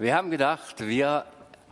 Wir 0.00 0.14
haben 0.14 0.30
gedacht, 0.30 0.88
wir 0.88 1.26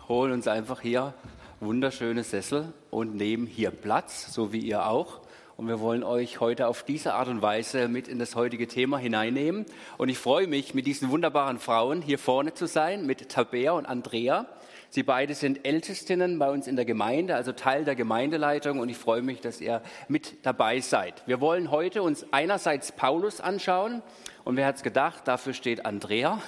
holen 0.06 0.32
uns 0.32 0.48
einfach 0.48 0.82
hier 0.82 1.14
wunderschöne 1.60 2.22
Sessel 2.24 2.74
und 2.90 3.14
nehmen 3.14 3.46
hier 3.46 3.70
Platz, 3.70 4.34
so 4.34 4.52
wie 4.52 4.58
ihr 4.58 4.86
auch. 4.86 5.20
Und 5.56 5.66
wir 5.66 5.80
wollen 5.80 6.02
euch 6.02 6.38
heute 6.38 6.68
auf 6.68 6.82
diese 6.82 7.14
Art 7.14 7.28
und 7.28 7.40
Weise 7.40 7.88
mit 7.88 8.06
in 8.06 8.18
das 8.18 8.36
heutige 8.36 8.68
Thema 8.68 8.98
hineinnehmen. 8.98 9.64
Und 9.96 10.10
ich 10.10 10.18
freue 10.18 10.46
mich, 10.46 10.74
mit 10.74 10.86
diesen 10.86 11.08
wunderbaren 11.08 11.58
Frauen 11.58 12.02
hier 12.02 12.18
vorne 12.18 12.52
zu 12.52 12.66
sein, 12.66 13.06
mit 13.06 13.30
Tabea 13.30 13.72
und 13.72 13.86
Andrea. 13.86 14.44
Sie 14.90 15.02
beide 15.02 15.34
sind 15.34 15.66
Ältestinnen 15.66 16.38
bei 16.38 16.48
uns 16.48 16.66
in 16.66 16.74
der 16.74 16.86
Gemeinde, 16.86 17.34
also 17.34 17.52
Teil 17.52 17.84
der 17.84 17.94
Gemeindeleitung 17.94 18.78
und 18.78 18.88
ich 18.88 18.96
freue 18.96 19.20
mich, 19.20 19.40
dass 19.42 19.60
ihr 19.60 19.82
mit 20.08 20.46
dabei 20.46 20.80
seid. 20.80 21.22
Wir 21.26 21.42
wollen 21.42 21.70
heute 21.70 22.02
uns 22.02 22.24
einerseits 22.32 22.92
Paulus 22.92 23.42
anschauen 23.42 24.02
und 24.44 24.56
wer 24.56 24.64
hat 24.64 24.76
es 24.76 24.82
gedacht, 24.82 25.28
dafür 25.28 25.52
steht 25.52 25.84
Andrea. 25.84 26.40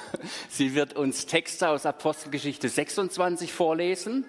Sie 0.49 0.75
wird 0.75 0.95
uns 0.95 1.27
Texte 1.27 1.69
aus 1.69 1.85
Apostelgeschichte 1.85 2.71
26 2.71 3.53
vorlesen. 3.53 4.25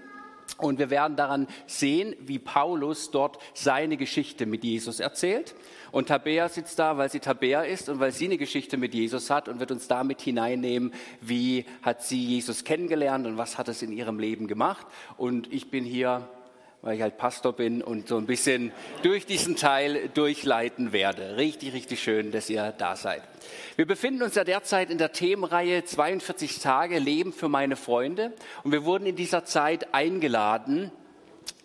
Und 0.61 0.79
wir 0.79 0.89
werden 0.89 1.15
daran 1.15 1.47
sehen, 1.65 2.15
wie 2.19 2.39
Paulus 2.39 3.11
dort 3.11 3.39
seine 3.53 3.97
Geschichte 3.97 4.45
mit 4.45 4.63
Jesus 4.63 4.99
erzählt. 4.99 5.55
Und 5.91 6.07
Tabea 6.07 6.47
sitzt 6.47 6.79
da, 6.79 6.97
weil 6.97 7.09
sie 7.09 7.19
Tabea 7.19 7.63
ist 7.63 7.89
und 7.89 7.99
weil 7.99 8.11
sie 8.11 8.25
eine 8.25 8.37
Geschichte 8.37 8.77
mit 8.77 8.93
Jesus 8.93 9.29
hat 9.29 9.49
und 9.49 9.59
wird 9.59 9.71
uns 9.71 9.87
damit 9.87 10.21
hineinnehmen, 10.21 10.93
wie 11.19 11.65
hat 11.81 12.03
sie 12.03 12.23
Jesus 12.23 12.63
kennengelernt 12.63 13.27
und 13.27 13.37
was 13.37 13.57
hat 13.57 13.67
es 13.67 13.81
in 13.81 13.91
ihrem 13.91 14.19
Leben 14.19 14.47
gemacht. 14.47 14.87
Und 15.17 15.51
ich 15.51 15.69
bin 15.69 15.83
hier 15.83 16.29
weil 16.81 16.95
ich 16.95 17.01
halt 17.01 17.17
Pastor 17.17 17.53
bin 17.53 17.81
und 17.81 18.07
so 18.07 18.17
ein 18.17 18.25
bisschen 18.25 18.71
durch 19.03 19.25
diesen 19.25 19.55
Teil 19.55 20.09
durchleiten 20.13 20.91
werde. 20.91 21.37
Richtig, 21.37 21.73
richtig 21.73 22.01
schön, 22.01 22.31
dass 22.31 22.49
ihr 22.49 22.73
da 22.77 22.95
seid. 22.95 23.21
Wir 23.75 23.85
befinden 23.85 24.23
uns 24.23 24.35
ja 24.35 24.43
derzeit 24.43 24.89
in 24.89 24.97
der 24.97 25.11
Themenreihe 25.11 25.83
42 25.83 26.59
Tage 26.59 26.99
Leben 26.99 27.33
für 27.33 27.49
meine 27.49 27.75
Freunde 27.75 28.33
und 28.63 28.71
wir 28.71 28.85
wurden 28.85 29.05
in 29.05 29.15
dieser 29.15 29.45
Zeit 29.45 29.93
eingeladen, 29.93 30.91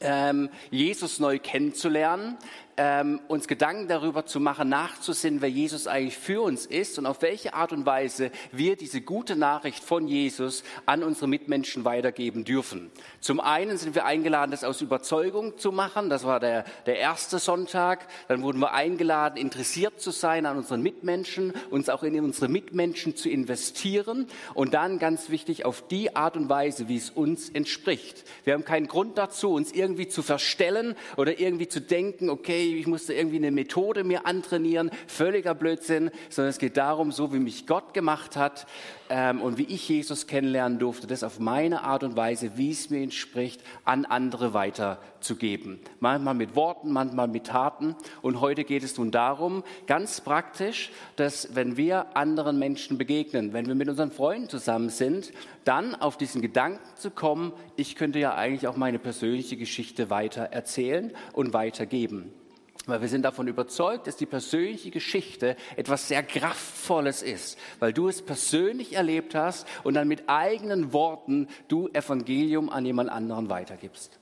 ähm, 0.01 0.51
Jesus 0.71 1.19
neu 1.21 1.39
kennenzulernen, 1.39 2.37
ähm, 2.77 3.21
uns 3.29 3.49
Gedanken 3.49 3.89
darüber 3.89 4.27
zu 4.27 4.39
machen, 4.39 4.69
nachzusinnen, 4.69 5.41
wer 5.41 5.49
Jesus 5.49 5.87
eigentlich 5.87 6.19
für 6.19 6.43
uns 6.43 6.67
ist 6.67 6.99
und 6.99 7.07
auf 7.07 7.23
welche 7.23 7.55
Art 7.55 7.73
und 7.73 7.87
Weise 7.87 8.31
wir 8.53 8.77
diese 8.77 9.01
gute 9.01 9.37
Nachricht 9.37 9.83
von 9.83 10.07
Jesus 10.07 10.63
an 10.85 11.03
unsere 11.03 11.27
Mitmenschen 11.27 11.85
weitergeben 11.85 12.45
dürfen. 12.45 12.91
Zum 13.21 13.41
einen 13.41 13.79
sind 13.79 13.95
wir 13.95 14.05
eingeladen, 14.05 14.51
das 14.51 14.65
aus 14.65 14.83
Überzeugung 14.83 15.57
zu 15.59 15.73
machen. 15.73 16.11
Das 16.11 16.25
war 16.25 16.41
der, 16.41 16.65
der 16.85 16.99
erste 16.99 17.39
Sonntag. 17.39 18.07
Dann 18.29 18.43
wurden 18.43 18.59
wir 18.59 18.73
eingeladen, 18.73 19.39
interessiert 19.39 20.01
zu 20.01 20.11
sein 20.11 20.45
an 20.45 20.59
unseren 20.59 20.83
Mitmenschen, 20.83 21.53
uns 21.71 21.89
auch 21.89 22.03
in 22.03 22.23
unsere 22.23 22.49
Mitmenschen 22.49 23.17
zu 23.17 23.31
investieren 23.31 24.27
und 24.55 24.75
dann 24.75 24.99
ganz 24.99 25.31
wichtig 25.31 25.65
auf 25.65 25.87
die 25.89 26.15
Art 26.15 26.37
und 26.37 26.49
Weise, 26.49 26.89
wie 26.89 26.97
es 26.97 27.11
uns 27.11 27.49
entspricht. 27.49 28.25
Wir 28.45 28.55
haben 28.55 28.65
keinen 28.65 28.89
Grund 28.89 29.17
dazu, 29.17 29.55
uns 29.55 29.73
irgendwie 29.73 29.86
zu 30.09 30.23
verstellen 30.23 30.95
oder 31.17 31.39
irgendwie 31.39 31.69
zu 31.69 31.81
denken, 31.81 32.31
okay, 32.31 32.75
ich 32.77 32.87
musste 32.87 33.15
irgendwie 33.15 33.37
eine 33.37 33.51
Methode 33.51 34.05
mir 34.05 34.27
antrainieren, 34.27 34.91
völliger 35.07 35.55
Blödsinn, 35.55 36.11
sondern 36.29 36.51
es 36.51 36.59
geht 36.59 36.77
darum, 36.77 37.13
so 37.13 37.33
wie 37.33 37.39
mich 37.39 37.67
Gott 37.67 37.95
gemacht 37.95 38.37
hat 38.37 38.67
ähm, 39.09 39.41
und 39.41 39.59
wie 39.59 39.65
ich 39.65 39.89
Jesus 39.89 40.27
kennenlernen 40.27 40.79
durfte, 40.79 41.07
das 41.07 41.23
auf 41.23 41.39
meine 41.39 41.83
Art 41.83 42.03
und 42.03 42.17
Weise, 42.17 42.53
wie 42.57 42.71
es 42.71 42.91
mir 42.91 43.03
entspricht, 43.03 43.61
an 43.85 44.05
andere 44.05 44.53
weiterzugeben. 45.27 45.81
Manchmal 46.01 46.35
mit 46.35 46.55
Worten, 46.55 46.93
manchmal 46.93 47.29
mit 47.29 47.47
Taten. 47.47 47.97
Und 48.23 48.41
heute 48.41 48.65
geht 48.65 48.83
es 48.83 48.97
nun 48.97 49.11
darum, 49.11 49.65
ganz 49.87 50.21
praktisch, 50.21 50.91
dass 51.17 51.55
wenn 51.55 51.77
wir 51.77 52.17
anderen 52.17 52.59
Menschen 52.59 52.99
begegnen, 52.99 53.53
wenn 53.53 53.67
wir 53.67 53.75
mit 53.75 53.89
unseren 53.89 54.11
Freunden 54.11 54.49
zusammen 54.49 54.91
sind, 54.91 55.33
dann 55.65 55.95
auf 55.95 56.17
diesen 56.17 56.43
Gedanken 56.43 56.81
zu 56.97 57.11
kommen, 57.11 57.53
ich 57.77 57.97
könnte 57.97 58.19
ja 58.19 58.35
eigentlich 58.35 58.69
auch 58.69 58.77
meine 58.77 58.99
persönliche 58.99 59.57
Geschichte 59.57 60.11
weiter 60.11 60.43
erzählen 60.43 61.13
und 61.33 61.53
weitergeben. 61.53 62.33
Weil 62.89 63.01
wir 63.01 63.09
sind 63.09 63.23
davon 63.23 63.49
überzeugt, 63.49 64.07
dass 64.07 64.15
die 64.15 64.27
persönliche 64.27 64.93
Geschichte 64.93 65.57
etwas 65.75 66.07
sehr 66.07 66.23
Kraftvolles 66.23 67.21
ist, 67.21 67.59
weil 67.81 67.93
du 67.93 68.07
es 68.07 68.23
persönlich 68.23 68.95
erlebt 68.95 69.35
hast 69.35 69.67
und 69.83 69.95
dann 69.95 70.07
mit 70.07 70.29
eigenen 70.29 70.93
Worten 70.93 71.49
du 71.67 71.89
Evangelium 71.89 72.71
an 72.71 72.87
jemand 72.87 73.11
anderen 73.11 73.51
weitergibst. 73.51 74.21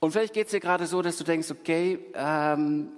Und 0.00 0.12
vielleicht 0.12 0.34
geht 0.34 0.46
es 0.46 0.52
dir 0.52 0.60
gerade 0.60 0.86
so, 0.86 1.02
dass 1.02 1.16
du 1.16 1.24
denkst, 1.24 1.50
okay, 1.50 1.98
ähm, 2.14 2.90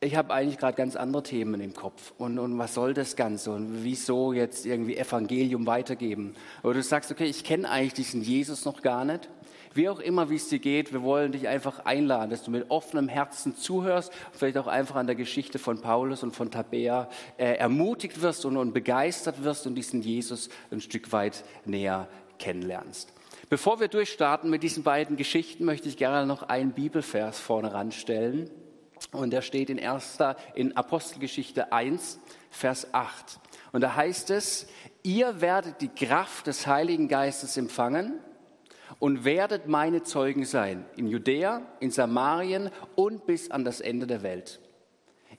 ich 0.00 0.14
habe 0.14 0.32
eigentlich 0.32 0.58
gerade 0.58 0.76
ganz 0.76 0.94
andere 0.94 1.24
Themen 1.24 1.60
im 1.60 1.74
Kopf. 1.74 2.12
Und, 2.18 2.38
und 2.38 2.56
was 2.56 2.74
soll 2.74 2.94
das 2.94 3.16
Ganze? 3.16 3.50
Und 3.50 3.82
wieso 3.82 4.32
jetzt 4.32 4.64
irgendwie 4.64 4.96
Evangelium 4.96 5.66
weitergeben? 5.66 6.36
Oder 6.62 6.74
du 6.74 6.82
sagst, 6.84 7.10
okay, 7.10 7.24
ich 7.24 7.42
kenne 7.42 7.68
eigentlich 7.68 7.94
diesen 7.94 8.22
Jesus 8.22 8.64
noch 8.64 8.82
gar 8.82 9.04
nicht. 9.04 9.28
Wie 9.74 9.88
auch 9.88 9.98
immer, 9.98 10.30
wie 10.30 10.36
es 10.36 10.48
dir 10.48 10.60
geht, 10.60 10.92
wir 10.92 11.02
wollen 11.02 11.32
dich 11.32 11.48
einfach 11.48 11.84
einladen, 11.84 12.30
dass 12.30 12.44
du 12.44 12.50
mit 12.52 12.70
offenem 12.70 13.08
Herzen 13.08 13.56
zuhörst, 13.56 14.12
vielleicht 14.32 14.56
auch 14.56 14.66
einfach 14.66 14.94
an 14.94 15.06
der 15.06 15.16
Geschichte 15.16 15.58
von 15.58 15.80
Paulus 15.80 16.22
und 16.22 16.34
von 16.34 16.50
Tabea 16.50 17.08
äh, 17.36 17.54
ermutigt 17.54 18.22
wirst 18.22 18.44
und, 18.44 18.56
und 18.56 18.72
begeistert 18.72 19.42
wirst 19.42 19.66
und 19.66 19.74
diesen 19.74 20.00
Jesus 20.02 20.48
ein 20.70 20.80
Stück 20.80 21.12
weit 21.12 21.44
näher 21.64 22.08
kennenlernst. 22.38 23.12
Bevor 23.48 23.80
wir 23.80 23.88
durchstarten 23.88 24.50
mit 24.50 24.62
diesen 24.62 24.82
beiden 24.82 25.16
Geschichten, 25.16 25.64
möchte 25.64 25.88
ich 25.88 25.96
gerne 25.96 26.26
noch 26.26 26.42
einen 26.42 26.72
Bibelvers 26.72 27.38
vorne 27.40 27.72
ranstellen. 27.72 28.50
Und 29.10 29.30
der 29.30 29.40
steht 29.40 29.70
in 29.70 29.78
erster, 29.78 30.36
in 30.54 30.76
Apostelgeschichte 30.76 31.72
1, 31.72 32.20
Vers 32.50 32.92
8. 32.92 33.40
Und 33.72 33.80
da 33.80 33.96
heißt 33.96 34.30
es, 34.30 34.66
ihr 35.02 35.40
werdet 35.40 35.80
die 35.80 35.88
Kraft 35.88 36.46
des 36.46 36.66
Heiligen 36.66 37.08
Geistes 37.08 37.56
empfangen 37.56 38.18
und 38.98 39.24
werdet 39.24 39.66
meine 39.66 40.02
Zeugen 40.02 40.44
sein 40.44 40.84
in 40.96 41.06
Judäa, 41.06 41.62
in 41.80 41.90
Samarien 41.90 42.70
und 42.96 43.24
bis 43.26 43.50
an 43.50 43.64
das 43.64 43.80
Ende 43.80 44.06
der 44.06 44.22
Welt. 44.22 44.60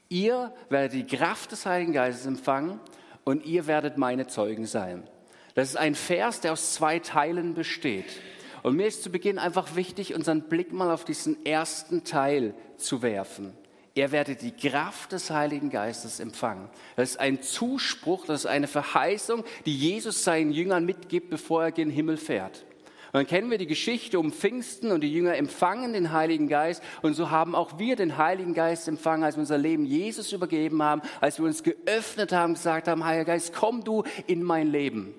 Ihr 0.07 0.51
werdet 0.69 0.93
die 0.93 1.05
Kraft 1.05 1.51
des 1.51 1.67
Heiligen 1.67 1.93
Geistes 1.93 2.25
empfangen 2.25 2.79
und 3.23 3.45
ihr 3.45 3.67
werdet 3.67 3.97
meine 3.97 4.25
Zeugen 4.25 4.65
sein. 4.65 5.07
Das 5.55 5.69
ist 5.69 5.77
ein 5.77 5.95
Vers, 5.95 6.41
der 6.41 6.53
aus 6.53 6.73
zwei 6.73 6.99
Teilen 6.99 7.53
besteht. 7.53 8.05
Und 8.63 8.75
mir 8.75 8.87
ist 8.87 9.03
zu 9.03 9.09
Beginn 9.09 9.39
einfach 9.39 9.75
wichtig, 9.75 10.13
unseren 10.13 10.43
Blick 10.43 10.73
mal 10.73 10.91
auf 10.91 11.05
diesen 11.05 11.45
ersten 11.45 12.03
Teil 12.03 12.53
zu 12.77 13.01
werfen. 13.01 13.53
Er 13.95 14.11
werde 14.11 14.35
die 14.35 14.51
Kraft 14.51 15.11
des 15.11 15.29
Heiligen 15.29 15.69
Geistes 15.69 16.19
empfangen. 16.19 16.69
Das 16.95 17.11
ist 17.11 17.19
ein 17.19 17.41
Zuspruch, 17.41 18.25
das 18.25 18.41
ist 18.41 18.45
eine 18.45 18.67
Verheißung, 18.67 19.43
die 19.65 19.75
Jesus 19.75 20.23
seinen 20.23 20.51
Jüngern 20.51 20.85
mitgibt, 20.85 21.29
bevor 21.29 21.63
er 21.63 21.71
gen 21.71 21.89
Himmel 21.89 22.17
fährt. 22.17 22.65
Und 23.11 23.15
dann 23.15 23.27
kennen 23.27 23.49
wir 23.49 23.57
die 23.57 23.65
Geschichte 23.65 24.19
um 24.19 24.31
Pfingsten 24.31 24.91
und 24.91 25.01
die 25.01 25.11
Jünger 25.11 25.35
empfangen 25.35 25.93
den 25.93 26.11
Heiligen 26.11 26.47
Geist. 26.47 26.83
Und 27.01 27.15
so 27.15 27.31
haben 27.31 27.55
auch 27.55 27.79
wir 27.79 27.95
den 27.95 28.17
Heiligen 28.17 28.53
Geist 28.53 28.87
empfangen, 28.87 29.23
als 29.23 29.35
wir 29.35 29.41
unser 29.41 29.57
Leben 29.57 29.83
Jesus 29.83 30.31
übergeben 30.31 30.83
haben, 30.83 31.01
als 31.19 31.39
wir 31.39 31.45
uns 31.45 31.63
geöffnet 31.63 32.31
haben, 32.31 32.53
gesagt 32.53 32.87
haben, 32.87 33.03
Heiliger 33.03 33.25
Geist, 33.25 33.53
komm 33.53 33.83
du 33.83 34.03
in 34.27 34.43
mein 34.43 34.67
Leben. 34.67 35.15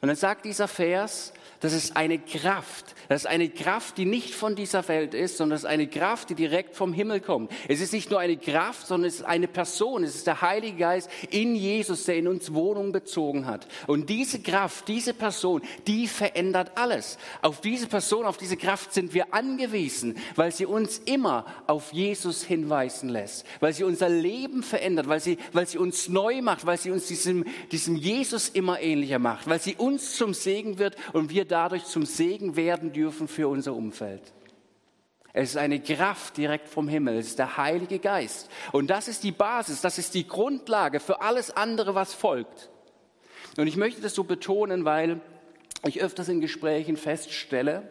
Und 0.00 0.08
dann 0.08 0.16
sagt 0.16 0.44
dieser 0.44 0.68
Vers, 0.68 1.32
das 1.60 1.72
ist 1.72 1.96
eine 1.96 2.18
Kraft. 2.18 2.94
Das 3.08 3.22
ist 3.22 3.26
eine 3.26 3.48
Kraft, 3.48 3.98
die 3.98 4.04
nicht 4.04 4.34
von 4.34 4.54
dieser 4.54 4.86
Welt 4.86 5.12
ist, 5.12 5.38
sondern 5.38 5.56
das 5.56 5.64
ist 5.64 5.68
eine 5.68 5.88
Kraft, 5.88 6.30
die 6.30 6.36
direkt 6.36 6.76
vom 6.76 6.92
Himmel 6.92 7.20
kommt. 7.20 7.50
Es 7.66 7.80
ist 7.80 7.92
nicht 7.92 8.10
nur 8.10 8.20
eine 8.20 8.36
Kraft, 8.36 8.86
sondern 8.86 9.08
es 9.08 9.16
ist 9.16 9.24
eine 9.24 9.48
Person. 9.48 10.04
Es 10.04 10.14
ist 10.14 10.26
der 10.26 10.40
Heilige 10.40 10.76
Geist 10.76 11.10
in 11.30 11.56
Jesus, 11.56 12.04
der 12.04 12.16
in 12.16 12.28
uns 12.28 12.54
Wohnung 12.54 12.92
bezogen 12.92 13.46
hat. 13.46 13.66
Und 13.88 14.08
diese 14.08 14.40
Kraft, 14.40 14.86
diese 14.86 15.14
Person, 15.14 15.62
die 15.88 16.06
verändert 16.06 16.72
alles. 16.76 17.18
Auf 17.42 17.60
diese 17.60 17.88
Person, 17.88 18.24
auf 18.24 18.36
diese 18.36 18.56
Kraft 18.56 18.92
sind 18.92 19.12
wir 19.14 19.34
angewiesen, 19.34 20.16
weil 20.36 20.52
sie 20.52 20.66
uns 20.66 20.98
immer 20.98 21.44
auf 21.66 21.92
Jesus 21.92 22.44
hinweisen 22.44 23.08
lässt, 23.08 23.44
weil 23.58 23.72
sie 23.72 23.84
unser 23.84 24.08
Leben 24.08 24.62
verändert, 24.62 25.08
weil 25.08 25.20
sie, 25.20 25.38
weil 25.52 25.66
sie 25.66 25.78
uns 25.78 26.08
neu 26.08 26.40
macht, 26.40 26.66
weil 26.66 26.78
sie 26.78 26.92
uns 26.92 27.06
diesem, 27.06 27.44
diesem 27.72 27.96
Jesus 27.96 28.48
immer 28.50 28.80
ähnlicher 28.80 29.18
macht, 29.18 29.48
weil 29.48 29.60
sie 29.60 29.74
uns 29.74 29.87
zum 29.96 30.34
Segen 30.34 30.78
wird 30.78 30.96
und 31.14 31.30
wir 31.30 31.46
dadurch 31.46 31.84
zum 31.84 32.04
Segen 32.04 32.56
werden 32.56 32.92
dürfen 32.92 33.28
für 33.28 33.48
unser 33.48 33.74
Umfeld. 33.74 34.34
Es 35.32 35.50
ist 35.50 35.56
eine 35.56 35.80
Kraft 35.80 36.36
direkt 36.36 36.68
vom 36.68 36.88
Himmel. 36.88 37.16
Es 37.16 37.28
ist 37.28 37.38
der 37.38 37.56
Heilige 37.56 38.00
Geist. 38.00 38.50
Und 38.72 38.88
das 38.88 39.06
ist 39.06 39.22
die 39.22 39.32
Basis, 39.32 39.80
das 39.80 39.96
ist 39.96 40.14
die 40.14 40.26
Grundlage 40.26 41.00
für 41.00 41.22
alles 41.22 41.50
andere, 41.50 41.94
was 41.94 42.12
folgt. 42.12 42.70
Und 43.56 43.68
ich 43.68 43.76
möchte 43.76 44.00
das 44.00 44.14
so 44.14 44.24
betonen, 44.24 44.84
weil 44.84 45.20
ich 45.84 46.02
öfters 46.02 46.28
in 46.28 46.40
Gesprächen 46.40 46.96
feststelle, 46.96 47.88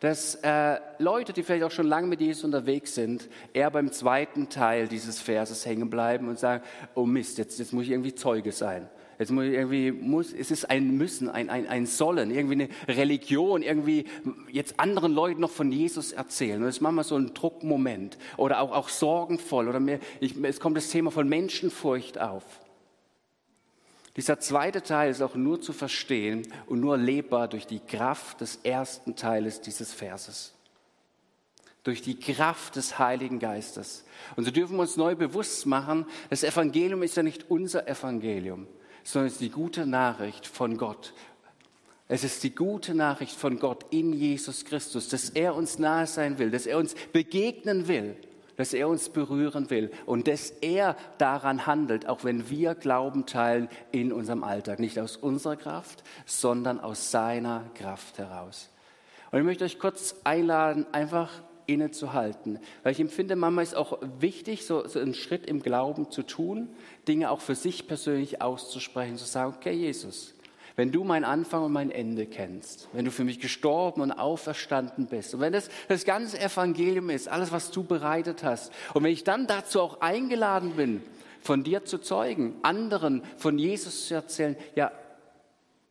dass 0.00 0.36
äh, 0.36 0.78
Leute, 0.98 1.32
die 1.32 1.42
vielleicht 1.42 1.64
auch 1.64 1.70
schon 1.70 1.86
lange 1.86 2.06
mit 2.06 2.20
Jesus 2.20 2.44
unterwegs 2.44 2.94
sind, 2.94 3.28
eher 3.52 3.70
beim 3.70 3.92
zweiten 3.92 4.48
Teil 4.48 4.88
dieses 4.88 5.20
Verses 5.20 5.64
hängen 5.64 5.90
bleiben 5.90 6.28
und 6.28 6.38
sagen, 6.38 6.62
oh 6.94 7.06
Mist, 7.06 7.38
jetzt, 7.38 7.58
jetzt 7.58 7.72
muss 7.72 7.84
ich 7.84 7.90
irgendwie 7.90 8.14
Zeuge 8.14 8.52
sein. 8.52 8.88
Jetzt 9.18 9.30
muss 9.30 9.44
irgendwie 9.44 9.92
muss, 9.92 10.32
es 10.32 10.50
ist 10.50 10.68
ein 10.68 10.96
Müssen, 10.98 11.30
ein, 11.30 11.48
ein, 11.48 11.66
ein 11.66 11.86
Sollen, 11.86 12.30
irgendwie 12.30 12.54
eine 12.54 12.96
Religion, 12.96 13.62
irgendwie 13.62 14.04
jetzt 14.52 14.78
anderen 14.78 15.12
Leuten 15.12 15.40
noch 15.40 15.50
von 15.50 15.72
Jesus 15.72 16.12
erzählen. 16.12 16.58
Und 16.58 16.66
das 16.66 16.76
ist 16.76 16.80
manchmal 16.82 17.04
so 17.04 17.16
ein 17.16 17.32
Druckmoment 17.32 18.18
oder 18.36 18.60
auch, 18.60 18.72
auch 18.72 18.88
sorgenvoll 18.90 19.68
oder 19.68 19.80
mehr, 19.80 20.00
ich, 20.20 20.36
es 20.42 20.60
kommt 20.60 20.76
das 20.76 20.90
Thema 20.90 21.10
von 21.10 21.28
Menschenfurcht 21.28 22.20
auf. 22.20 22.44
Dieser 24.16 24.40
zweite 24.40 24.82
Teil 24.82 25.10
ist 25.10 25.20
auch 25.20 25.34
nur 25.34 25.60
zu 25.60 25.74
verstehen 25.74 26.50
und 26.66 26.80
nur 26.80 26.96
lebbar 26.96 27.48
durch 27.48 27.66
die 27.66 27.80
Kraft 27.80 28.40
des 28.40 28.56
ersten 28.62 29.14
Teiles 29.14 29.60
dieses 29.60 29.92
Verses. 29.92 30.54
Durch 31.84 32.00
die 32.00 32.18
Kraft 32.18 32.76
des 32.76 32.98
Heiligen 32.98 33.38
Geistes. 33.38 34.04
Und 34.34 34.44
so 34.44 34.50
dürfen 34.50 34.76
wir 34.76 34.82
uns 34.82 34.96
neu 34.96 35.14
bewusst 35.14 35.66
machen, 35.66 36.06
das 36.30 36.42
Evangelium 36.42 37.02
ist 37.02 37.16
ja 37.16 37.22
nicht 37.22 37.50
unser 37.50 37.86
Evangelium, 37.86 38.66
sondern 39.04 39.26
es 39.26 39.34
ist 39.34 39.42
die 39.42 39.50
gute 39.50 39.86
Nachricht 39.86 40.46
von 40.46 40.78
Gott. 40.78 41.12
Es 42.08 42.24
ist 42.24 42.42
die 42.42 42.54
gute 42.54 42.94
Nachricht 42.94 43.36
von 43.36 43.58
Gott 43.58 43.84
in 43.90 44.12
Jesus 44.12 44.64
Christus, 44.64 45.08
dass 45.08 45.30
er 45.30 45.54
uns 45.54 45.78
nahe 45.78 46.06
sein 46.06 46.38
will, 46.38 46.50
dass 46.50 46.66
er 46.66 46.78
uns 46.78 46.94
begegnen 47.12 47.86
will 47.86 48.16
dass 48.56 48.72
er 48.72 48.88
uns 48.88 49.08
berühren 49.08 49.70
will 49.70 49.90
und 50.06 50.28
dass 50.28 50.50
er 50.50 50.96
daran 51.18 51.66
handelt, 51.66 52.08
auch 52.08 52.24
wenn 52.24 52.50
wir 52.50 52.74
Glauben 52.74 53.26
teilen 53.26 53.68
in 53.92 54.12
unserem 54.12 54.44
Alltag. 54.44 54.78
Nicht 54.78 54.98
aus 54.98 55.16
unserer 55.16 55.56
Kraft, 55.56 56.02
sondern 56.24 56.80
aus 56.80 57.10
seiner 57.10 57.64
Kraft 57.74 58.18
heraus. 58.18 58.70
Und 59.30 59.38
ich 59.40 59.44
möchte 59.44 59.64
euch 59.64 59.78
kurz 59.78 60.16
einladen, 60.24 60.86
einfach 60.92 61.30
innezuhalten. 61.66 62.58
Weil 62.82 62.92
ich 62.92 63.00
empfinde, 63.00 63.36
manchmal 63.36 63.64
ist 63.64 63.74
auch 63.74 63.98
wichtig, 64.20 64.66
so, 64.66 64.86
so 64.86 65.00
einen 65.00 65.14
Schritt 65.14 65.46
im 65.46 65.62
Glauben 65.62 66.10
zu 66.10 66.22
tun, 66.22 66.68
Dinge 67.08 67.30
auch 67.30 67.40
für 67.40 67.54
sich 67.54 67.86
persönlich 67.86 68.40
auszusprechen, 68.40 69.16
zu 69.16 69.24
sagen, 69.24 69.54
okay, 69.56 69.72
Jesus, 69.72 70.35
wenn 70.76 70.92
du 70.92 71.04
mein 71.04 71.24
Anfang 71.24 71.64
und 71.64 71.72
mein 71.72 71.90
Ende 71.90 72.26
kennst, 72.26 72.88
wenn 72.92 73.06
du 73.06 73.10
für 73.10 73.24
mich 73.24 73.40
gestorben 73.40 74.02
und 74.02 74.12
auferstanden 74.12 75.06
bist 75.06 75.34
und 75.34 75.40
wenn 75.40 75.52
das 75.52 75.70
das 75.88 76.04
ganze 76.04 76.38
Evangelium 76.38 77.10
ist, 77.10 77.28
alles, 77.28 77.50
was 77.50 77.70
du 77.70 77.82
bereitet 77.82 78.44
hast 78.44 78.72
und 78.94 79.02
wenn 79.02 79.12
ich 79.12 79.24
dann 79.24 79.46
dazu 79.46 79.80
auch 79.80 80.00
eingeladen 80.00 80.72
bin, 80.76 81.02
von 81.40 81.64
dir 81.64 81.84
zu 81.84 81.98
zeugen, 81.98 82.56
anderen 82.62 83.22
von 83.36 83.58
Jesus 83.58 84.08
zu 84.08 84.14
erzählen, 84.14 84.56
ja, 84.74 84.92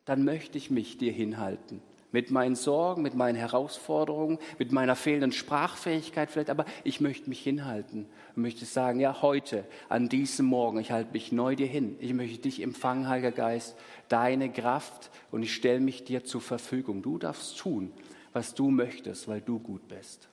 dann 0.06 0.24
möchte 0.24 0.58
ich 0.58 0.70
mich 0.70 0.98
dir 0.98 1.12
hinhalten 1.12 1.82
mit 2.16 2.32
meinen 2.32 2.56
Sorgen, 2.56 3.02
mit 3.02 3.14
meinen 3.14 3.36
Herausforderungen, 3.36 4.40
mit 4.58 4.72
meiner 4.72 4.96
fehlenden 4.96 5.34
Sprachfähigkeit 5.34 6.32
vielleicht, 6.32 6.50
aber 6.50 6.64
ich 6.86 7.02
möchte 7.02 7.28
mich 7.28 7.42
hinhalten 7.42 8.06
und 8.38 8.42
möchte 8.42 8.64
sagen, 8.64 9.02
ja, 9.02 9.22
heute, 9.22 9.66
an 9.90 10.08
diesem 10.08 10.46
Morgen, 10.46 10.80
ich 10.80 10.92
halte 10.92 11.12
mich 11.12 11.34
neu 11.34 11.58
dir 11.58 11.68
hin. 11.68 11.98
Ich 12.00 12.14
möchte 12.14 12.38
dich 12.38 12.62
empfangen, 12.62 13.10
Heiliger 13.10 13.34
Geist, 13.34 13.76
deine 14.08 14.50
Kraft 14.50 15.12
und 15.30 15.44
ich 15.44 15.54
stelle 15.54 15.82
mich 15.82 16.06
dir 16.06 16.24
zur 16.24 16.40
Verfügung. 16.40 17.02
Du 17.02 17.18
darfst 17.18 17.58
tun, 17.58 17.92
was 18.32 18.54
du 18.54 18.72
möchtest, 18.72 19.28
weil 19.28 19.42
du 19.42 19.60
gut 19.60 19.86
bist. 19.90 20.30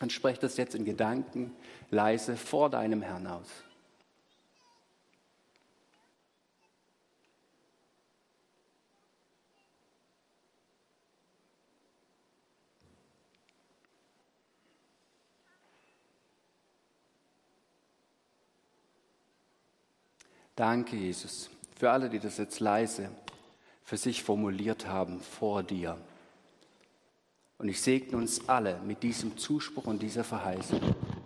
Dann 0.00 0.08
sprech 0.08 0.38
das 0.38 0.56
jetzt 0.56 0.74
in 0.74 0.86
Gedanken 0.86 1.52
leise 1.90 2.38
vor 2.38 2.70
deinem 2.70 3.02
Herrn 3.02 3.26
aus. 3.26 3.48
Danke, 20.54 20.96
Jesus, 20.96 21.50
für 21.78 21.90
alle, 21.90 22.10
die 22.10 22.18
das 22.18 22.36
jetzt 22.38 22.60
leise 22.60 23.10
für 23.84 23.96
sich 23.96 24.22
formuliert 24.22 24.86
haben 24.86 25.20
vor 25.20 25.62
dir. 25.62 25.98
Und 27.58 27.68
ich 27.68 27.80
segne 27.80 28.16
uns 28.16 28.48
alle 28.48 28.78
mit 28.84 29.02
diesem 29.02 29.36
Zuspruch 29.36 29.86
und 29.86 30.02
dieser 30.02 30.24
Verheißung. 30.24 30.80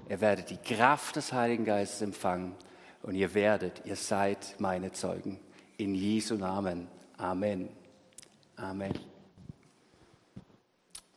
Ihr 0.08 0.20
werdet 0.20 0.50
die 0.50 0.56
Kraft 0.56 1.16
des 1.16 1.32
Heiligen 1.32 1.64
Geistes 1.64 2.02
empfangen 2.02 2.54
und 3.02 3.14
ihr 3.14 3.34
werdet, 3.34 3.82
ihr 3.84 3.96
seid 3.96 4.56
meine 4.58 4.92
Zeugen. 4.92 5.40
In 5.76 5.94
Jesu 5.94 6.34
Namen. 6.34 6.88
Amen. 7.16 7.68
Amen. 8.56 8.94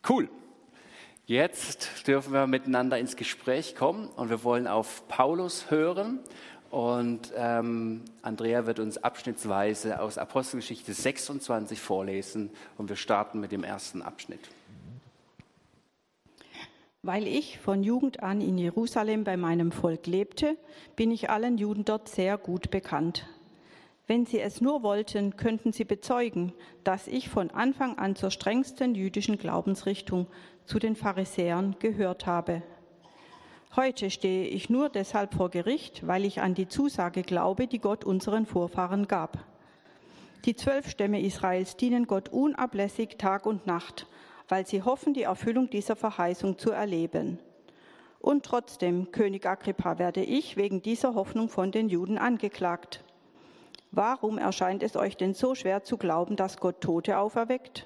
Cool. 0.08 0.30
Jetzt 1.26 2.08
dürfen 2.08 2.34
wir 2.34 2.48
miteinander 2.48 2.98
ins 2.98 3.16
Gespräch 3.16 3.76
kommen 3.76 4.08
und 4.08 4.30
wir 4.30 4.44
wollen 4.44 4.68
auf 4.68 5.08
Paulus 5.08 5.70
hören 5.70 6.20
und 6.72 7.34
ähm, 7.36 8.02
Andrea 8.22 8.66
wird 8.66 8.80
uns 8.80 8.98
abschnittsweise 8.98 10.02
aus 10.02 10.18
Apostelgeschichte 10.18 10.94
26 10.94 11.80
vorlesen 11.80 12.52
und 12.78 12.90
wir 12.90 12.96
starten 12.96 13.40
mit 13.40 13.52
dem 13.52 13.64
ersten 13.64 14.02
Abschnitt. 14.02 14.42
Weil 17.02 17.28
ich 17.28 17.60
von 17.60 17.82
Jugend 17.82 18.22
an 18.22 18.42
in 18.42 18.58
Jerusalem 18.58 19.24
bei 19.24 19.38
meinem 19.38 19.72
Volk 19.72 20.06
lebte, 20.06 20.58
bin 20.96 21.12
ich 21.12 21.30
allen 21.30 21.58
Juden 21.58 21.86
dort 21.86 22.10
sehr 22.10 22.38
gut 22.38 22.72
bekannt. 22.72 23.26
Wenn 24.06 24.26
sie 24.26 24.40
es 24.40 24.60
nur 24.60 24.84
wollten, 24.84 25.38
könnten 25.38 25.72
sie 25.72 25.86
bezeugen, 25.86 26.52
dass 26.84 27.08
ich 27.08 27.30
von 27.30 27.52
Anfang 27.52 27.98
an 27.98 28.16
zur 28.16 28.32
strengsten 28.32 28.96
jüdischen 28.96 29.38
Glaubensrichtung, 29.38 30.28
zu 30.66 30.78
den 30.78 30.96
Pharisäern, 30.96 31.76
gehört 31.80 32.26
habe. 32.26 32.64
Heute 33.76 34.10
stehe 34.10 34.48
ich 34.48 34.72
nur 34.72 34.90
deshalb 34.90 35.36
vor 35.36 35.52
Gericht, 35.52 36.08
weil 36.08 36.26
ich 36.26 36.42
an 36.42 36.56
die 36.56 36.68
Zusage 36.68 37.22
glaube, 37.22 37.68
die 37.68 37.78
Gott 37.78 38.04
unseren 38.04 38.48
Vorfahren 38.48 39.08
gab. 39.08 39.38
Die 40.46 40.56
zwölf 40.56 40.90
Stämme 40.90 41.22
Israels 41.22 41.78
dienen 41.78 42.08
Gott 42.08 42.30
unablässig 42.30 43.18
Tag 43.20 43.46
und 43.46 43.68
Nacht, 43.68 44.08
weil 44.48 44.66
sie 44.66 44.82
hoffen, 44.82 45.14
die 45.14 45.24
Erfüllung 45.24 45.70
dieser 45.70 45.96
Verheißung 45.96 46.58
zu 46.58 46.72
erleben. 46.72 47.38
Und 48.20 48.44
trotzdem, 48.44 49.12
König 49.12 49.46
Agrippa, 49.46 50.00
werde 50.00 50.24
ich 50.24 50.58
wegen 50.58 50.82
dieser 50.82 51.14
Hoffnung 51.14 51.48
von 51.48 51.72
den 51.72 51.90
Juden 51.90 52.18
angeklagt. 52.18 53.04
Warum 53.92 54.40
erscheint 54.40 54.82
es 54.82 54.96
euch 54.96 55.16
denn 55.16 55.36
so 55.36 55.54
schwer 55.54 55.84
zu 55.84 55.98
glauben, 55.98 56.36
dass 56.36 56.58
Gott 56.58 56.82
Tote 56.82 57.20
auferweckt? 57.20 57.86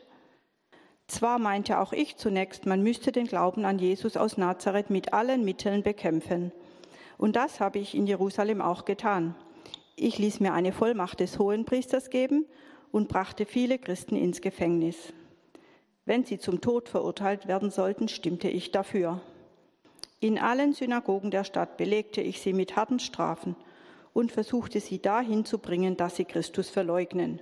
Zwar 1.13 1.38
meinte 1.38 1.77
auch 1.77 1.94
ich 1.94 2.18
zunächst, 2.18 2.65
man 2.65 2.81
müsste 2.81 3.12
den 3.12 3.27
Glauben 3.27 3.65
an 3.65 3.77
Jesus 3.77 4.18
aus 4.18 4.36
Nazareth 4.36 4.89
mit 4.89 5.13
allen 5.13 5.45
Mitteln 5.45 5.83
bekämpfen. 5.83 6.51
Und 7.19 7.36
das 7.36 7.60
habe 7.60 7.77
ich 7.77 7.94
in 7.94 8.07
Jerusalem 8.07 8.63
auch 8.63 8.83
getan. 8.83 9.36
Ich 9.95 10.18
ließ 10.18 10.39
mir 10.39 10.54
eine 10.54 10.71
Vollmacht 10.71 11.19
des 11.19 11.38
Hohenpriesters 11.38 12.10
geben 12.10 12.48
und 12.92 13.10
brachte 13.10 13.45
viele 13.45 13.77
Christen 13.77 14.15
ins 14.15 14.42
Gefängnis. 14.42 15.13
Wenn 16.04 16.25
sie 16.25 16.39
zum 16.39 16.62
Tod 16.62 16.89
verurteilt 16.89 17.48
werden 17.48 17.69
sollten, 17.69 18.07
stimmte 18.07 18.50
ich 18.50 18.71
dafür. 18.71 19.21
In 20.19 20.39
allen 20.39 20.74
Synagogen 20.74 21.30
der 21.30 21.44
Stadt 21.44 21.77
belegte 21.77 22.21
ich 22.21 22.42
sie 22.42 22.54
mit 22.54 22.75
harten 22.75 23.00
Strafen 23.00 23.56
und 24.13 24.31
versuchte 24.31 24.80
sie 24.80 25.00
dahin 25.00 25.45
zu 25.45 25.60
bringen, 25.60 25.95
dass 25.95 26.15
sie 26.15 26.25
Christus 26.25 26.71
verleugnen. 26.71 27.39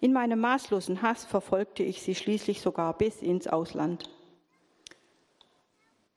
In 0.00 0.12
meinem 0.12 0.40
maßlosen 0.40 1.02
Hass 1.02 1.24
verfolgte 1.24 1.82
ich 1.82 2.02
sie 2.02 2.14
schließlich 2.14 2.60
sogar 2.60 2.96
bis 2.96 3.20
ins 3.20 3.48
Ausland. 3.48 4.08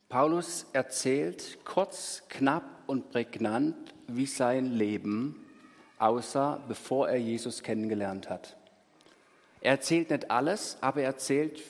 Paulus 0.08 0.68
erzählt 0.74 1.60
kurz, 1.66 2.24
knapp 2.30 2.66
und 2.86 3.10
prägnant, 3.12 3.76
wie 4.08 4.26
sein 4.26 4.66
Leben 4.66 5.48
aussah, 5.98 6.62
bevor 6.68 7.10
er 7.10 7.18
Jesus 7.18 7.64
kennengelernt 7.64 8.30
hat. 8.30 8.58
Er 9.62 9.72
erzählt 9.72 10.10
nicht 10.10 10.30
alles, 10.30 10.78
aber 10.82 11.02
er 11.02 11.08
erzählt 11.08 11.62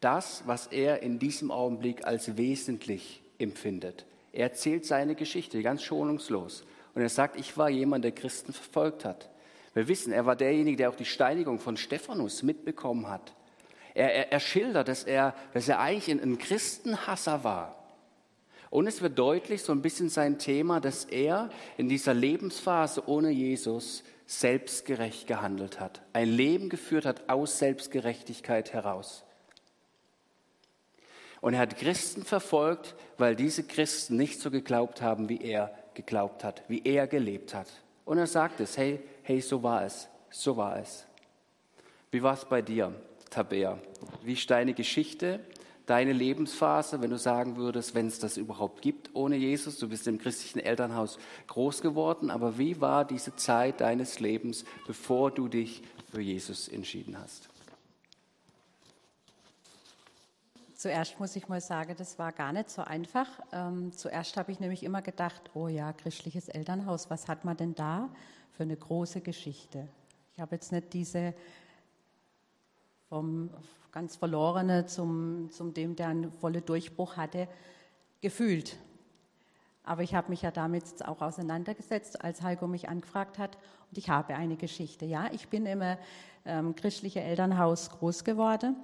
das, 0.00 0.42
was 0.46 0.68
er 0.68 1.02
in 1.02 1.18
diesem 1.18 1.50
Augenblick 1.50 2.06
als 2.06 2.36
wesentlich 2.36 3.20
empfindet. 3.38 4.06
Er 4.32 4.44
erzählt 4.50 4.84
seine 4.84 5.14
Geschichte 5.14 5.62
ganz 5.62 5.82
schonungslos. 5.82 6.64
Und 6.94 7.02
er 7.02 7.08
sagt, 7.08 7.38
ich 7.38 7.58
war 7.58 7.68
jemand, 7.68 8.04
der 8.04 8.12
Christen 8.12 8.52
verfolgt 8.52 9.04
hat. 9.04 9.28
Wir 9.76 9.88
wissen, 9.88 10.10
er 10.10 10.24
war 10.24 10.36
derjenige, 10.36 10.78
der 10.78 10.88
auch 10.88 10.96
die 10.96 11.04
Steinigung 11.04 11.58
von 11.58 11.76
Stephanus 11.76 12.42
mitbekommen 12.42 13.10
hat. 13.10 13.34
Er, 13.92 14.10
er, 14.10 14.32
er 14.32 14.40
schildert, 14.40 14.88
dass 14.88 15.04
er, 15.04 15.34
dass 15.52 15.68
er 15.68 15.80
eigentlich 15.80 16.10
ein, 16.10 16.22
ein 16.22 16.38
Christenhasser 16.38 17.44
war. 17.44 17.76
Und 18.70 18.86
es 18.86 19.02
wird 19.02 19.18
deutlich, 19.18 19.62
so 19.62 19.72
ein 19.72 19.82
bisschen 19.82 20.08
sein 20.08 20.38
Thema, 20.38 20.80
dass 20.80 21.04
er 21.04 21.50
in 21.76 21.90
dieser 21.90 22.14
Lebensphase 22.14 23.06
ohne 23.06 23.28
Jesus 23.28 24.02
selbstgerecht 24.24 25.26
gehandelt 25.26 25.78
hat, 25.78 26.00
ein 26.14 26.30
Leben 26.30 26.70
geführt 26.70 27.04
hat 27.04 27.28
aus 27.28 27.58
Selbstgerechtigkeit 27.58 28.72
heraus. 28.72 29.26
Und 31.42 31.52
er 31.52 31.60
hat 31.60 31.76
Christen 31.76 32.24
verfolgt, 32.24 32.94
weil 33.18 33.36
diese 33.36 33.62
Christen 33.62 34.16
nicht 34.16 34.40
so 34.40 34.50
geglaubt 34.50 35.02
haben, 35.02 35.28
wie 35.28 35.42
er 35.42 35.74
geglaubt 35.92 36.44
hat, 36.44 36.62
wie 36.66 36.80
er 36.82 37.06
gelebt 37.06 37.52
hat. 37.52 37.68
Und 38.06 38.18
er 38.18 38.28
sagt 38.28 38.60
es, 38.60 38.78
hey, 38.78 39.00
hey, 39.24 39.40
so 39.40 39.62
war 39.62 39.84
es, 39.84 40.08
so 40.30 40.56
war 40.56 40.78
es. 40.78 41.04
Wie 42.12 42.22
war 42.22 42.34
es 42.34 42.44
bei 42.44 42.62
dir, 42.62 42.94
Tabea? 43.30 43.78
Wie 44.22 44.34
ist 44.34 44.48
deine 44.48 44.74
Geschichte, 44.74 45.40
deine 45.86 46.12
Lebensphase, 46.12 47.02
wenn 47.02 47.10
du 47.10 47.18
sagen 47.18 47.56
würdest, 47.56 47.96
wenn 47.96 48.06
es 48.06 48.20
das 48.20 48.36
überhaupt 48.36 48.80
gibt 48.80 49.10
ohne 49.14 49.34
Jesus? 49.34 49.78
Du 49.78 49.88
bist 49.88 50.06
im 50.06 50.18
christlichen 50.18 50.60
Elternhaus 50.60 51.18
groß 51.48 51.82
geworden, 51.82 52.30
aber 52.30 52.58
wie 52.58 52.80
war 52.80 53.04
diese 53.04 53.34
Zeit 53.34 53.80
deines 53.80 54.20
Lebens, 54.20 54.64
bevor 54.86 55.32
du 55.32 55.48
dich 55.48 55.82
für 56.12 56.20
Jesus 56.20 56.68
entschieden 56.68 57.18
hast? 57.18 57.48
Zuerst 60.86 61.18
muss 61.18 61.34
ich 61.34 61.48
mal 61.48 61.60
sagen, 61.60 61.94
das 61.98 62.16
war 62.16 62.30
gar 62.30 62.52
nicht 62.52 62.70
so 62.70 62.82
einfach. 62.82 63.26
Ähm, 63.50 63.92
zuerst 63.92 64.36
habe 64.36 64.52
ich 64.52 64.60
nämlich 64.60 64.84
immer 64.84 65.02
gedacht, 65.02 65.50
oh 65.54 65.66
ja, 65.66 65.92
christliches 65.92 66.48
Elternhaus, 66.48 67.10
was 67.10 67.26
hat 67.26 67.44
man 67.44 67.56
denn 67.56 67.74
da? 67.74 68.08
für 68.56 68.62
eine 68.62 68.76
große 68.76 69.20
Geschichte. 69.20 69.86
Ich 70.32 70.40
habe 70.40 70.54
jetzt 70.54 70.72
nicht 70.72 70.92
diese 70.94 71.34
vom 73.08 73.50
ganz 73.92 74.16
Verlorene 74.16 74.86
zum, 74.86 75.50
zum 75.50 75.74
dem, 75.74 75.94
der 75.94 76.08
einen 76.08 76.32
vollen 76.32 76.64
Durchbruch 76.64 77.16
hatte, 77.16 77.48
gefühlt. 78.20 78.78
Aber 79.84 80.02
ich 80.02 80.14
habe 80.14 80.30
mich 80.30 80.42
ja 80.42 80.50
damit 80.50 80.84
auch 81.04 81.20
auseinandergesetzt, 81.20 82.24
als 82.24 82.42
Heiko 82.42 82.66
mich 82.66 82.88
angefragt 82.88 83.38
hat. 83.38 83.56
Und 83.90 83.98
ich 83.98 84.08
habe 84.08 84.36
eine 84.36 84.56
Geschichte. 84.56 85.04
Ja, 85.04 85.28
ich 85.32 85.48
bin 85.48 85.66
im 85.66 85.82
ähm, 86.44 86.74
christlichen 86.74 87.22
Elternhaus 87.22 87.90
groß 87.90 88.24
geworden. 88.24 88.76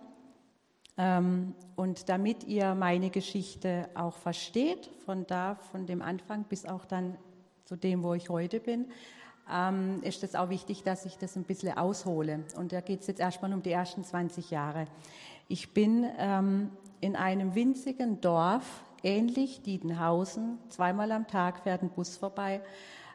Ähm, 0.99 1.55
und 1.75 2.09
damit 2.09 2.45
ihr 2.45 2.75
meine 2.75 3.11
Geschichte 3.11 3.89
auch 3.95 4.17
versteht, 4.17 4.91
von 5.05 5.27
da, 5.27 5.55
von 5.55 5.87
dem 5.87 6.03
Anfang 6.03 6.45
bis 6.45 6.67
auch 6.67 6.85
dann 6.85 7.17
zu 7.65 7.77
dem, 7.77 8.03
wo 8.03 8.15
ich 8.15 8.29
heute 8.29 8.61
bin, 8.61 8.87
ähm, 9.51 10.01
ist 10.03 10.23
es 10.23 10.35
auch 10.35 10.51
wichtig, 10.51 10.83
dass 10.83 11.07
ich 11.07 11.17
das 11.17 11.37
ein 11.37 11.45
bisschen 11.45 11.77
aushole. 11.77 12.45
Und 12.57 12.73
da 12.73 12.81
geht 12.81 13.01
es 13.01 13.07
jetzt 13.07 13.21
erstmal 13.21 13.53
um 13.53 13.63
die 13.63 13.73
ersten 13.73 14.05
20 14.05 14.51
Jahre. 14.51 14.87
Ich 15.49 15.73
bin 15.73 16.07
ähm, 16.19 16.71
in 17.01 17.17
einem 17.17 17.55
winzigen 17.55 18.21
Dorf, 18.21 18.85
ähnlich 19.03 19.63
Diedenhausen, 19.63 20.59
zweimal 20.69 21.11
am 21.11 21.27
Tag 21.27 21.61
fährt 21.61 21.83
ein 21.83 21.91
Bus 21.91 22.17
vorbei, 22.17 22.63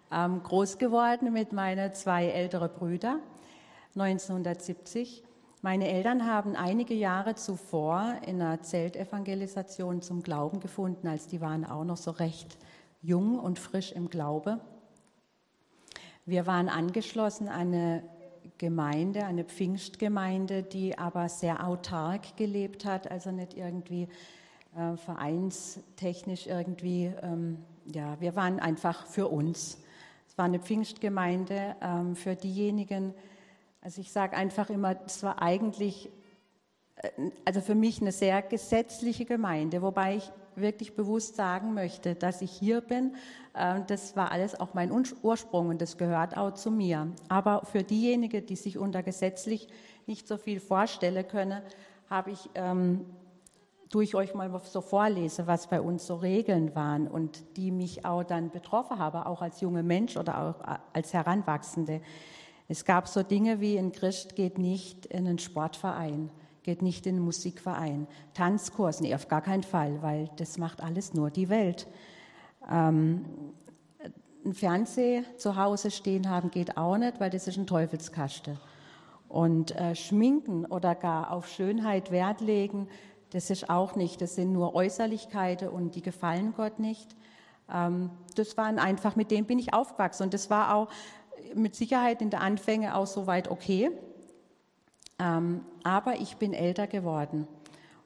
groß 0.10 0.78
geworden 0.78 1.34
mit 1.34 1.54
meinen 1.54 1.94
zwei 1.94 2.28
älteren 2.28 2.70
Brüdern 2.74 3.20
1970. 3.96 5.24
Meine 5.68 5.90
Eltern 5.90 6.26
haben 6.26 6.56
einige 6.56 6.94
Jahre 6.94 7.36
zuvor 7.36 8.16
in 8.26 8.42
einer 8.42 8.62
Zeltevangelisation 8.62 10.02
zum 10.02 10.24
Glauben 10.24 10.62
gefunden, 10.62 11.10
als 11.10 11.28
die 11.28 11.42
waren 11.42 11.66
auch 11.66 11.84
noch 11.84 11.98
so 11.98 12.12
recht 12.12 12.58
jung 13.02 13.38
und 13.38 13.60
frisch 13.60 13.92
im 13.92 14.10
Glaube. 14.10 14.62
Wir 16.26 16.48
waren 16.48 16.70
angeschlossen 16.70 17.50
an 17.50 17.74
eine 17.74 18.04
Gemeinde, 18.58 19.26
eine 19.26 19.44
Pfingstgemeinde, 19.44 20.64
die 20.64 20.98
aber 20.98 21.28
sehr 21.28 21.68
autark 21.68 22.38
gelebt 22.38 22.86
hat, 22.86 23.12
also 23.12 23.32
nicht 23.32 23.54
irgendwie 23.54 24.08
äh, 24.74 24.96
vereinstechnisch 24.96 26.48
irgendwie, 26.48 27.12
ähm, 27.22 27.58
ja, 27.94 28.16
wir 28.22 28.38
waren 28.38 28.62
einfach 28.62 29.06
für 29.06 29.28
uns. 29.28 29.80
Es 30.30 30.38
war 30.38 30.46
eine 30.46 30.60
Pfingstgemeinde 30.60 31.76
ähm, 31.82 32.16
für 32.16 32.38
diejenigen, 32.38 33.14
also 33.82 34.02
ich 34.02 34.12
sage 34.12 34.36
einfach 34.36 34.70
immer, 34.70 34.96
es 35.06 35.24
war 35.24 35.42
eigentlich, 35.42 36.10
äh, 36.98 37.10
also 37.46 37.62
für 37.62 37.76
mich 37.76 38.02
eine 38.02 38.12
sehr 38.12 38.42
gesetzliche 38.42 39.26
Gemeinde, 39.26 39.82
wobei 39.82 40.18
ich 40.18 40.32
wirklich 40.56 40.96
bewusst 40.96 41.36
sagen 41.36 41.74
möchte, 41.74 42.16
dass 42.16 42.42
ich 42.42 42.52
hier 42.52 42.82
bin. 42.82 43.16
Äh, 43.54 43.82
das 43.88 44.16
war 44.16 44.32
alles 44.32 44.60
auch 44.60 44.74
mein 44.74 44.92
Ursprung 44.92 45.70
und 45.70 45.82
das 45.82 45.98
gehört 45.98 46.36
auch 46.38 46.54
zu 46.54 46.72
mir. 46.72 47.08
Aber 47.30 47.62
für 47.66 47.84
diejenigen, 47.84 48.46
die 48.46 48.56
sich 48.56 48.78
unter 48.78 49.04
gesetzlich 49.04 49.68
nicht 50.06 50.28
so 50.28 50.38
viel 50.38 50.60
vorstellen 50.60 51.28
können, 51.28 51.62
habe 52.10 52.32
ich 52.32 52.50
ähm, 52.56 53.06
durch 53.90 54.16
euch 54.16 54.34
mal 54.34 54.52
so 54.66 54.82
vorlese, 54.82 55.48
was 55.48 55.68
bei 55.68 55.80
uns 55.80 56.08
so 56.08 56.16
Regeln 56.16 56.76
waren 56.76 57.08
und 57.08 57.58
die 57.58 57.72
mich 57.72 58.06
auch 58.06 58.24
dann 58.24 58.50
betroffen 58.50 59.00
haben, 59.00 59.24
auch 59.24 59.42
als 59.42 59.62
junger 59.62 59.84
Mensch 59.84 60.18
oder 60.18 60.42
auch 60.42 60.68
äh, 60.68 60.78
als 60.94 61.14
Heranwachsende. 61.14 62.02
Es 62.68 62.86
gab 62.86 63.08
so 63.08 63.24
Dinge 63.24 63.62
wie 63.62 63.78
ein 63.78 63.92
Christ 63.92 64.36
geht 64.36 64.58
nicht 64.58 65.06
in 65.06 65.28
einen 65.28 65.40
Sportverein 65.40 66.30
geht 66.68 66.82
nicht 66.82 67.08
in 67.08 67.16
den 67.16 67.24
Musikverein. 67.24 68.08
Tanzkurs, 68.34 69.00
nee, 69.00 69.16
auf 69.16 69.30
gar 69.30 69.42
keinen 69.42 69.64
Fall, 69.64 70.02
weil 70.02 70.30
das 70.36 70.58
macht 70.58 70.84
alles 70.84 71.14
nur 71.14 71.32
die 71.32 71.48
Welt. 71.48 71.88
Ähm, 72.70 73.24
ein 74.44 74.54
Fernseher 74.54 75.24
zu 75.38 75.56
Hause 75.56 75.92
stehen 75.92 76.30
haben 76.30 76.52
geht 76.52 76.76
auch 76.76 76.98
nicht, 76.98 77.22
weil 77.22 77.30
das 77.30 77.48
ist 77.48 77.58
ein 77.58 77.68
Teufelskaste. 77.68 78.58
Und 79.30 79.74
äh, 79.78 79.96
schminken 79.96 80.66
oder 80.66 80.94
gar 80.94 81.32
auf 81.32 81.48
Schönheit 81.48 82.12
Wert 82.12 82.42
legen, 82.42 82.90
das 83.30 83.50
ist 83.50 83.70
auch 83.70 83.96
nicht. 83.96 84.20
Das 84.20 84.36
sind 84.36 84.52
nur 84.52 84.76
Äußerlichkeiten 84.76 85.70
und 85.70 85.96
die 85.96 86.02
gefallen 86.02 86.54
Gott 86.54 86.80
nicht. 86.80 87.16
Ähm, 87.74 88.10
das 88.36 88.58
waren 88.58 88.78
einfach, 88.78 89.16
mit 89.16 89.32
dem 89.32 89.46
bin 89.46 89.58
ich 89.58 89.74
aufgewachsen. 89.74 90.24
Und 90.24 90.34
das 90.34 90.50
war 90.50 90.76
auch 90.76 90.90
mit 91.56 91.76
Sicherheit 91.76 92.22
in 92.22 92.30
der 92.30 92.42
Anfänge 92.42 92.96
auch 92.96 93.08
soweit 93.08 93.50
okay. 93.50 93.92
Ähm, 95.20 95.62
aber 95.84 96.16
ich 96.20 96.38
bin 96.38 96.54
älter 96.54 96.88
geworden. 96.88 97.48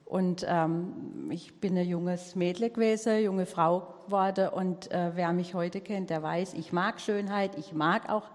Und 0.05 0.45
ähm, 0.47 1.29
ich 1.29 1.59
bin 1.61 1.77
ein 1.77 1.87
junges 1.87 2.35
Mädel 2.35 2.69
gewesen, 2.69 3.23
junge 3.23 3.45
Frau 3.45 3.87
geworden. 4.05 4.49
Und 4.49 4.91
äh, 4.91 5.11
wer 5.15 5.31
mich 5.31 5.53
heute 5.53 5.79
kennt, 5.79 6.09
der 6.09 6.21
weiß, 6.21 6.53
ich 6.53 6.73
mag 6.73 6.99
Schönheit, 6.99 7.57
ich 7.57 7.73
mag 7.73 8.09
auch 8.09 8.29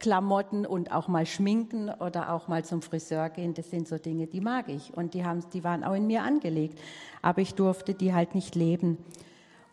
Klamotten 0.00 0.66
und 0.66 0.90
auch 0.90 1.06
mal 1.06 1.26
schminken 1.26 1.88
oder 1.88 2.32
auch 2.32 2.48
mal 2.48 2.64
zum 2.64 2.82
Friseur 2.82 3.30
gehen. 3.30 3.54
Das 3.54 3.70
sind 3.70 3.86
so 3.86 3.98
Dinge, 3.98 4.26
die 4.26 4.40
mag 4.40 4.68
ich. 4.68 4.92
Und 4.94 5.14
die, 5.14 5.24
haben, 5.24 5.44
die 5.52 5.62
waren 5.62 5.84
auch 5.84 5.94
in 5.94 6.08
mir 6.08 6.24
angelegt. 6.24 6.80
Aber 7.22 7.40
ich 7.40 7.54
durfte 7.54 7.94
die 7.94 8.12
halt 8.12 8.34
nicht 8.34 8.56
leben. 8.56 8.98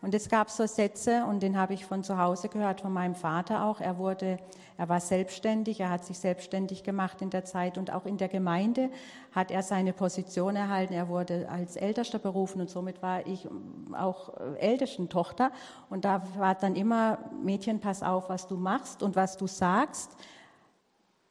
Und 0.02 0.14
es 0.14 0.30
gab 0.30 0.48
so 0.48 0.66
Sätze, 0.66 1.26
und 1.26 1.42
den 1.42 1.58
habe 1.58 1.74
ich 1.74 1.84
von 1.84 2.02
zu 2.02 2.16
Hause 2.16 2.48
gehört, 2.48 2.80
von 2.80 2.92
meinem 2.92 3.14
Vater 3.14 3.64
auch. 3.64 3.80
Er 3.80 3.98
wurde, 3.98 4.38
er 4.78 4.88
war 4.88 4.98
selbstständig, 4.98 5.80
er 5.80 5.90
hat 5.90 6.06
sich 6.06 6.18
selbstständig 6.18 6.82
gemacht 6.82 7.20
in 7.20 7.28
der 7.28 7.44
Zeit 7.44 7.76
und 7.76 7.92
auch 7.92 8.06
in 8.06 8.16
der 8.16 8.28
Gemeinde 8.28 8.88
hat 9.32 9.50
er 9.50 9.62
seine 9.62 9.92
Position 9.92 10.56
erhalten. 10.56 10.94
Er 10.94 11.08
wurde 11.08 11.48
als 11.50 11.76
Ältester 11.76 12.18
berufen 12.18 12.62
und 12.62 12.70
somit 12.70 13.02
war 13.02 13.26
ich 13.26 13.46
auch 13.92 14.32
ältesten 14.56 15.10
Tochter. 15.10 15.52
Und 15.90 16.06
da 16.06 16.22
war 16.38 16.54
dann 16.54 16.76
immer, 16.76 17.18
Mädchen, 17.42 17.78
pass 17.78 18.02
auf, 18.02 18.30
was 18.30 18.46
du 18.46 18.56
machst 18.56 19.02
und 19.02 19.16
was 19.16 19.36
du 19.36 19.46
sagst. 19.46 20.16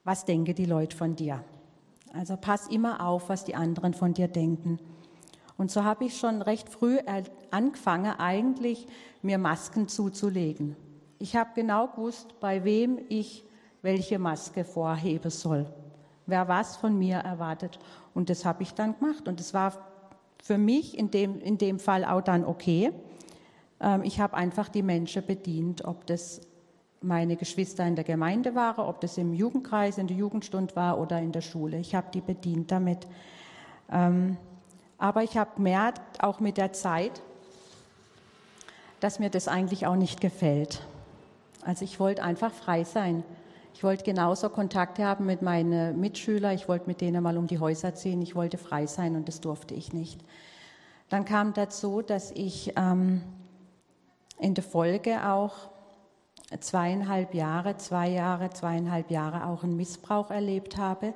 Was 0.03 0.25
denken 0.25 0.53
die 0.53 0.65
Leute 0.65 0.95
von 0.95 1.15
dir? 1.15 1.43
Also 2.13 2.37
pass 2.37 2.67
immer 2.67 3.05
auf, 3.05 3.29
was 3.29 3.45
die 3.45 3.55
anderen 3.55 3.95
von 3.95 4.13
dir 4.13 4.27
denken. 4.27 4.79
Und 5.59 5.69
so 5.69 5.83
habe 5.83 6.05
ich 6.05 6.17
schon 6.17 6.41
recht 6.41 6.69
früh 6.69 6.99
angefangen, 7.51 8.17
eigentlich 8.17 8.87
mir 9.21 9.37
Masken 9.37 9.89
zuzulegen. 9.89 10.77
Ich 11.19 11.35
habe 11.35 11.49
genau 11.53 11.87
gewusst, 11.87 12.39
bei 12.39 12.63
wem 12.63 12.97
ich 13.09 13.43
welche 13.81 14.19
Maske 14.19 14.63
vorheben 14.63 15.29
soll, 15.29 15.65
wer 16.27 16.47
was 16.47 16.77
von 16.77 16.97
mir 16.97 17.17
erwartet. 17.17 17.77
Und 18.13 18.29
das 18.29 18.45
habe 18.45 18.63
ich 18.63 18.73
dann 18.73 18.97
gemacht. 18.97 19.27
Und 19.27 19.41
es 19.41 19.53
war 19.53 19.73
für 20.41 20.57
mich 20.57 20.97
in 20.97 21.11
dem, 21.11 21.41
in 21.41 21.57
dem 21.57 21.79
Fall 21.79 22.05
auch 22.05 22.21
dann 22.21 22.45
okay. 22.45 22.93
Ähm, 23.81 24.03
ich 24.03 24.21
habe 24.21 24.37
einfach 24.37 24.69
die 24.69 24.81
Menschen 24.81 25.25
bedient, 25.25 25.83
ob 25.83 26.05
das 26.05 26.39
meine 27.01 27.35
Geschwister 27.35 27.85
in 27.85 27.97
der 27.97 28.05
Gemeinde 28.05 28.55
waren, 28.55 28.85
ob 28.85 29.01
das 29.01 29.17
im 29.17 29.33
Jugendkreis, 29.33 29.97
in 29.97 30.07
der 30.07 30.15
Jugendstunde 30.15 30.73
war 30.77 30.97
oder 30.97 31.19
in 31.19 31.33
der 31.33 31.41
Schule. 31.41 31.79
Ich 31.79 31.95
habe 31.95 32.07
die 32.13 32.21
bedient 32.21 32.71
damit. 32.71 33.07
Ähm, 33.91 34.37
aber 34.99 35.23
ich 35.23 35.37
habe 35.37 35.51
gemerkt, 35.55 36.21
auch 36.21 36.39
mit 36.39 36.57
der 36.57 36.73
Zeit, 36.73 37.21
dass 38.99 39.17
mir 39.17 39.29
das 39.29 39.47
eigentlich 39.47 39.87
auch 39.87 39.95
nicht 39.95 40.19
gefällt. 40.19 40.81
Also 41.63 41.85
ich 41.85 41.99
wollte 41.99 42.21
einfach 42.21 42.51
frei 42.51 42.83
sein. 42.83 43.23
Ich 43.73 43.83
wollte 43.83 44.03
genauso 44.03 44.49
Kontakte 44.49 45.05
haben 45.05 45.25
mit 45.25 45.41
meinen 45.41 45.99
Mitschülern. 45.99 46.53
Ich 46.53 46.67
wollte 46.67 46.87
mit 46.87 46.99
denen 46.99 47.23
mal 47.23 47.37
um 47.37 47.47
die 47.47 47.59
Häuser 47.59 47.95
ziehen. 47.95 48.21
Ich 48.21 48.35
wollte 48.35 48.57
frei 48.57 48.87
sein 48.87 49.15
und 49.15 49.27
das 49.29 49.39
durfte 49.39 49.73
ich 49.73 49.93
nicht. 49.93 50.19
Dann 51.07 51.23
kam 51.23 51.53
dazu, 51.53 52.01
dass 52.01 52.31
ich 52.31 52.73
ähm, 52.75 53.21
in 54.37 54.53
der 54.53 54.63
Folge 54.63 55.25
auch 55.27 55.69
zweieinhalb 56.59 57.33
Jahre, 57.33 57.77
zwei 57.77 58.09
Jahre, 58.09 58.49
zweieinhalb 58.49 59.11
Jahre 59.11 59.45
auch 59.45 59.63
einen 59.63 59.77
Missbrauch 59.77 60.29
erlebt 60.29 60.77
habe 60.77 61.13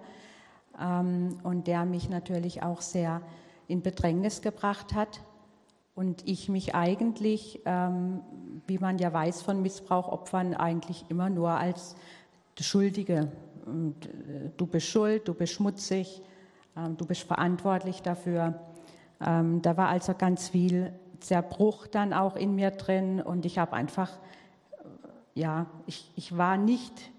ähm, 0.79 1.39
und 1.43 1.67
der 1.67 1.85
mich 1.85 2.09
natürlich 2.09 2.63
auch 2.63 2.81
sehr 2.81 3.21
in 3.67 3.81
Bedrängnis 3.81 4.41
gebracht 4.41 4.93
hat 4.93 5.21
und 5.95 6.27
ich 6.27 6.49
mich 6.49 6.75
eigentlich, 6.75 7.61
ähm, 7.65 8.21
wie 8.67 8.77
man 8.77 8.97
ja 8.97 9.13
weiß 9.13 9.41
von 9.41 9.61
Missbrauchopfern, 9.61 10.55
eigentlich 10.55 11.05
immer 11.09 11.29
nur 11.29 11.51
als 11.51 11.95
Schuldige. 12.59 13.31
Und, 13.65 14.05
äh, 14.05 14.49
du 14.57 14.65
bist 14.65 14.87
schuld, 14.87 15.27
du 15.27 15.33
bist 15.33 15.53
schmutzig, 15.53 16.21
äh, 16.75 16.89
du 16.97 17.05
bist 17.05 17.23
verantwortlich 17.23 18.01
dafür. 18.01 18.59
Ähm, 19.21 19.61
da 19.61 19.77
war 19.77 19.89
also 19.89 20.13
ganz 20.13 20.49
viel 20.49 20.93
Zerbruch 21.19 21.87
dann 21.87 22.13
auch 22.13 22.35
in 22.35 22.55
mir 22.55 22.71
drin 22.71 23.21
und 23.21 23.45
ich 23.45 23.57
habe 23.57 23.73
einfach, 23.73 24.11
äh, 24.11 25.39
ja, 25.39 25.67
ich, 25.85 26.11
ich 26.15 26.37
war 26.37 26.57
nicht 26.57 27.11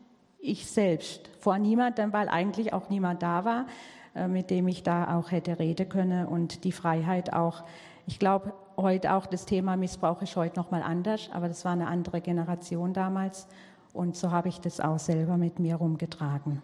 ich 0.44 0.66
selbst 0.66 1.30
vor 1.40 1.58
niemandem, 1.58 2.12
weil 2.12 2.28
eigentlich 2.28 2.74
auch 2.74 2.90
niemand 2.90 3.22
da 3.22 3.46
war. 3.46 3.66
Äh, 4.14 4.28
mit 4.28 4.50
dem 4.50 4.68
ich 4.68 4.82
da 4.82 5.16
auch 5.16 5.32
hätte 5.32 5.58
reden 5.58 5.88
können 5.88 6.26
und 6.26 6.62
die 6.64 6.72
Freiheit 6.72 7.32
auch. 7.32 7.64
Ich 8.06 8.18
glaube, 8.18 8.52
heute 8.76 9.12
auch 9.12 9.26
das 9.26 9.44
Thema 9.44 9.76
Missbrauch 9.76 10.22
ist 10.22 10.36
heute 10.36 10.58
noch 10.58 10.70
mal 10.70 10.82
anders, 10.82 11.30
aber 11.32 11.48
das 11.48 11.64
war 11.64 11.72
eine 11.72 11.88
andere 11.88 12.20
Generation 12.20 12.92
damals 12.92 13.48
und 13.92 14.16
so 14.16 14.30
habe 14.30 14.48
ich 14.48 14.60
das 14.60 14.80
auch 14.80 14.98
selber 14.98 15.36
mit 15.36 15.58
mir 15.58 15.76
rumgetragen. 15.76 16.62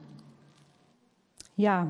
Ja, 1.56 1.88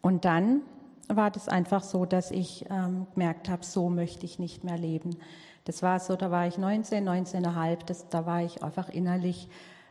und 0.00 0.24
dann 0.24 0.62
war 1.08 1.30
das 1.30 1.48
einfach 1.48 1.82
so, 1.82 2.06
dass 2.06 2.30
ich 2.30 2.64
ähm, 2.70 3.06
gemerkt 3.12 3.48
habe, 3.48 3.64
so 3.64 3.90
möchte 3.90 4.24
ich 4.24 4.38
nicht 4.38 4.64
mehr 4.64 4.78
leben. 4.78 5.16
Das 5.64 5.82
war 5.82 6.00
so, 6.00 6.16
da 6.16 6.30
war 6.30 6.46
ich 6.46 6.56
19, 6.56 7.06
19,5, 7.06 7.84
das, 7.84 8.08
da 8.08 8.24
war 8.24 8.42
ich 8.42 8.62
einfach 8.62 8.88
innerlich 8.88 9.48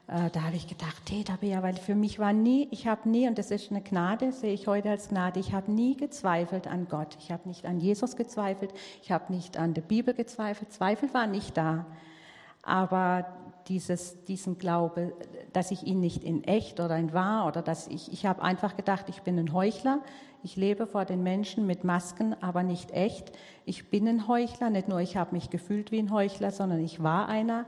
äh, 0.07 0.29
da 0.31 0.43
habe 0.43 0.55
ich 0.55 0.67
gedacht, 0.67 1.03
hey, 1.09 1.25
weil 1.61 1.75
für 1.75 1.95
mich 1.95 2.17
war 2.17 2.31
nie, 2.31 2.69
ich 2.71 2.87
habe 2.87 3.09
nie, 3.09 3.27
und 3.27 3.37
das 3.37 3.51
ist 3.51 3.71
eine 3.71 3.81
Gnade, 3.81 4.31
sehe 4.31 4.53
ich 4.53 4.67
heute 4.67 4.89
als 4.89 5.09
Gnade, 5.09 5.39
ich 5.39 5.51
habe 5.51 5.69
nie 5.71 5.97
gezweifelt 5.97 6.65
an 6.67 6.87
Gott. 6.87 7.17
Ich 7.19 7.29
habe 7.29 7.47
nicht 7.47 7.65
an 7.65 7.79
Jesus 7.79 8.15
gezweifelt, 8.15 8.73
ich 9.03 9.11
habe 9.11 9.33
nicht 9.33 9.57
an 9.57 9.73
der 9.73 9.81
Bibel 9.81 10.13
gezweifelt. 10.13 10.71
Zweifel 10.71 11.13
war 11.13 11.27
nicht 11.27 11.57
da. 11.57 11.85
Aber 12.63 13.25
dieses, 13.67 14.23
diesen 14.23 14.57
Glaube, 14.57 15.13
dass 15.51 15.71
ich 15.71 15.83
ihn 15.83 15.99
nicht 15.99 16.23
in 16.23 16.43
echt 16.45 16.79
oder 16.79 16.97
in 16.97 17.11
wahr 17.11 17.45
oder 17.45 17.61
dass 17.61 17.87
ich, 17.87 18.11
ich 18.13 18.25
habe 18.25 18.41
einfach 18.41 18.77
gedacht, 18.77 19.09
ich 19.09 19.23
bin 19.23 19.37
ein 19.37 19.51
Heuchler. 19.51 19.99
Ich 20.41 20.55
lebe 20.55 20.87
vor 20.87 21.03
den 21.03 21.23
Menschen 21.23 21.67
mit 21.67 21.83
Masken, 21.83 22.33
aber 22.41 22.63
nicht 22.63 22.91
echt. 22.91 23.33
Ich 23.65 23.89
bin 23.89 24.07
ein 24.07 24.27
Heuchler, 24.29 24.69
nicht 24.69 24.87
nur 24.87 25.01
ich 25.01 25.17
habe 25.17 25.35
mich 25.35 25.49
gefühlt 25.49 25.91
wie 25.91 25.99
ein 25.99 26.11
Heuchler, 26.11 26.51
sondern 26.51 26.79
ich 26.79 27.03
war 27.03 27.27
einer. 27.27 27.65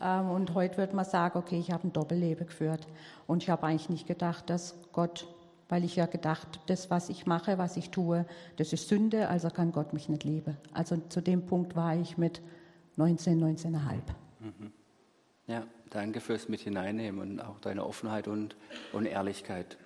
Ähm, 0.00 0.30
und 0.30 0.54
heute 0.54 0.76
wird 0.76 0.94
man 0.94 1.04
sagen, 1.04 1.38
okay, 1.38 1.58
ich 1.58 1.70
habe 1.70 1.86
ein 1.86 1.92
Doppelleben 1.92 2.46
geführt. 2.46 2.86
Und 3.26 3.42
ich 3.42 3.50
habe 3.50 3.66
eigentlich 3.66 3.90
nicht 3.90 4.06
gedacht, 4.06 4.48
dass 4.50 4.74
Gott, 4.92 5.26
weil 5.68 5.84
ich 5.84 5.96
ja 5.96 6.06
gedacht, 6.06 6.60
das, 6.66 6.90
was 6.90 7.08
ich 7.08 7.26
mache, 7.26 7.58
was 7.58 7.76
ich 7.76 7.90
tue, 7.90 8.26
das 8.56 8.72
ist 8.72 8.88
Sünde, 8.88 9.28
also 9.28 9.48
kann 9.50 9.72
Gott 9.72 9.92
mich 9.92 10.08
nicht 10.08 10.24
lieben. 10.24 10.56
Also 10.72 10.96
zu 11.08 11.20
dem 11.20 11.46
Punkt 11.46 11.76
war 11.76 11.94
ich 11.94 12.18
mit 12.18 12.40
19, 12.96 13.42
19,5. 13.42 13.72
Mhm. 14.40 14.72
Ja, 15.46 15.64
danke 15.90 16.20
fürs 16.20 16.48
Mit 16.48 16.60
hineinnehmen 16.60 17.20
und 17.20 17.40
auch 17.40 17.58
deine 17.60 17.84
Offenheit 17.84 18.28
und, 18.28 18.56
und 18.92 19.06
Ehrlichkeit. 19.06 19.76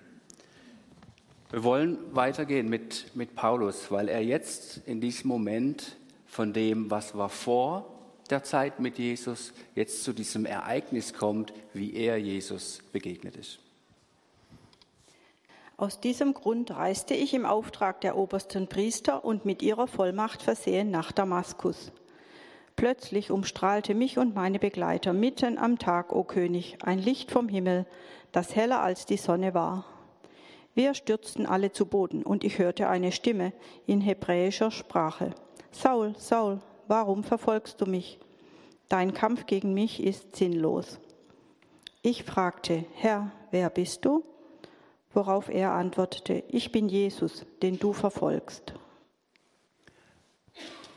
Wir 1.49 1.63
wollen 1.63 1.97
weitergehen 2.11 2.69
mit, 2.69 3.15
mit 3.15 3.35
Paulus, 3.35 3.91
weil 3.91 4.09
er 4.09 4.23
jetzt 4.23 4.77
in 4.85 4.99
diesem 4.99 5.27
Moment 5.27 5.95
von 6.25 6.53
dem, 6.53 6.91
was 6.91 7.15
war 7.15 7.29
vor 7.29 7.94
der 8.29 8.43
Zeit 8.43 8.79
mit 8.79 8.97
Jesus, 8.97 9.53
jetzt 9.75 10.03
zu 10.03 10.13
diesem 10.13 10.45
Ereignis 10.45 11.13
kommt, 11.13 11.53
wie 11.73 11.93
er 11.93 12.17
Jesus 12.17 12.79
begegnet 12.91 13.35
ist. 13.37 13.59
Aus 15.77 15.99
diesem 15.99 16.33
Grund 16.33 16.71
reiste 16.71 17.13
ich 17.13 17.33
im 17.33 17.45
Auftrag 17.45 17.99
der 18.01 18.17
obersten 18.17 18.67
Priester 18.67 19.25
und 19.25 19.43
mit 19.43 19.61
ihrer 19.61 19.87
Vollmacht 19.87 20.41
versehen 20.41 20.89
nach 20.89 21.11
Damaskus. 21.11 21.91
Plötzlich 22.77 23.29
umstrahlte 23.29 23.93
mich 23.93 24.17
und 24.17 24.35
meine 24.35 24.59
Begleiter 24.59 25.11
mitten 25.13 25.57
am 25.57 25.77
Tag, 25.77 26.13
o 26.13 26.23
König, 26.23 26.77
ein 26.81 26.99
Licht 26.99 27.31
vom 27.31 27.49
Himmel, 27.49 27.85
das 28.31 28.55
heller 28.55 28.81
als 28.81 29.05
die 29.05 29.17
Sonne 29.17 29.53
war. 29.53 29.85
Wir 30.73 30.93
stürzten 30.93 31.45
alle 31.45 31.71
zu 31.71 31.85
Boden 31.85 32.23
und 32.23 32.43
ich 32.43 32.57
hörte 32.57 32.89
eine 32.89 33.13
Stimme 33.13 33.53
in 33.85 34.01
hebräischer 34.01 34.71
Sprache. 34.71 35.33
Saul, 35.71 36.15
Saul, 36.17 36.59
warum 36.87 37.23
verfolgst 37.23 37.81
du 37.81 37.85
mich? 37.85 38.19
Dein 38.89 39.13
Kampf 39.13 39.45
gegen 39.45 39.73
mich 39.73 40.03
ist 40.03 40.35
sinnlos. 40.35 40.99
Ich 42.01 42.23
fragte, 42.23 42.85
Herr, 42.95 43.31
wer 43.51 43.69
bist 43.69 44.05
du? 44.05 44.23
Worauf 45.13 45.49
er 45.49 45.71
antwortete, 45.71 46.43
ich 46.49 46.71
bin 46.71 46.89
Jesus, 46.89 47.45
den 47.61 47.79
du 47.79 47.93
verfolgst. 47.93 48.73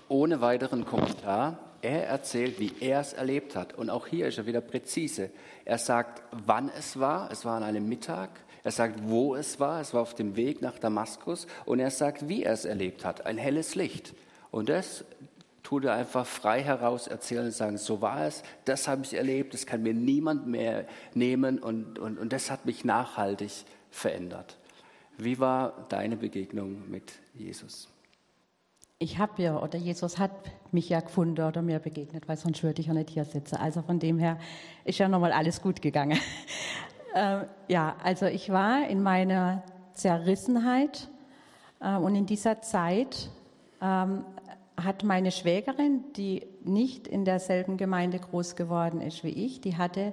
Ohne 0.08 0.40
weiteren 0.40 0.84
Kommentar 0.84 1.58
er 1.82 2.06
erzählt, 2.06 2.58
wie 2.58 2.72
er 2.80 3.00
es 3.00 3.12
erlebt 3.12 3.54
hat. 3.54 3.74
Und 3.74 3.90
auch 3.90 4.06
hier 4.06 4.26
ist 4.26 4.38
er 4.38 4.46
wieder 4.46 4.60
präzise. 4.60 5.30
Er 5.64 5.78
sagt, 5.78 6.22
wann 6.32 6.70
es 6.76 6.98
war. 6.98 7.30
Es 7.30 7.44
war 7.44 7.56
an 7.56 7.62
einem 7.62 7.88
Mittag. 7.88 8.30
Er 8.64 8.72
sagt, 8.72 9.00
wo 9.08 9.34
es 9.36 9.60
war. 9.60 9.80
Es 9.80 9.94
war 9.94 10.02
auf 10.02 10.14
dem 10.14 10.34
Weg 10.36 10.60
nach 10.60 10.78
Damaskus. 10.78 11.46
Und 11.64 11.78
er 11.78 11.90
sagt, 11.90 12.28
wie 12.28 12.42
er 12.42 12.52
es 12.52 12.64
erlebt 12.64 13.04
hat. 13.04 13.26
Ein 13.26 13.38
helles 13.38 13.74
Licht. 13.74 14.14
Und 14.50 14.68
das 14.68 15.04
tut 15.68 15.84
er 15.84 15.92
einfach 15.92 16.24
frei 16.24 16.62
heraus 16.62 17.08
erzählen 17.08 17.44
und 17.44 17.52
sagen, 17.52 17.76
so 17.76 18.00
war 18.00 18.24
es, 18.24 18.42
das 18.64 18.88
habe 18.88 19.02
ich 19.04 19.12
erlebt, 19.12 19.52
das 19.52 19.66
kann 19.66 19.82
mir 19.82 19.92
niemand 19.92 20.46
mehr 20.46 20.86
nehmen 21.12 21.58
und, 21.58 21.98
und, 21.98 22.16
und 22.18 22.32
das 22.32 22.50
hat 22.50 22.64
mich 22.64 22.86
nachhaltig 22.86 23.50
verändert. 23.90 24.56
Wie 25.18 25.38
war 25.38 25.86
deine 25.90 26.16
Begegnung 26.16 26.88
mit 26.90 27.12
Jesus? 27.34 27.90
ich 29.00 29.18
habe 29.18 29.42
ja, 29.42 29.62
oder 29.62 29.78
Jesus 29.78 30.18
hat 30.18 30.32
mich 30.72 30.88
ja 30.88 31.00
gefunden 31.00 31.44
oder 31.44 31.62
mir 31.62 31.78
begegnet, 31.78 32.26
weil 32.28 32.36
sonst 32.36 32.64
würde 32.64 32.80
ich 32.80 32.88
ja 32.88 32.94
nicht 32.94 33.10
hier 33.10 33.24
sitzen. 33.24 33.56
Also 33.56 33.82
von 33.82 34.00
dem 34.00 34.18
her 34.18 34.38
ist 34.84 34.98
ja 34.98 35.08
nochmal 35.08 35.30
alles 35.30 35.62
gut 35.62 35.80
gegangen. 35.80 36.18
äh, 37.14 37.44
ja, 37.68 37.94
also 38.02 38.26
ich 38.26 38.50
war 38.50 38.88
in 38.88 39.02
meiner 39.02 39.62
Zerrissenheit 39.92 41.08
äh, 41.78 41.94
und 41.96 42.16
in 42.16 42.26
dieser 42.26 42.60
Zeit 42.60 43.30
ähm, 43.80 44.24
hat 44.84 45.02
meine 45.02 45.32
Schwägerin, 45.32 46.04
die 46.16 46.46
nicht 46.64 47.08
in 47.08 47.24
derselben 47.24 47.76
Gemeinde 47.76 48.18
groß 48.18 48.56
geworden 48.56 49.00
ist 49.00 49.24
wie 49.24 49.30
ich, 49.30 49.60
die 49.60 49.76
hatte 49.76 50.12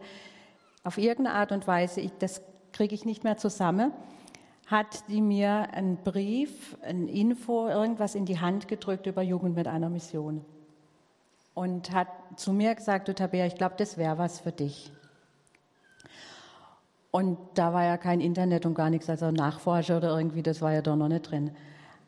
auf 0.83 0.97
irgendeine 0.97 1.37
Art 1.37 1.51
und 1.51 1.67
Weise, 1.67 2.01
ich, 2.01 2.11
das 2.19 2.41
kriege 2.71 2.93
ich 2.93 3.05
nicht 3.05 3.23
mehr 3.23 3.37
zusammen, 3.37 3.91
hat 4.67 5.07
die 5.07 5.21
mir 5.21 5.73
einen 5.73 5.97
Brief, 5.97 6.77
ein 6.81 7.07
Info, 7.07 7.67
irgendwas 7.67 8.15
in 8.15 8.25
die 8.25 8.39
Hand 8.39 8.67
gedrückt 8.67 9.05
über 9.05 9.21
Jugend 9.21 9.55
mit 9.55 9.67
einer 9.67 9.89
Mission. 9.89 10.43
Und 11.53 11.93
hat 11.93 12.07
zu 12.35 12.51
mir 12.51 12.75
gesagt, 12.75 13.07
du 13.07 13.13
Tabea, 13.13 13.45
ich 13.45 13.55
glaube, 13.55 13.75
das 13.77 13.97
wäre 13.97 14.17
was 14.17 14.39
für 14.39 14.51
dich. 14.51 14.91
Und 17.11 17.37
da 17.53 17.73
war 17.73 17.85
ja 17.85 17.97
kein 17.97 18.19
Internet 18.19 18.65
und 18.65 18.73
gar 18.73 18.89
nichts, 18.89 19.09
also 19.09 19.31
Nachforscher 19.31 19.97
oder 19.97 20.17
irgendwie, 20.17 20.43
das 20.43 20.61
war 20.61 20.73
ja 20.73 20.81
da 20.81 20.95
noch 20.95 21.07
nicht 21.07 21.31
drin. 21.31 21.51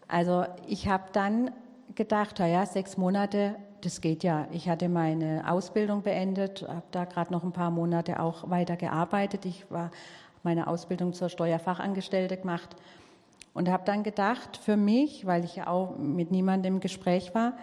Also 0.07 0.45
ich 0.67 0.87
habe 0.87 1.05
dann 1.13 1.51
gedacht, 1.95 2.39
ja, 2.39 2.65
sechs 2.65 2.97
Monate, 2.97 3.55
das 3.81 4.01
geht 4.01 4.23
ja. 4.23 4.47
Ich 4.51 4.69
hatte 4.69 4.89
meine 4.89 5.49
Ausbildung 5.49 6.01
beendet, 6.01 6.67
habe 6.67 6.83
da 6.91 7.05
gerade 7.05 7.31
noch 7.31 7.43
ein 7.43 7.51
paar 7.51 7.71
Monate 7.71 8.19
auch 8.19 8.49
weiter 8.49 8.75
gearbeitet. 8.75 9.45
Ich 9.45 9.69
war 9.71 9.91
meine 10.43 10.67
Ausbildung 10.67 11.13
zur 11.13 11.29
Steuerfachangestellte 11.29 12.37
gemacht 12.37 12.75
und 13.53 13.69
habe 13.69 13.83
dann 13.85 14.03
gedacht, 14.03 14.57
für 14.57 14.77
mich, 14.77 15.25
weil 15.25 15.43
ich 15.43 15.55
ja 15.55 15.67
auch 15.67 15.97
mit 15.97 16.31
niemandem 16.31 16.75
im 16.75 16.79
Gespräch 16.79 17.33
war, 17.33 17.53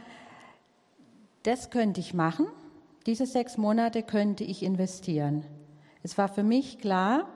das 1.45 1.71
könnte 1.71 2.01
ich 2.01 2.15
machen, 2.15 2.47
diese 3.07 3.27
sechs 3.27 3.59
Monate 3.59 4.03
könnte 4.03 4.45
ich 4.45 4.63
investieren. 4.63 5.45
Es 6.03 6.17
war 6.17 6.29
für 6.29 6.43
mich 6.43 6.79
klar, 6.79 7.29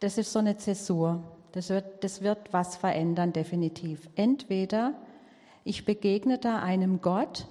das 0.00 0.18
ist 0.18 0.32
so 0.32 0.38
eine 0.38 0.56
Zäsur, 0.56 1.22
das 1.52 1.70
wird, 1.70 2.04
das 2.04 2.20
wird 2.20 2.52
was 2.52 2.76
verändern, 2.76 3.32
definitiv. 3.32 4.08
Entweder 4.14 4.94
ich 5.68 5.84
begegne 5.84 6.38
da 6.38 6.60
einem 6.60 7.00
Gott, 7.00 7.46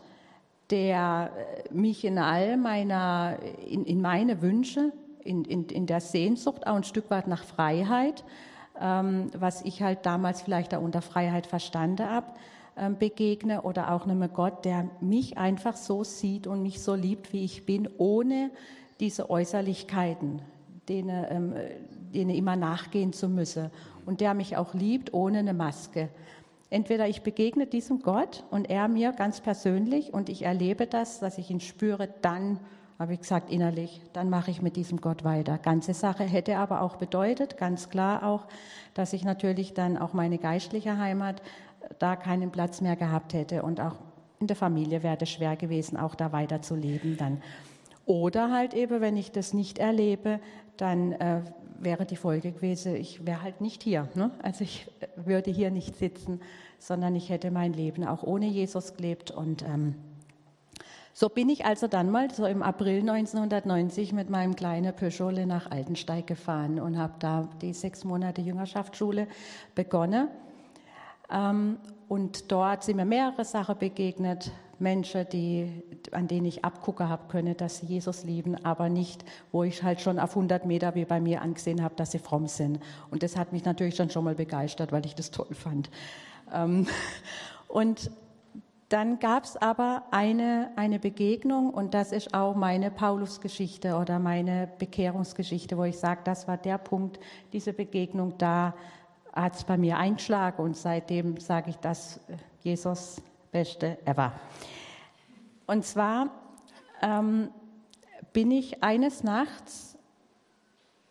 der 0.70 1.32
mich 1.72 2.04
in 2.04 2.18
all 2.18 2.58
meiner, 2.58 3.38
in, 3.66 3.86
in 3.86 4.02
meine 4.02 4.42
Wünsche 4.42 4.92
in, 5.24 5.46
in, 5.46 5.66
in 5.66 5.86
der 5.86 6.02
Sehnsucht 6.02 6.66
auch 6.66 6.76
ein 6.76 6.84
Stück 6.84 7.12
weit 7.12 7.28
nach 7.28 7.44
Freiheit, 7.44 8.24
ähm, 8.82 9.30
was 9.38 9.62
ich 9.64 9.82
halt 9.82 10.06
damals 10.06 10.42
vielleicht 10.42 10.74
auch 10.74 10.82
unter 10.82 11.02
Freiheit 11.02 11.46
verstanden 11.46 12.10
habe, 12.10 12.28
ähm, 12.78 12.98
begegne 12.98 13.62
oder 13.62 13.92
auch 13.92 14.06
einem 14.06 14.32
Gott, 14.34 14.66
der 14.66 14.90
mich 15.02 15.38
einfach 15.38 15.76
so 15.76 16.04
sieht 16.04 16.48
und 16.48 16.64
mich 16.64 16.82
so 16.82 16.96
liebt, 16.96 17.34
wie 17.34 17.44
ich 17.44 17.66
bin, 17.66 17.90
ohne 17.98 18.52
diese 19.00 19.30
Äußerlichkeiten, 19.30 20.42
denen, 20.90 21.26
ähm, 21.30 21.54
denen 22.14 22.32
immer 22.32 22.56
nachgehen 22.56 23.14
zu 23.14 23.28
müssen 23.30 23.70
und 24.06 24.22
der 24.22 24.34
mich 24.34 24.56
auch 24.58 24.74
liebt 24.74 25.14
ohne 25.14 25.40
eine 25.40 25.54
Maske. 25.54 26.10
Entweder 26.70 27.08
ich 27.08 27.22
begegne 27.22 27.66
diesem 27.66 28.02
Gott 28.02 28.44
und 28.52 28.70
er 28.70 28.88
mir 28.88 29.14
ganz 29.14 29.40
persönlich 29.40 30.14
und 30.14 30.28
ich 30.28 30.44
erlebe 30.44 30.86
das, 30.86 31.20
dass 31.20 31.38
ich 31.38 31.50
ihn 31.50 31.62
spüre, 31.62 32.10
dann 32.22 32.60
habe 33.00 33.14
ich 33.14 33.22
gesagt 33.22 33.52
innerlich, 33.52 34.02
dann 34.14 34.30
mache 34.30 34.52
ich 34.52 34.62
mit 34.62 34.76
diesem 34.76 35.00
Gott 35.00 35.24
weiter. 35.24 35.60
Ganze 35.60 35.94
Sache 35.94 36.24
hätte 36.24 36.58
aber 36.58 36.82
auch 36.82 36.96
bedeutet, 36.96 37.58
ganz 37.58 37.90
klar 37.90 38.24
auch, 38.24 38.48
dass 38.96 39.14
ich 39.14 39.24
natürlich 39.24 39.74
dann 39.74 39.98
auch 39.98 40.14
meine 40.14 40.40
geistliche 40.40 40.98
Heimat 40.98 41.40
äh, 41.82 41.94
da 42.00 42.16
keinen 42.16 42.52
Platz 42.52 42.82
mehr 42.82 42.96
gehabt 42.96 43.34
hätte 43.34 43.64
und 43.64 43.80
auch 43.80 43.96
in 44.40 44.48
der 44.48 44.56
Familie 44.56 45.04
wäre 45.04 45.18
es 45.20 45.30
schwer 45.30 45.56
gewesen, 45.56 45.98
auch 45.98 46.16
da 46.16 46.32
weiter 46.32 46.62
zu 46.62 46.76
leben 46.76 47.18
dann. 47.18 47.42
Oder 48.06 48.52
halt 48.52 48.74
eben, 48.74 49.02
wenn 49.02 49.18
ich 49.18 49.32
das 49.32 49.54
nicht 49.54 49.80
erlebe, 49.80 50.40
dann 50.78 51.12
äh, 51.14 51.42
wäre 51.80 52.06
die 52.06 52.16
Folge 52.16 52.52
gewesen, 52.52 52.96
ich 52.96 53.26
wäre 53.26 53.42
halt 53.42 53.62
nicht 53.62 53.84
hier. 53.84 54.10
Ne? 54.16 54.32
Also 54.42 54.64
ich 54.64 54.88
würde 55.16 55.52
hier 55.52 55.72
nicht 55.72 55.96
sitzen, 55.96 56.42
sondern 56.80 57.16
ich 57.16 57.30
hätte 57.30 57.52
mein 57.52 57.74
Leben 57.74 58.06
auch 58.06 58.24
ohne 58.24 58.48
Jesus 58.48 58.96
gelebt 58.96 59.32
und 59.32 59.64
ähm, 59.64 59.96
so 61.20 61.30
bin 61.30 61.50
ich 61.50 61.66
also 61.66 61.88
dann 61.88 62.12
mal 62.12 62.30
so 62.30 62.46
im 62.46 62.62
April 62.62 63.00
1990 63.00 64.14
mit 64.14 64.30
meinem 64.30 64.56
kleinen 64.56 64.96
Peugeot 64.96 65.48
nach 65.48 65.72
Altensteig 65.72 66.28
gefahren 66.28 66.80
und 66.80 67.00
habe 67.00 67.14
da 67.18 67.50
die 67.60 67.74
sechs 67.74 68.04
Monate 68.04 68.42
Jüngerschaftsschule 68.42 69.28
begonnen. 69.74 70.28
Ähm, 71.32 71.80
und 72.08 72.52
dort 72.52 72.84
sind 72.84 72.98
mir 72.98 73.06
mehrere 73.06 73.46
Sachen 73.46 73.80
begegnet. 73.80 74.52
Menschen, 74.80 75.28
die, 75.32 75.84
an 76.12 76.28
denen 76.28 76.46
ich 76.46 76.64
abgucken 76.66 77.10
habe 77.10 77.28
können, 77.28 77.58
dass 77.58 77.80
sie 77.80 77.88
Jesus 77.88 78.24
lieben, 78.24 78.64
aber 78.66 78.90
nicht, 78.90 79.26
wo 79.52 79.64
ich 79.64 79.84
halt 79.84 80.02
schon 80.02 80.20
auf 80.20 80.32
100 80.32 80.66
Meter 80.66 80.96
wie 80.96 81.06
bei 81.06 81.20
mir 81.20 81.42
angesehen 81.42 81.84
habe, 81.84 81.96
dass 81.96 82.12
sie 82.12 82.20
fromm 82.20 82.48
sind. 82.48 82.80
Und 83.12 83.24
das 83.24 83.38
hat 83.38 83.54
mich 83.54 83.66
natürlich 83.66 83.96
dann 83.96 84.10
schon 84.10 84.24
mal 84.24 84.36
begeistert, 84.36 84.92
weil 84.92 85.06
ich 85.06 85.16
das 85.16 85.32
toll 85.32 85.54
fand. 85.54 85.90
Ähm, 86.54 86.88
und 87.68 88.10
Dann 88.90 89.20
gab 89.20 89.44
es 89.44 89.58
aber 89.58 90.04
eine, 90.12 90.72
eine 90.78 90.98
Begegnung 90.98 91.72
und 91.72 91.94
das 91.94 92.14
ist 92.14 92.34
auch 92.34 92.56
meine 92.56 92.90
Paulusgeschichte 92.90 93.98
oder 93.98 94.18
meine 94.18 94.70
Bekehrungsgeschichte, 94.80 95.78
wo 95.78 95.84
ich 95.84 96.00
sage, 96.00 96.22
das 96.24 96.48
war 96.48 96.56
der 96.56 96.78
Punkt, 96.78 97.20
diese 97.52 97.74
Begegnung, 97.74 98.38
da 98.38 98.74
hat 99.34 99.56
es 99.56 99.66
bei 99.66 99.78
mir 99.78 99.98
einschlagen 99.98 100.64
und 100.64 100.78
seitdem 100.78 101.38
sage 101.38 101.72
ich, 101.72 101.76
das 101.78 102.22
Jesus 102.62 103.22
beste 103.52 103.98
ever. 104.06 104.34
Und 105.66 105.86
zwar 105.86 106.30
ähm, 107.02 107.50
bin 108.34 108.52
ich 108.52 108.84
eines 108.84 109.24
Nachts 109.24 109.98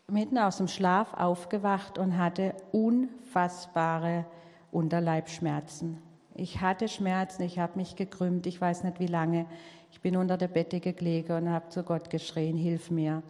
mitten 0.09 0.39
aus 0.39 0.59
dem 0.59 0.69
Schlaf 0.69 1.15
aufgewacht 1.15 1.99
und 1.99 2.17
hatte 2.17 2.55
unfassbare 2.73 4.25
Unterleibschmerzen. 4.71 6.01
Ich 6.35 6.61
hatte 6.61 6.89
Schmerzen, 6.89 7.43
ich 7.43 7.59
habe 7.59 7.79
mich 7.79 7.97
gekrümmt, 7.97 8.47
ich 8.47 8.61
weiß 8.61 8.85
nicht 8.85 9.01
wie 9.01 9.07
lange. 9.07 9.47
Ich 9.91 10.01
bin 10.01 10.17
unter 10.17 10.37
der 10.37 10.49
Bettdecke 10.49 10.93
gelegen 10.93 11.33
und 11.33 11.51
habe 11.51 11.71
zu 11.71 11.83
Gott 11.83 12.11
geschrien, 12.11 12.57
hilf 12.57 12.91
mir. 12.91 13.23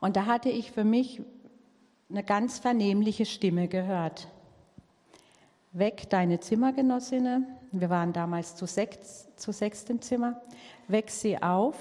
Und 0.00 0.16
da 0.16 0.26
hatte 0.26 0.48
ich 0.48 0.72
für 0.72 0.84
mich 0.84 1.22
eine 2.10 2.24
ganz 2.24 2.58
vernehmliche 2.58 3.26
Stimme 3.26 3.68
gehört. 3.68 4.28
Weck 5.72 6.10
deine 6.10 6.38
Zimmergenossinnen, 6.38 7.46
wir 7.72 7.88
waren 7.88 8.12
damals 8.12 8.56
zu, 8.56 8.66
sechs, 8.66 9.34
zu 9.36 9.52
sechst 9.52 9.88
im 9.88 10.02
Zimmer, 10.02 10.42
weck 10.86 11.10
sie 11.10 11.42
auf 11.42 11.76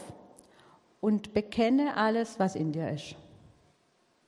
und 1.01 1.33
bekenne 1.33 1.97
alles, 1.97 2.39
was 2.39 2.55
in 2.55 2.71
dir 2.71 2.89
ist. 2.89 3.15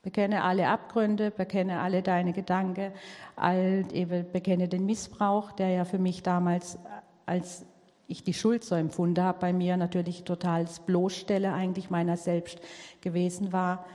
Bekenne 0.01 0.43
alle 0.43 0.67
Abgründe, 0.67 1.31
bekenne 1.31 1.79
alle 1.79 2.01
deine 2.01 2.33
Gedanken, 2.33 2.91
all, 3.37 3.85
bekenne 4.33 4.67
den 4.67 4.85
Missbrauch, 4.85 5.53
der 5.53 5.69
ja 5.69 5.85
für 5.85 5.99
mich 5.99 6.23
damals, 6.23 6.77
als 7.25 7.65
ich 8.07 8.21
die 8.21 8.33
Schuld 8.33 8.65
so 8.65 8.75
empfunden 8.75 9.23
habe, 9.23 9.39
bei 9.39 9.53
mir 9.53 9.77
natürlich 9.77 10.25
total 10.25 10.65
Bloßstelle 10.85 11.53
eigentlich 11.53 11.89
meiner 11.89 12.17
selbst 12.17 12.59
gewesen 12.99 13.53
war. 13.53 13.85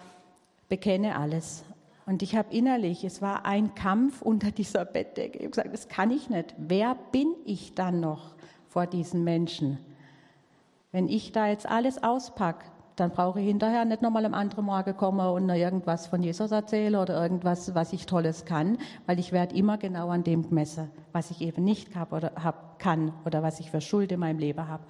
Bekenne 0.70 1.18
alles. 1.18 1.62
Und 2.08 2.22
ich 2.22 2.34
habe 2.34 2.56
innerlich, 2.56 3.04
es 3.04 3.20
war 3.20 3.44
ein 3.44 3.74
Kampf 3.74 4.22
unter 4.22 4.50
dieser 4.50 4.86
Bettdecke. 4.86 5.36
Ich 5.36 5.44
habe 5.44 5.50
gesagt, 5.50 5.74
das 5.74 5.88
kann 5.88 6.10
ich 6.10 6.30
nicht. 6.30 6.54
Wer 6.56 6.96
bin 7.12 7.34
ich 7.44 7.74
dann 7.74 8.00
noch 8.00 8.34
vor 8.66 8.86
diesen 8.86 9.24
Menschen? 9.24 9.76
Wenn 10.90 11.06
ich 11.06 11.32
da 11.32 11.48
jetzt 11.48 11.68
alles 11.68 12.02
auspacke, 12.02 12.64
dann 12.96 13.10
brauche 13.10 13.40
ich 13.40 13.46
hinterher 13.46 13.84
nicht 13.84 14.00
nochmal 14.00 14.24
am 14.24 14.32
anderen 14.32 14.64
Morgen 14.64 14.96
kommen 14.96 15.20
und 15.20 15.50
irgendwas 15.50 16.06
von 16.06 16.22
Jesus 16.22 16.50
erzählen 16.50 16.96
oder 16.96 17.22
irgendwas, 17.22 17.74
was 17.74 17.92
ich 17.92 18.06
Tolles 18.06 18.46
kann, 18.46 18.78
weil 19.04 19.18
ich 19.18 19.32
werde 19.32 19.54
immer 19.54 19.76
genau 19.76 20.08
an 20.08 20.24
dem 20.24 20.48
gemessen, 20.48 20.90
was 21.12 21.30
ich 21.30 21.42
eben 21.42 21.62
nicht 21.62 21.94
habe 21.94 22.16
oder 22.16 22.32
hab, 22.42 22.78
kann 22.78 23.12
oder 23.26 23.42
was 23.42 23.60
ich 23.60 23.70
für 23.70 23.82
Schuld 23.82 24.12
in 24.12 24.20
meinem 24.20 24.38
Leben 24.38 24.66
habe. 24.66 24.84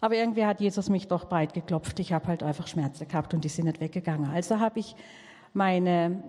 Aber 0.00 0.14
irgendwie 0.14 0.46
hat 0.46 0.60
Jesus 0.60 0.90
mich 0.90 1.08
doch 1.08 1.24
breit 1.24 1.54
geklopft. 1.54 1.98
Ich 1.98 2.12
habe 2.12 2.28
halt 2.28 2.44
einfach 2.44 2.68
Schmerzen 2.68 3.08
gehabt 3.08 3.34
und 3.34 3.42
die 3.42 3.48
sind 3.48 3.64
nicht 3.64 3.80
weggegangen. 3.80 4.30
Also 4.30 4.60
habe 4.60 4.78
ich 4.78 4.94
meine 5.52 6.22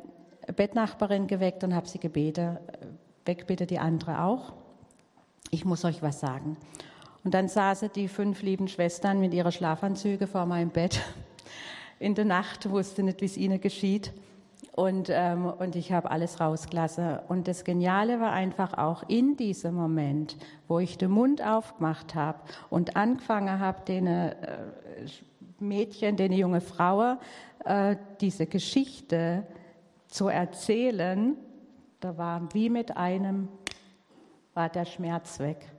Bettnachbarin 0.56 1.28
geweckt 1.28 1.64
und 1.64 1.76
habe 1.76 1.88
sie 1.88 2.00
gebeten, 2.00 2.58
weg 3.26 3.48
bitte 3.48 3.66
die 3.66 3.80
andere 3.80 4.24
auch. 4.24 4.54
Ich 5.50 5.66
muss 5.66 5.86
euch 5.86 6.02
was 6.02 6.20
sagen. 6.20 6.58
Und 7.24 7.34
dann 7.34 7.48
saßen 7.48 7.92
die 7.94 8.08
fünf 8.08 8.42
lieben 8.42 8.68
Schwestern 8.68 9.20
mit 9.20 9.34
ihrer 9.34 9.52
Schlafanzüge 9.52 10.28
vor 10.28 10.46
meinem 10.46 10.70
Bett 10.70 11.02
in 12.00 12.16
der 12.16 12.26
Nacht, 12.26 12.70
wusste 12.70 13.04
nicht, 13.04 13.22
wie 13.22 13.26
es 13.26 13.38
ihnen 13.38 13.62
geschieht. 13.62 14.12
Und, 14.74 15.10
ähm, 15.12 15.46
und 15.46 15.76
ich 15.76 15.92
habe 15.92 16.10
alles 16.10 16.40
rausgelassen. 16.40 17.20
Und 17.28 17.48
das 17.48 17.66
Geniale 17.66 18.20
war 18.20 18.32
einfach 18.32 18.78
auch 18.78 19.04
in 19.08 19.36
diesem 19.36 19.76
Moment, 19.76 20.38
wo 20.68 20.80
ich 20.80 20.98
den 20.98 21.12
Mund 21.12 21.46
aufgemacht 21.46 22.16
habe 22.16 22.40
und 22.70 22.96
angefangen 22.96 23.60
habe, 23.60 23.84
den 23.86 24.08
äh, 24.08 24.36
Mädchen, 25.60 26.16
den 26.16 26.32
junge 26.32 26.62
Frauen, 26.62 27.18
diese 28.20 28.48
Geschichte 28.48 29.46
zu 30.08 30.28
erzählen, 30.28 31.38
da 32.00 32.18
war 32.18 32.54
wie 32.54 32.70
mit 32.70 32.98
einem, 32.98 33.48
war 34.54 34.70
der 34.70 34.86
Schmerz 34.86 35.40
weg. 35.40 35.72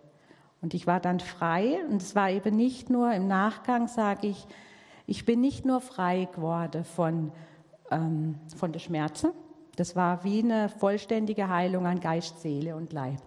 Und 0.61 0.75
ich 0.75 0.87
war 0.87 1.01
dann 1.01 1.19
frei 1.21 1.81
und 1.91 2.01
es 2.01 2.15
war 2.15 2.31
eben 2.31 2.57
nicht 2.57 2.89
nur 2.89 3.13
im 3.13 3.27
Nachgang, 3.27 3.89
sage 3.89 4.29
ich, 4.29 4.47
ich 5.07 5.25
bin 5.25 5.41
nicht 5.41 5.67
nur 5.67 5.81
frei 5.81 6.29
geworden 6.33 6.85
von, 6.85 7.33
ähm, 7.91 8.37
von 8.57 8.73
den 8.73 8.81
Schmerzen, 8.81 9.33
das 9.77 9.97
war 9.97 10.23
wie 10.23 10.39
eine 10.39 10.69
vollständige 10.69 11.49
Heilung 11.49 11.87
an 11.87 11.99
Geist, 11.99 12.41
Seele 12.41 12.77
und 12.77 12.93
Leib. 12.93 13.19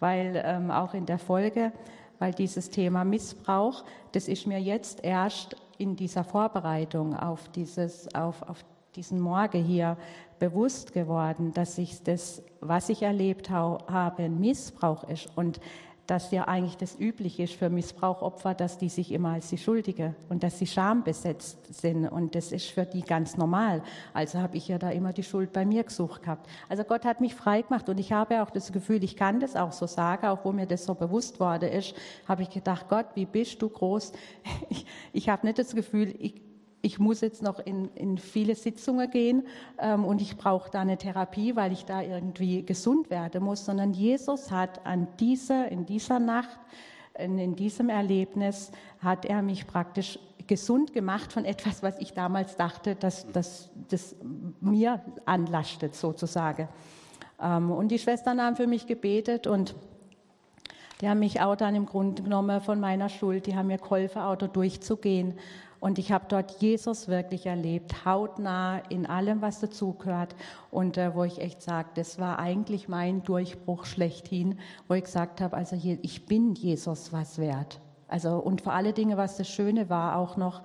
Weil 0.00 0.42
ähm, 0.44 0.70
auch 0.70 0.94
in 0.94 1.06
der 1.06 1.18
Folge, 1.18 1.72
weil 2.18 2.32
dieses 2.32 2.70
Thema 2.70 3.04
Missbrauch, 3.04 3.84
das 4.10 4.26
ist 4.26 4.46
mir 4.46 4.60
jetzt 4.60 5.04
erst 5.04 5.56
in 5.82 5.96
dieser 5.96 6.24
Vorbereitung 6.24 7.16
auf, 7.16 7.48
dieses, 7.48 8.14
auf, 8.14 8.42
auf 8.42 8.64
diesen 8.94 9.20
Morgen 9.20 9.62
hier 9.64 9.96
bewusst 10.38 10.92
geworden, 10.92 11.52
dass 11.52 11.76
ich 11.76 12.02
das, 12.02 12.42
was 12.60 12.88
ich 12.88 13.02
erlebt 13.02 13.50
habe, 13.50 14.28
Missbrauch 14.28 15.04
ist. 15.04 15.28
Und 15.36 15.60
dass 16.06 16.30
ja 16.32 16.48
eigentlich 16.48 16.76
das 16.76 16.98
üblich 16.98 17.38
ist 17.38 17.54
für 17.54 17.70
Missbrauchopfer, 17.70 18.54
dass 18.54 18.76
die 18.76 18.88
sich 18.88 19.12
immer 19.12 19.30
als 19.30 19.48
die 19.48 19.58
Schuldige 19.58 20.14
und 20.28 20.42
dass 20.42 20.58
sie 20.58 20.66
schambesetzt 20.66 21.72
sind 21.72 22.08
und 22.08 22.34
das 22.34 22.50
ist 22.52 22.70
für 22.70 22.84
die 22.84 23.02
ganz 23.02 23.36
normal. 23.36 23.82
Also 24.12 24.40
habe 24.40 24.56
ich 24.56 24.68
ja 24.68 24.78
da 24.78 24.90
immer 24.90 25.12
die 25.12 25.22
Schuld 25.22 25.52
bei 25.52 25.64
mir 25.64 25.84
gesucht 25.84 26.22
gehabt. 26.22 26.48
Also 26.68 26.82
Gott 26.84 27.04
hat 27.04 27.20
mich 27.20 27.34
frei 27.34 27.62
gemacht 27.62 27.88
und 27.88 27.98
ich 27.98 28.12
habe 28.12 28.42
auch 28.42 28.50
das 28.50 28.72
Gefühl, 28.72 29.04
ich 29.04 29.16
kann 29.16 29.38
das 29.40 29.54
auch 29.54 29.72
so 29.72 29.86
sagen, 29.86 30.26
auch 30.26 30.44
wo 30.44 30.52
mir 30.52 30.66
das 30.66 30.84
so 30.84 30.94
bewusst 30.94 31.38
worden 31.38 31.70
ist, 31.70 31.94
habe 32.26 32.42
ich 32.42 32.50
gedacht, 32.50 32.86
Gott, 32.88 33.06
wie 33.14 33.26
bist 33.26 33.60
du 33.62 33.68
groß? 33.68 34.12
Ich, 34.68 34.86
ich 35.12 35.28
habe 35.28 35.46
nicht 35.46 35.58
das 35.58 35.74
Gefühl, 35.74 36.14
ich, 36.18 36.34
ich 36.82 36.98
muss 36.98 37.20
jetzt 37.20 37.42
noch 37.42 37.60
in, 37.60 37.88
in 37.94 38.18
viele 38.18 38.56
Sitzungen 38.56 39.08
gehen 39.08 39.44
ähm, 39.78 40.04
und 40.04 40.20
ich 40.20 40.36
brauche 40.36 40.70
da 40.70 40.80
eine 40.80 40.98
Therapie, 40.98 41.54
weil 41.54 41.72
ich 41.72 41.84
da 41.84 42.02
irgendwie 42.02 42.64
gesund 42.66 43.08
werden 43.08 43.44
muss, 43.44 43.64
sondern 43.64 43.94
Jesus 43.94 44.50
hat 44.50 44.84
an 44.84 45.06
dieser, 45.20 45.68
in 45.68 45.86
dieser 45.86 46.18
Nacht, 46.18 46.58
in, 47.16 47.38
in 47.38 47.54
diesem 47.54 47.88
Erlebnis, 47.88 48.72
hat 49.00 49.24
er 49.24 49.42
mich 49.42 49.66
praktisch 49.66 50.18
gesund 50.48 50.92
gemacht 50.92 51.32
von 51.32 51.44
etwas, 51.44 51.84
was 51.84 51.98
ich 52.00 52.14
damals 52.14 52.56
dachte, 52.56 52.96
dass 52.96 53.26
das 53.88 54.16
mir 54.60 55.00
anlastet 55.24 55.94
sozusagen. 55.94 56.68
Ähm, 57.40 57.70
und 57.70 57.88
die 57.88 57.98
Schwestern 58.00 58.40
haben 58.40 58.56
für 58.56 58.66
mich 58.66 58.88
gebetet 58.88 59.46
und 59.46 59.76
die 61.00 61.08
haben 61.08 61.20
mich 61.20 61.40
auch 61.40 61.56
dann 61.56 61.74
im 61.74 61.86
Grunde 61.86 62.22
genommen 62.22 62.60
von 62.60 62.78
meiner 62.78 63.08
Schuld, 63.08 63.46
die 63.46 63.56
haben 63.56 63.66
mir 63.66 63.78
geholfen, 63.78 64.22
auch 64.22 64.36
da 64.36 64.46
durchzugehen. 64.46 65.34
Und 65.82 65.98
ich 65.98 66.12
habe 66.12 66.26
dort 66.28 66.62
Jesus 66.62 67.08
wirklich 67.08 67.46
erlebt, 67.46 68.04
hautnah 68.04 68.78
in 68.88 69.04
allem, 69.04 69.42
was 69.42 69.58
dazugehört. 69.58 70.36
Und 70.70 70.96
äh, 70.96 71.12
wo 71.12 71.24
ich 71.24 71.40
echt 71.40 71.60
sage, 71.60 71.88
das 71.96 72.20
war 72.20 72.38
eigentlich 72.38 72.86
mein 72.88 73.24
Durchbruch 73.24 73.84
schlechthin, 73.84 74.60
wo 74.86 74.94
ich 74.94 75.02
gesagt 75.02 75.40
habe, 75.40 75.56
also 75.56 75.74
hier, 75.74 75.98
ich 76.02 76.24
bin 76.26 76.54
Jesus 76.54 77.12
was 77.12 77.38
wert. 77.38 77.80
Also 78.06 78.36
und 78.36 78.60
vor 78.60 78.74
alle 78.74 78.92
Dinge, 78.92 79.16
was 79.16 79.38
das 79.38 79.48
Schöne 79.48 79.90
war, 79.90 80.18
auch 80.18 80.36
noch, 80.36 80.62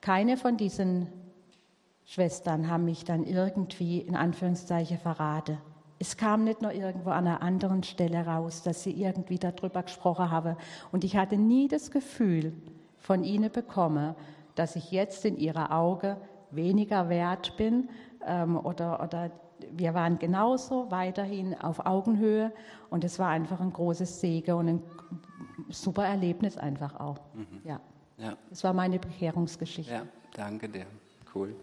keine 0.00 0.36
von 0.36 0.56
diesen 0.56 1.08
Schwestern 2.04 2.70
haben 2.70 2.84
mich 2.84 3.04
dann 3.04 3.24
irgendwie 3.24 3.98
in 3.98 4.14
Anführungszeichen 4.14 4.98
verraten. 4.98 5.58
Es 5.98 6.16
kam 6.16 6.44
nicht 6.44 6.62
nur 6.62 6.70
irgendwo 6.70 7.10
an 7.10 7.26
einer 7.26 7.42
anderen 7.42 7.82
Stelle 7.82 8.24
raus, 8.24 8.62
dass 8.62 8.84
sie 8.84 8.92
irgendwie 8.92 9.40
darüber 9.40 9.82
gesprochen 9.82 10.30
haben. 10.30 10.54
Und 10.92 11.02
ich 11.02 11.16
hatte 11.16 11.36
nie 11.36 11.66
das 11.66 11.90
Gefühl 11.90 12.52
von 12.96 13.24
ihnen 13.24 13.50
bekommen, 13.50 14.14
dass 14.54 14.76
ich 14.76 14.90
jetzt 14.90 15.24
in 15.24 15.36
ihrer 15.38 15.72
Auge 15.72 16.16
weniger 16.50 17.08
wert 17.08 17.56
bin 17.56 17.88
ähm, 18.26 18.56
oder, 18.56 19.02
oder 19.02 19.30
wir 19.70 19.94
waren 19.94 20.18
genauso 20.18 20.90
weiterhin 20.90 21.58
auf 21.60 21.86
Augenhöhe 21.86 22.52
und 22.90 23.04
es 23.04 23.18
war 23.18 23.28
einfach 23.28 23.60
ein 23.60 23.72
großes 23.72 24.20
Segen 24.20 24.54
und 24.54 24.68
ein 24.68 24.82
super 25.68 26.04
Erlebnis 26.04 26.56
einfach 26.56 26.98
auch. 26.98 27.18
Mhm. 27.34 27.60
Ja. 27.64 27.80
ja. 28.18 28.36
Das 28.50 28.64
war 28.64 28.72
meine 28.72 28.98
Bekehrungsgeschichte. 28.98 29.92
Ja, 29.92 30.06
danke 30.34 30.68
dir. 30.68 30.86
Cool. 31.34 31.54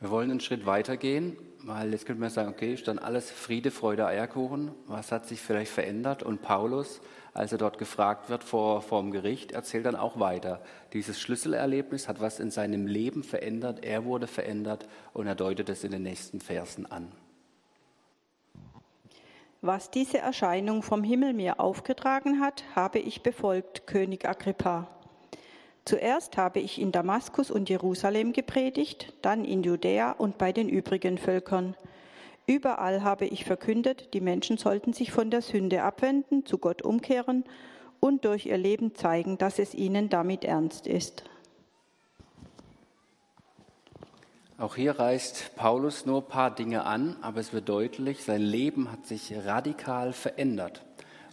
Wir 0.00 0.10
wollen 0.10 0.30
einen 0.30 0.40
Schritt 0.40 0.66
weitergehen 0.66 1.36
weil 1.64 1.92
jetzt 1.92 2.06
könnte 2.06 2.20
man 2.20 2.30
sagen, 2.30 2.50
okay, 2.50 2.72
ist 2.72 2.88
dann 2.88 2.98
alles 2.98 3.30
Friede, 3.30 3.70
Freude, 3.70 4.06
Eierkuchen. 4.06 4.70
Was 4.86 5.12
hat 5.12 5.26
sich 5.26 5.40
vielleicht 5.40 5.72
verändert? 5.72 6.22
Und 6.22 6.40
Paulus, 6.40 7.00
als 7.34 7.52
er 7.52 7.58
dort 7.58 7.78
gefragt 7.78 8.30
wird 8.30 8.44
vor, 8.44 8.80
vor 8.80 9.02
dem 9.02 9.10
Gericht, 9.10 9.52
erzählt 9.52 9.86
dann 9.86 9.96
auch 9.96 10.20
weiter. 10.20 10.62
Dieses 10.92 11.20
Schlüsselerlebnis 11.20 12.08
hat 12.08 12.20
was 12.20 12.38
in 12.38 12.50
seinem 12.50 12.86
Leben 12.86 13.22
verändert. 13.22 13.84
Er 13.84 14.04
wurde 14.04 14.26
verändert 14.26 14.88
und 15.12 15.26
er 15.26 15.34
deutet 15.34 15.68
es 15.68 15.84
in 15.84 15.90
den 15.90 16.02
nächsten 16.02 16.40
Versen 16.40 16.90
an. 16.90 17.10
Was 19.60 19.90
diese 19.90 20.18
Erscheinung 20.18 20.84
vom 20.84 21.02
Himmel 21.02 21.32
mir 21.32 21.58
aufgetragen 21.58 22.40
hat, 22.40 22.62
habe 22.76 23.00
ich 23.00 23.22
befolgt, 23.22 23.88
König 23.88 24.28
Agrippa. 24.28 24.88
Zuerst 25.88 26.36
habe 26.36 26.60
ich 26.60 26.78
in 26.78 26.92
Damaskus 26.92 27.50
und 27.50 27.70
Jerusalem 27.70 28.34
gepredigt, 28.34 29.14
dann 29.22 29.42
in 29.46 29.62
Judäa 29.62 30.12
und 30.12 30.36
bei 30.36 30.52
den 30.52 30.68
übrigen 30.68 31.16
Völkern. 31.16 31.74
Überall 32.46 33.02
habe 33.02 33.24
ich 33.24 33.46
verkündet, 33.46 34.12
die 34.12 34.20
Menschen 34.20 34.58
sollten 34.58 34.92
sich 34.92 35.12
von 35.12 35.30
der 35.30 35.40
Sünde 35.40 35.82
abwenden, 35.82 36.44
zu 36.44 36.58
Gott 36.58 36.82
umkehren 36.82 37.42
und 38.00 38.26
durch 38.26 38.44
ihr 38.44 38.58
Leben 38.58 38.94
zeigen, 38.96 39.38
dass 39.38 39.58
es 39.58 39.74
ihnen 39.74 40.10
damit 40.10 40.44
ernst 40.44 40.86
ist. 40.86 41.24
Auch 44.58 44.76
hier 44.76 44.98
reißt 44.98 45.56
Paulus 45.56 46.04
nur 46.04 46.20
ein 46.20 46.28
paar 46.28 46.54
Dinge 46.54 46.84
an, 46.84 47.16
aber 47.22 47.40
es 47.40 47.54
wird 47.54 47.66
deutlich, 47.66 48.22
sein 48.22 48.42
Leben 48.42 48.92
hat 48.92 49.06
sich 49.06 49.32
radikal 49.46 50.12
verändert. 50.12 50.84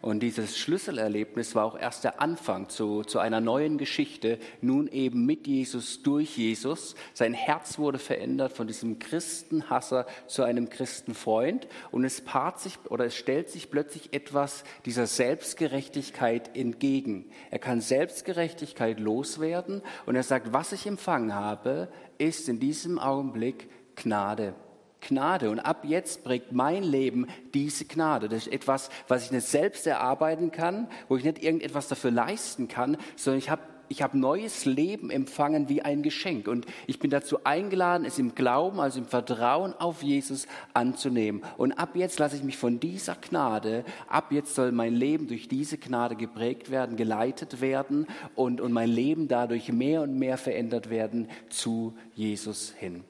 Und 0.06 0.20
dieses 0.20 0.56
Schlüsselerlebnis 0.56 1.56
war 1.56 1.66
auch 1.66 1.80
erst 1.80 2.04
der 2.04 2.22
Anfang 2.22 2.70
zu, 2.70 3.02
zu 3.02 3.18
einer 3.18 3.42
neuen 3.42 3.80
Geschichte, 3.80 4.38
nun 4.62 4.88
eben 4.88 5.26
mit 5.26 5.48
Jesus, 5.48 6.04
durch 6.04 6.38
Jesus. 6.38 6.94
Sein 7.16 7.34
Herz 7.34 7.80
wurde 7.80 7.98
verändert 7.98 8.54
von 8.54 8.68
diesem 8.68 9.00
Christenhasser 9.00 10.06
zu 10.28 10.44
einem 10.44 10.70
Christenfreund. 10.70 11.68
Und 11.90 12.04
es 12.04 12.22
paart 12.22 12.60
sich 12.60 12.78
oder 12.88 13.06
es 13.06 13.16
stellt 13.16 13.50
sich 13.50 13.72
plötzlich 13.72 14.14
etwas 14.14 14.64
dieser 14.86 15.08
Selbstgerechtigkeit 15.08 16.56
entgegen. 16.56 17.26
Er 17.50 17.58
kann 17.58 17.82
Selbstgerechtigkeit 17.82 19.00
loswerden 19.00 19.82
und 20.06 20.16
er 20.16 20.22
sagt, 20.22 20.54
was 20.54 20.72
ich 20.72 20.86
empfangen 20.86 21.34
habe, 21.34 21.88
ist 22.20 22.48
in 22.48 22.60
diesem 22.60 23.00
Augenblick 23.00 23.70
Gnade. 23.96 24.54
Gnade. 25.02 25.50
Und 25.50 25.60
ab 25.60 25.84
jetzt 25.86 26.24
prägt 26.24 26.52
mein 26.52 26.84
Leben 26.84 27.28
diese 27.54 27.86
Gnade. 27.86 28.30
Das 28.30 28.48
ist 28.48 28.54
etwas, 28.54 28.90
was 29.08 29.26
ich 29.26 29.32
nicht 29.32 29.48
selbst 29.48 29.86
erarbeiten 29.88 30.52
kann, 30.52 30.88
wo 31.08 31.18
ich 31.18 31.24
nicht 31.24 31.44
irgendetwas 31.44 31.88
dafür 31.88 32.12
leisten 32.12 32.68
kann, 32.68 32.98
sondern 33.16 33.40
ich 33.40 33.50
habe 33.50 33.62
ich 33.88 34.02
habe 34.02 34.18
neues 34.18 34.66
Leben 34.66 35.10
empfangen 35.10 35.70
wie 35.70 35.82
ein 35.82 36.02
Geschenk. 36.02 36.48
Und 36.48 36.66
ich 36.88 37.00
bin 37.00 37.10
dazu 37.12 37.44
eingeladen, 37.44 38.06
es 38.06 38.20
im 38.20 38.36
Glauben, 38.36 38.80
also 38.80 39.00
im 39.00 39.06
Vertrauen 39.06 39.74
auf 39.74 40.04
Jesus 40.04 40.48
anzunehmen. 40.74 41.44
Und 41.58 41.74
ab 41.74 41.96
jetzt 41.96 42.20
lasse 42.20 42.36
ich 42.36 42.44
mich 42.44 42.58
von 42.58 42.80
dieser 42.80 43.16
Gnade, 43.16 43.86
ab 44.08 44.32
jetzt 44.32 44.56
soll 44.56 44.72
mein 44.72 44.94
Leben 44.94 45.28
durch 45.28 45.48
diese 45.48 45.78
Gnade 45.78 46.16
geprägt 46.16 46.72
werden, 46.72 46.98
geleitet 46.98 47.62
werden 47.62 48.08
und, 48.36 48.62
und 48.62 48.72
mein 48.72 48.90
Leben 48.90 49.28
dadurch 49.28 49.72
mehr 49.72 50.02
und 50.02 50.18
mehr 50.18 50.38
verändert 50.38 50.90
werden 50.90 51.30
zu 51.50 51.96
Jesus 52.16 52.74
hin. 52.78 53.04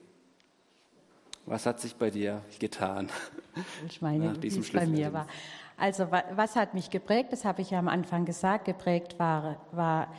Was 1.46 1.64
hat 1.64 1.80
sich 1.80 1.94
bei 1.94 2.10
dir 2.10 2.42
getan? 2.58 3.08
Ich 3.88 4.02
meine, 4.02 4.34
wie 4.42 4.48
es 4.48 4.72
bei 4.72 4.86
mir 4.86 5.12
war. 5.12 5.26
Also 5.76 6.10
was 6.10 6.56
hat 6.56 6.74
mich 6.74 6.90
geprägt? 6.90 7.32
Das 7.32 7.44
habe 7.44 7.62
ich 7.62 7.70
ja 7.70 7.78
am 7.78 7.88
Anfang 7.88 8.24
gesagt. 8.24 8.64
Geprägt 8.64 9.18
war, 9.18 9.56
war 9.72 10.12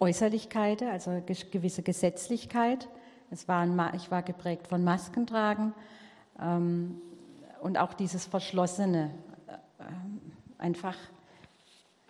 Äußerlichkeit, 0.00 0.82
also 0.82 1.22
gewisse 1.50 1.82
Gesetzlichkeit. 1.82 2.88
Es 3.30 3.46
war 3.46 3.60
ein, 3.60 3.78
ich 3.94 4.10
war 4.10 4.22
geprägt 4.22 4.66
von 4.66 4.82
Maskentragen 4.82 5.72
ähm, 6.40 7.00
und 7.60 7.78
auch 7.78 7.94
dieses 7.94 8.26
Verschlossene, 8.26 9.10
äh, 9.46 9.82
einfach 10.58 10.96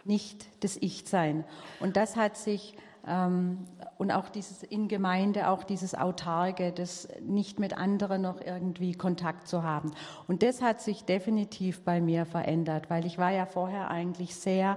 nicht 0.04 0.46
das 0.64 0.76
Ich-Sein. 0.76 1.44
Und 1.78 1.96
das 1.96 2.16
hat 2.16 2.38
sich 2.38 2.74
und 3.02 4.10
auch 4.10 4.28
dieses 4.28 4.62
in 4.62 4.88
Gemeinde, 4.88 5.48
auch 5.48 5.64
dieses 5.64 5.94
Autarke, 5.94 6.72
das 6.72 7.08
nicht 7.22 7.58
mit 7.58 7.76
anderen 7.76 8.22
noch 8.22 8.40
irgendwie 8.40 8.92
Kontakt 8.92 9.48
zu 9.48 9.62
haben. 9.62 9.92
Und 10.28 10.42
das 10.42 10.60
hat 10.60 10.80
sich 10.80 11.04
definitiv 11.04 11.82
bei 11.82 12.00
mir 12.00 12.26
verändert, 12.26 12.90
weil 12.90 13.06
ich 13.06 13.18
war 13.18 13.30
ja 13.30 13.46
vorher 13.46 13.90
eigentlich 13.90 14.34
sehr 14.34 14.76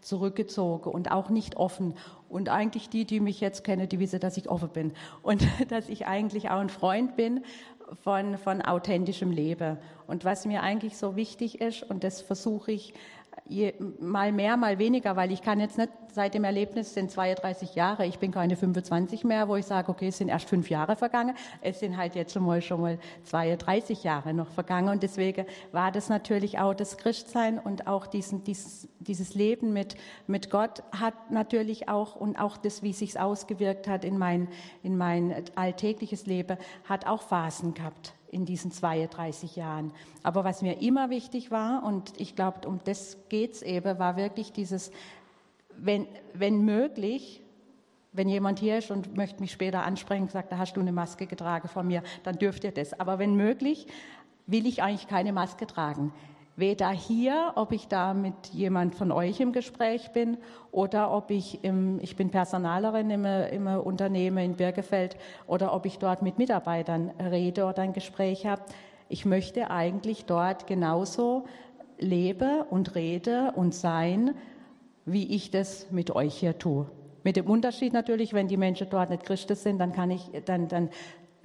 zurückgezogen 0.00 0.90
und 0.90 1.10
auch 1.10 1.28
nicht 1.28 1.56
offen. 1.56 1.94
Und 2.28 2.48
eigentlich 2.48 2.88
die, 2.88 3.04
die 3.04 3.20
mich 3.20 3.40
jetzt 3.40 3.64
kennen, 3.64 3.88
die 3.88 3.98
wissen, 4.00 4.20
dass 4.20 4.36
ich 4.36 4.48
offen 4.48 4.70
bin 4.70 4.92
und 5.22 5.46
dass 5.68 5.88
ich 5.88 6.06
eigentlich 6.06 6.50
auch 6.50 6.60
ein 6.60 6.70
Freund 6.70 7.16
bin 7.16 7.44
von, 8.02 8.38
von 8.38 8.62
authentischem 8.62 9.30
Leben. 9.30 9.78
Und 10.06 10.24
was 10.24 10.46
mir 10.46 10.62
eigentlich 10.62 10.96
so 10.96 11.16
wichtig 11.16 11.60
ist, 11.60 11.82
und 11.82 12.04
das 12.04 12.20
versuche 12.20 12.72
ich 12.72 12.94
je, 13.48 13.74
mal 14.00 14.32
mehr, 14.32 14.56
mal 14.56 14.78
weniger, 14.78 15.16
weil 15.16 15.32
ich 15.32 15.42
kann 15.42 15.60
jetzt 15.60 15.78
nicht 15.78 15.90
seit 16.12 16.34
dem 16.34 16.44
Erlebnis 16.44 16.94
sind 16.94 17.10
32 17.10 17.74
Jahre, 17.74 18.06
ich 18.06 18.18
bin 18.18 18.32
keine 18.32 18.56
25 18.56 19.24
mehr, 19.24 19.48
wo 19.48 19.56
ich 19.56 19.66
sage, 19.66 19.90
okay, 19.90 20.08
es 20.08 20.18
sind 20.18 20.28
erst 20.28 20.48
fünf 20.48 20.70
Jahre 20.70 20.96
vergangen, 20.96 21.34
es 21.60 21.80
sind 21.80 21.96
halt 21.96 22.14
jetzt 22.14 22.32
schon 22.32 22.44
mal, 22.44 22.60
schon 22.60 22.80
mal 22.80 22.98
32 23.24 24.04
Jahre 24.04 24.34
noch 24.34 24.50
vergangen. 24.50 24.88
Und 24.88 25.02
deswegen 25.02 25.46
war 25.72 25.92
das 25.92 26.08
natürlich 26.08 26.58
auch 26.58 26.74
das 26.74 26.96
Christsein 26.96 27.58
und 27.58 27.86
auch 27.86 28.06
diesen, 28.06 28.44
dieses, 28.44 28.88
dieses 29.00 29.34
Leben 29.34 29.72
mit, 29.72 29.96
mit 30.26 30.50
Gott 30.50 30.82
hat 30.92 31.30
natürlich 31.30 31.88
auch 31.88 32.16
und 32.16 32.38
auch 32.38 32.56
das, 32.56 32.82
wie 32.82 32.92
sich 32.92 33.18
ausgewirkt 33.18 33.88
hat 33.88 34.04
in 34.04 34.18
mein, 34.18 34.48
in 34.82 34.96
mein 34.96 35.44
alltägliches 35.54 36.26
Leben, 36.26 36.58
hat 36.84 37.06
auch 37.06 37.22
Phasen 37.22 37.74
gehabt 37.74 38.14
in 38.30 38.44
diesen 38.44 38.70
32 38.70 39.56
Jahren. 39.56 39.92
Aber 40.22 40.44
was 40.44 40.62
mir 40.62 40.80
immer 40.80 41.10
wichtig 41.10 41.50
war, 41.50 41.82
und 41.84 42.12
ich 42.18 42.36
glaube, 42.36 42.66
um 42.68 42.80
das 42.84 43.16
geht 43.28 43.52
es 43.54 43.62
eben, 43.62 43.98
war 43.98 44.16
wirklich 44.16 44.52
dieses, 44.52 44.90
wenn, 45.76 46.06
wenn 46.34 46.64
möglich, 46.64 47.42
wenn 48.12 48.28
jemand 48.28 48.58
hier 48.58 48.78
ist 48.78 48.90
und 48.90 49.16
möchte 49.16 49.40
mich 49.40 49.52
später 49.52 49.82
ansprechen 49.82 50.28
sagt, 50.28 50.52
da 50.52 50.58
hast 50.58 50.74
du 50.74 50.80
eine 50.80 50.92
Maske 50.92 51.26
getragen 51.26 51.68
von 51.68 51.86
mir, 51.86 52.02
dann 52.24 52.38
dürft 52.38 52.64
ihr 52.64 52.72
das. 52.72 52.98
Aber 52.98 53.18
wenn 53.18 53.36
möglich, 53.36 53.86
will 54.46 54.66
ich 54.66 54.82
eigentlich 54.82 55.08
keine 55.08 55.32
Maske 55.32 55.66
tragen 55.66 56.12
weder 56.58 56.90
hier, 56.90 57.52
ob 57.54 57.72
ich 57.72 57.86
da 57.86 58.14
mit 58.14 58.48
jemand 58.52 58.96
von 58.96 59.12
euch 59.12 59.38
im 59.40 59.52
Gespräch 59.52 60.10
bin 60.12 60.36
oder 60.72 61.12
ob 61.12 61.30
ich 61.30 61.62
im, 61.62 62.00
ich 62.00 62.16
bin 62.16 62.30
Personalerin 62.30 63.10
im, 63.10 63.24
im 63.24 63.66
Unternehmen 63.66 64.38
in 64.38 64.56
Birgefeld 64.56 65.16
oder 65.46 65.72
ob 65.72 65.86
ich 65.86 65.98
dort 65.98 66.20
mit 66.22 66.36
Mitarbeitern 66.36 67.10
rede 67.20 67.64
oder 67.64 67.82
ein 67.82 67.92
Gespräch 67.92 68.44
habe. 68.44 68.62
Ich 69.08 69.24
möchte 69.24 69.70
eigentlich 69.70 70.24
dort 70.24 70.66
genauso 70.66 71.44
lebe 71.98 72.66
und 72.70 72.94
rede 72.96 73.52
und 73.54 73.74
sein, 73.74 74.34
wie 75.06 75.34
ich 75.34 75.50
das 75.50 75.90
mit 75.90 76.10
euch 76.10 76.34
hier 76.34 76.58
tue. 76.58 76.86
Mit 77.22 77.36
dem 77.36 77.46
Unterschied 77.46 77.92
natürlich, 77.92 78.32
wenn 78.32 78.48
die 78.48 78.56
Menschen 78.56 78.88
dort 78.90 79.10
nicht 79.10 79.24
Christen 79.24 79.54
sind, 79.54 79.78
dann 79.78 79.92
kann 79.92 80.10
ich, 80.10 80.30
dann, 80.44 80.68
dann 80.68 80.90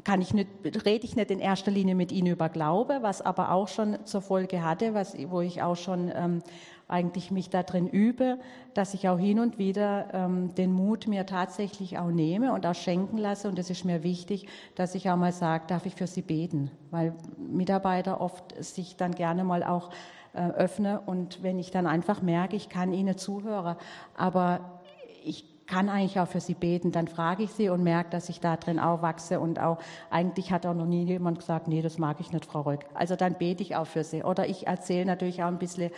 kann 0.04 0.22
ich 0.22 0.34
nicht, 0.34 0.50
rede 0.86 1.06
ich 1.06 1.16
nicht 1.16 1.32
in 1.32 1.39
erster 1.39 1.72
Linie 1.72 1.96
mit 1.96 2.12
ihnen 2.12 2.28
über 2.28 2.50
Glaube, 2.50 3.00
was 3.02 3.22
aber 3.22 3.52
auch 3.52 3.68
schon 3.68 4.06
zur 4.06 4.22
Folge 4.22 4.63
hatte, 4.63 4.94
was, 4.94 5.16
wo 5.30 5.42
ich 5.42 5.62
auch 5.62 5.76
schon 5.76 6.12
ähm, 6.13 6.44
eigentlich 6.88 7.32
mich 7.32 7.50
da 7.50 7.63
drin 7.63 7.88
übe, 7.88 8.38
dass 8.74 8.94
ich 8.94 9.08
auch 9.08 9.18
hin 9.18 9.39
und 9.39 9.58
wieder 9.58 10.13
ähm, 10.13 10.54
den 10.56 10.74
Mut 10.74 11.08
mir 11.08 11.26
tatsächlich 11.26 11.98
auch 11.98 12.10
nehme 12.10 12.54
und 12.54 12.66
auch 12.66 12.76
schenken 12.76 13.18
lasse. 13.18 13.48
Und 13.48 13.58
es 13.58 13.70
ist 13.70 13.86
mir 13.86 14.04
wichtig, 14.04 14.48
dass 14.76 14.94
ich 14.94 15.10
auch 15.10 15.16
mal 15.16 15.32
sage, 15.32 15.66
darf 15.68 15.86
ich 15.86 15.96
für 15.96 16.08
sie 16.08 16.22
beten? 16.22 16.70
Weil 16.92 17.16
Mitarbeiter 17.38 18.20
oft 18.20 18.62
sich 18.63 18.98
dann 18.98 19.13
gerne 19.16 19.44
mal 19.44 19.63
auch 19.63 19.92
äh, 20.34 20.50
öffne 20.50 21.02
und 21.06 21.44
wenn 21.44 21.60
ich 21.60 21.72
dann 21.72 21.88
einfach 21.88 22.22
merke, 22.22 22.56
ich 22.56 22.70
kann 22.70 22.94
ihnen 22.94 23.18
zuhören, 23.18 23.78
aber 24.16 24.82
ich 25.24 25.53
kann 25.67 25.89
eigentlich 25.89 26.19
auch 26.19 26.28
für 26.28 26.39
sie 26.39 26.54
beten. 26.54 26.91
Dann 26.91 27.08
frage 27.08 27.43
ich 27.43 27.52
sie 27.52 27.69
und 27.69 27.84
merke, 27.84 28.10
dass 28.10 28.30
ich 28.30 28.39
da 28.39 28.58
drin 28.58 28.80
auch 28.80 29.02
wachse 29.02 29.39
und 29.39 29.60
auch 29.60 29.78
eigentlich 30.10 30.52
hat 30.52 30.65
auch 30.65 30.73
noch 30.73 30.86
nie 30.86 31.04
jemand 31.04 31.39
gesagt, 31.39 31.67
nee, 31.67 31.82
das 31.82 31.97
mag 31.97 32.19
ich 32.19 32.32
nicht, 32.32 32.45
Frau 32.45 32.62
Röck. 32.62 32.86
Also 32.93 33.15
dann 33.15 33.36
bete 33.36 33.63
ich 33.63 33.76
auch 33.76 33.88
für 33.88 34.04
sie. 34.04 34.23
Oder 34.23 34.47
ich 34.47 34.67
erzähle 34.67 35.06
natürlich 35.06 35.43
auch 35.43 35.47
ein 35.47 35.60
bisschen 35.60 35.91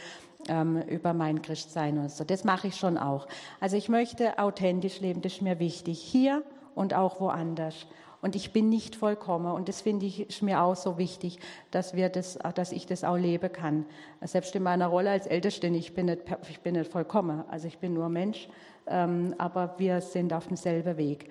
ähm, 0.48 0.82
über 0.84 1.14
mein 1.14 1.42
Christsein 1.42 1.98
und 1.98 2.12
so. 2.12 2.24
Das 2.24 2.44
mache 2.44 2.68
ich 2.68 2.76
schon 2.76 2.98
auch. 2.98 3.28
Also 3.60 3.78
ich 3.78 3.90
möchte 3.90 4.40
authentisch 4.40 5.00
leben, 5.00 5.22
das 5.22 5.34
ist 5.34 5.42
mir 5.42 5.60
wichtig. 5.60 6.00
Hier 6.00 6.44
und 6.76 6.94
auch 6.94 7.20
woanders. 7.20 7.88
Und 8.22 8.36
ich 8.36 8.54
bin 8.54 8.70
nicht 8.70 8.96
vollkommen. 8.96 9.52
Und 9.52 9.70
das 9.70 9.82
finde 9.82 10.06
ich 10.06 10.30
ist 10.30 10.42
mir 10.42 10.62
auch 10.62 10.76
so 10.76 10.98
wichtig, 10.98 11.38
dass, 11.72 11.94
wir 11.94 12.10
das, 12.10 12.40
dass 12.56 12.72
ich 12.72 12.88
das 12.88 13.04
auch 13.04 13.18
leben 13.18 13.52
kann. 13.52 13.86
Selbst 14.22 14.56
in 14.56 14.64
meiner 14.64 14.88
Rolle 14.88 15.12
als 15.12 15.28
Älteste, 15.28 15.68
ich 15.68 15.94
bin 15.94 16.08
nicht, 16.08 16.22
ich 16.50 16.60
bin 16.62 16.74
nicht 16.74 16.92
vollkommen. 16.92 17.44
Also 17.50 17.68
ich 17.68 17.78
bin 17.78 17.94
nur 17.94 18.10
Mensch 18.10 18.48
aber 18.86 19.76
wir 19.78 20.02
sind 20.02 20.34
auf 20.34 20.48
demselben 20.48 20.98
Weg. 20.98 21.30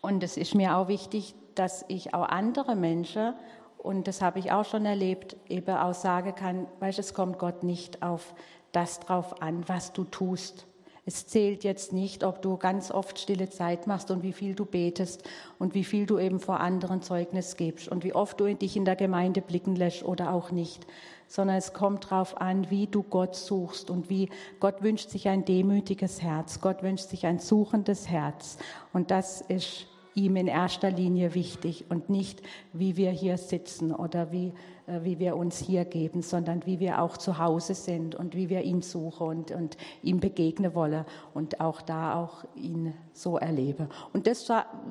Und 0.00 0.22
es 0.22 0.36
ist 0.36 0.54
mir 0.54 0.76
auch 0.76 0.88
wichtig, 0.88 1.34
dass 1.54 1.84
ich 1.88 2.12
auch 2.12 2.28
andere 2.28 2.76
Menschen, 2.76 3.34
und 3.78 4.08
das 4.08 4.22
habe 4.22 4.38
ich 4.38 4.52
auch 4.52 4.64
schon 4.64 4.86
erlebt, 4.86 5.36
eben 5.48 5.76
auch 5.76 5.94
sagen 5.94 6.34
kann, 6.34 6.66
weißt, 6.80 6.98
es 6.98 7.14
kommt 7.14 7.38
Gott 7.38 7.62
nicht 7.62 8.02
auf 8.02 8.34
das 8.72 9.00
drauf 9.00 9.40
an, 9.40 9.64
was 9.66 9.92
du 9.92 10.04
tust. 10.04 10.66
Es 11.06 11.26
zählt 11.26 11.64
jetzt 11.64 11.92
nicht, 11.92 12.24
ob 12.24 12.40
du 12.40 12.56
ganz 12.56 12.90
oft 12.90 13.18
stille 13.18 13.50
Zeit 13.50 13.86
machst 13.86 14.10
und 14.10 14.22
wie 14.22 14.32
viel 14.32 14.54
du 14.54 14.64
betest 14.64 15.22
und 15.58 15.74
wie 15.74 15.84
viel 15.84 16.06
du 16.06 16.18
eben 16.18 16.40
vor 16.40 16.60
anderen 16.60 17.02
Zeugnis 17.02 17.56
gibst 17.56 17.88
und 17.88 18.04
wie 18.04 18.14
oft 18.14 18.40
du 18.40 18.54
dich 18.54 18.76
in 18.76 18.86
der 18.86 18.96
Gemeinde 18.96 19.42
blicken 19.42 19.76
lässt 19.76 20.02
oder 20.02 20.32
auch 20.32 20.50
nicht, 20.50 20.86
sondern 21.28 21.56
es 21.56 21.72
kommt 21.72 22.04
darauf 22.04 22.40
an, 22.40 22.70
wie 22.70 22.86
du 22.86 23.02
Gott 23.02 23.34
suchst 23.34 23.90
und 23.90 24.10
wie 24.10 24.28
Gott 24.60 24.82
wünscht 24.82 25.10
sich 25.10 25.28
ein 25.28 25.44
demütiges 25.44 26.22
Herz, 26.22 26.60
Gott 26.60 26.82
wünscht 26.82 27.08
sich 27.08 27.26
ein 27.26 27.38
suchendes 27.38 28.08
Herz. 28.08 28.58
Und 28.92 29.10
das 29.10 29.40
ist 29.40 29.86
ihm 30.14 30.36
in 30.36 30.46
erster 30.46 30.90
Linie 30.90 31.34
wichtig 31.34 31.86
und 31.88 32.08
nicht, 32.08 32.42
wie 32.72 32.96
wir 32.96 33.10
hier 33.10 33.36
sitzen 33.36 33.92
oder 33.92 34.32
wie, 34.32 34.52
wie 34.86 35.18
wir 35.18 35.36
uns 35.36 35.58
hier 35.58 35.84
geben, 35.84 36.22
sondern 36.22 36.66
wie 36.66 36.78
wir 36.78 37.00
auch 37.00 37.16
zu 37.16 37.38
Hause 37.38 37.74
sind 37.74 38.14
und 38.14 38.34
wie 38.34 38.50
wir 38.50 38.62
ihn 38.62 38.82
suchen 38.82 39.26
und, 39.26 39.50
und 39.50 39.76
ihm 40.02 40.20
begegnen 40.20 40.74
wollen 40.74 41.04
und 41.32 41.60
auch 41.60 41.80
da 41.80 42.22
auch 42.22 42.44
ihn 42.54 42.92
so 43.12 43.38
erlebe. 43.38 43.88
Und 44.12 44.26
das, 44.26 44.46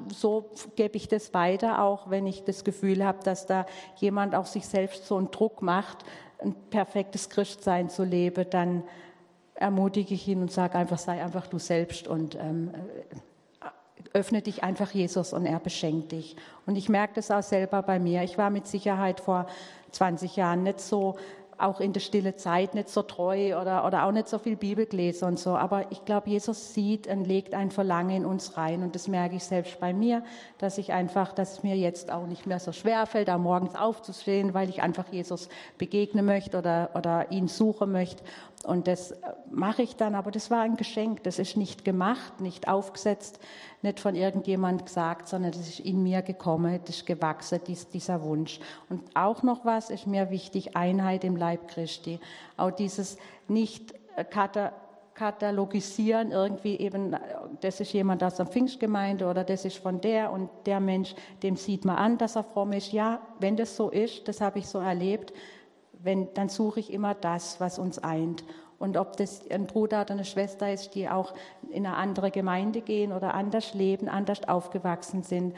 so 0.07 0.49
gebe 0.75 0.97
ich 0.97 1.07
das 1.07 1.33
weiter, 1.33 1.83
auch 1.83 2.09
wenn 2.09 2.25
ich 2.25 2.43
das 2.43 2.63
Gefühl 2.63 3.05
habe, 3.05 3.19
dass 3.23 3.45
da 3.45 3.65
jemand 3.97 4.33
auch 4.33 4.47
sich 4.47 4.65
selbst 4.65 5.05
so 5.05 5.17
einen 5.17 5.29
Druck 5.29 5.61
macht, 5.61 5.99
ein 6.39 6.55
perfektes 6.71 7.29
Christsein 7.29 7.89
zu 7.89 8.03
leben, 8.03 8.45
dann 8.49 8.83
ermutige 9.53 10.15
ich 10.15 10.27
ihn 10.27 10.41
und 10.41 10.51
sage 10.51 10.75
einfach, 10.75 10.97
sei 10.97 11.23
einfach 11.23 11.47
du 11.47 11.59
selbst 11.59 12.07
und 12.07 12.35
ähm, 12.35 12.71
öffne 14.13 14.41
dich 14.41 14.63
einfach 14.63 14.91
Jesus 14.91 15.33
und 15.33 15.45
er 15.45 15.59
beschenkt 15.59 16.11
dich. 16.11 16.35
Und 16.65 16.75
ich 16.75 16.89
merke 16.89 17.15
das 17.15 17.31
auch 17.31 17.43
selber 17.43 17.81
bei 17.81 17.99
mir. 17.99 18.23
Ich 18.23 18.37
war 18.37 18.49
mit 18.49 18.67
Sicherheit 18.67 19.19
vor 19.19 19.47
20 19.93 20.35
Jahren 20.35 20.63
nicht 20.63 20.81
so 20.81 21.15
auch 21.57 21.79
in 21.79 21.93
der 21.93 21.99
stille 21.99 22.35
Zeit 22.35 22.75
nicht 22.75 22.89
so 22.89 23.01
treu 23.01 23.59
oder, 23.59 23.85
oder 23.85 24.05
auch 24.05 24.11
nicht 24.11 24.27
so 24.27 24.37
viel 24.39 24.55
Bibel 24.55 24.85
gelesen 24.85 25.25
und 25.25 25.39
so. 25.39 25.55
Aber 25.55 25.91
ich 25.91 26.03
glaube, 26.05 26.29
Jesus 26.29 26.73
sieht 26.73 27.07
und 27.07 27.25
legt 27.25 27.53
ein 27.53 27.71
Verlangen 27.71 28.17
in 28.17 28.25
uns 28.25 28.57
rein. 28.57 28.83
Und 28.83 28.95
das 28.95 29.07
merke 29.07 29.35
ich 29.35 29.43
selbst 29.43 29.79
bei 29.79 29.93
mir, 29.93 30.23
dass 30.57 30.77
ich 30.77 30.93
einfach, 30.93 31.33
dass 31.33 31.53
es 31.53 31.63
mir 31.63 31.75
jetzt 31.75 32.11
auch 32.11 32.27
nicht 32.27 32.45
mehr 32.45 32.59
so 32.59 32.71
schwer 32.71 33.05
fällt, 33.05 33.27
da 33.27 33.37
morgens 33.37 33.75
aufzustehen, 33.75 34.53
weil 34.53 34.69
ich 34.69 34.81
einfach 34.81 35.05
Jesus 35.11 35.49
begegnen 35.77 36.25
möchte 36.25 36.57
oder, 36.57 36.89
oder 36.95 37.31
ihn 37.31 37.47
suchen 37.47 37.91
möchte. 37.91 38.23
Und 38.63 38.87
das 38.87 39.13
mache 39.51 39.81
ich 39.81 39.95
dann, 39.95 40.15
aber 40.15 40.31
das 40.31 40.49
war 40.49 40.61
ein 40.61 40.77
Geschenk. 40.77 41.23
Das 41.23 41.37
ist 41.37 41.57
nicht 41.57 41.83
gemacht, 41.83 42.39
nicht 42.39 42.67
aufgesetzt, 42.67 43.39
nicht 43.83 43.99
von 43.99 44.15
irgendjemand 44.15 44.85
gesagt, 44.85 45.27
sondern 45.27 45.51
das 45.51 45.67
ist 45.67 45.79
in 45.81 46.01
mir 46.01 46.21
gekommen, 46.21 46.79
das 46.85 46.97
ist 46.97 47.05
gewachsen, 47.05 47.59
dies, 47.67 47.89
dieser 47.89 48.23
Wunsch. 48.23 48.59
Und 48.89 49.03
auch 49.13 49.43
noch 49.43 49.65
was 49.65 49.89
ist 49.89 50.07
mir 50.07 50.29
wichtig, 50.29 50.75
Einheit 50.75 51.23
im 51.23 51.35
Leib 51.35 51.67
Christi. 51.67 52.19
Auch 52.57 52.71
dieses 52.71 53.17
nicht 53.47 53.93
äh, 54.15 54.23
katalogisieren, 55.13 56.31
irgendwie 56.31 56.77
eben, 56.77 57.15
das 57.61 57.79
ist 57.79 57.93
jemand 57.93 58.23
aus 58.23 58.35
der 58.35 58.45
Pfingstgemeinde 58.45 59.27
oder 59.27 59.43
das 59.43 59.65
ist 59.65 59.77
von 59.77 60.01
der 60.01 60.31
und 60.31 60.49
der 60.65 60.79
Mensch, 60.79 61.13
dem 61.43 61.55
sieht 61.55 61.85
man 61.85 61.97
an, 61.97 62.17
dass 62.17 62.35
er 62.35 62.43
fromm 62.43 62.71
ist. 62.71 62.93
Ja, 62.93 63.21
wenn 63.39 63.57
das 63.57 63.75
so 63.75 63.89
ist, 63.89 64.27
das 64.27 64.41
habe 64.41 64.59
ich 64.59 64.67
so 64.67 64.79
erlebt, 64.79 65.33
wenn, 66.03 66.33
dann 66.33 66.49
suche 66.49 66.79
ich 66.79 66.91
immer 66.91 67.13
das, 67.13 67.59
was 67.59 67.79
uns 67.79 67.99
eint. 67.99 68.43
Und 68.79 68.97
ob 68.97 69.17
das 69.17 69.49
ein 69.49 69.67
Bruder 69.67 70.01
oder 70.01 70.13
eine 70.13 70.25
Schwester 70.25 70.71
ist, 70.71 70.95
die 70.95 71.09
auch 71.09 71.33
in 71.69 71.85
eine 71.85 71.95
andere 71.95 72.31
Gemeinde 72.31 72.81
gehen 72.81 73.11
oder 73.11 73.33
anders 73.33 73.73
leben, 73.73 74.09
anders 74.09 74.47
aufgewachsen 74.47 75.23
sind, 75.23 75.55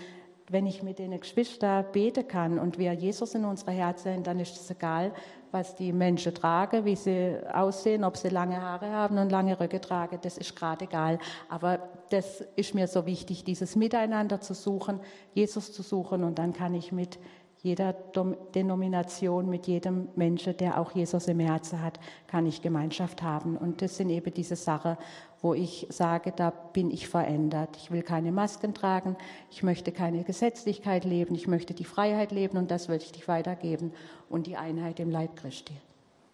wenn 0.49 0.67
ich 0.67 0.83
mit 0.83 0.99
den 0.99 1.19
Geschwistern 1.19 1.85
beten 1.91 2.27
kann 2.27 2.59
und 2.59 2.77
wir 2.77 2.93
Jesus 2.93 3.33
in 3.33 3.45
unserer 3.45 3.71
Herzen 3.71 4.21
dann 4.23 4.39
ist 4.39 4.55
es 4.55 4.69
egal, 4.69 5.11
was 5.51 5.75
die 5.75 5.91
Menschen 5.91 6.35
tragen, 6.35 6.85
wie 6.85 6.95
sie 6.95 7.37
aussehen, 7.51 8.03
ob 8.03 8.17
sie 8.17 8.29
lange 8.29 8.61
Haare 8.61 8.91
haben 8.91 9.17
und 9.17 9.31
lange 9.31 9.59
Röcke 9.59 9.81
tragen, 9.81 10.19
das 10.21 10.37
ist 10.37 10.55
gerade 10.55 10.85
egal. 10.85 11.17
Aber 11.49 11.79
das 12.09 12.41
ist 12.55 12.75
mir 12.75 12.87
so 12.87 13.05
wichtig, 13.05 13.43
dieses 13.43 13.75
Miteinander 13.75 14.41
zu 14.41 14.53
suchen, 14.53 14.99
Jesus 15.33 15.73
zu 15.73 15.81
suchen 15.81 16.23
und 16.23 16.37
dann 16.37 16.53
kann 16.53 16.73
ich 16.75 16.91
mit 16.91 17.17
jeder 17.65 17.93
Denomination, 17.93 19.49
mit 19.49 19.65
jedem 19.65 20.07
Menschen, 20.15 20.55
der 20.55 20.79
auch 20.79 20.91
Jesus 20.91 21.27
im 21.27 21.39
Herzen 21.39 21.81
hat, 21.81 21.99
kann 22.27 22.45
ich 22.45 22.61
Gemeinschaft 22.61 23.23
haben. 23.23 23.57
Und 23.57 23.81
das 23.81 23.97
sind 23.97 24.11
eben 24.11 24.31
diese 24.31 24.55
Sachen, 24.55 24.97
wo 25.41 25.55
ich 25.55 25.87
sage, 25.89 26.31
da 26.31 26.51
bin 26.51 26.91
ich 26.91 27.07
verändert. 27.07 27.75
Ich 27.77 27.89
will 27.89 28.03
keine 28.03 28.31
Masken 28.31 28.75
tragen, 28.75 29.17
ich 29.49 29.63
möchte 29.63 29.91
keine 29.91 30.23
Gesetzlichkeit 30.23 31.05
leben, 31.05 31.33
ich 31.33 31.47
möchte 31.47 31.73
die 31.73 31.85
Freiheit 31.85 32.31
leben 32.31 32.59
und 32.59 32.69
das 32.69 32.87
will 32.87 32.97
ich 32.97 33.11
dich 33.11 33.27
weitergeben 33.27 33.91
und 34.29 34.45
die 34.45 34.57
Einheit 34.57 34.99
im 34.99 35.09
Leib 35.09 35.35
Christi 35.35 35.73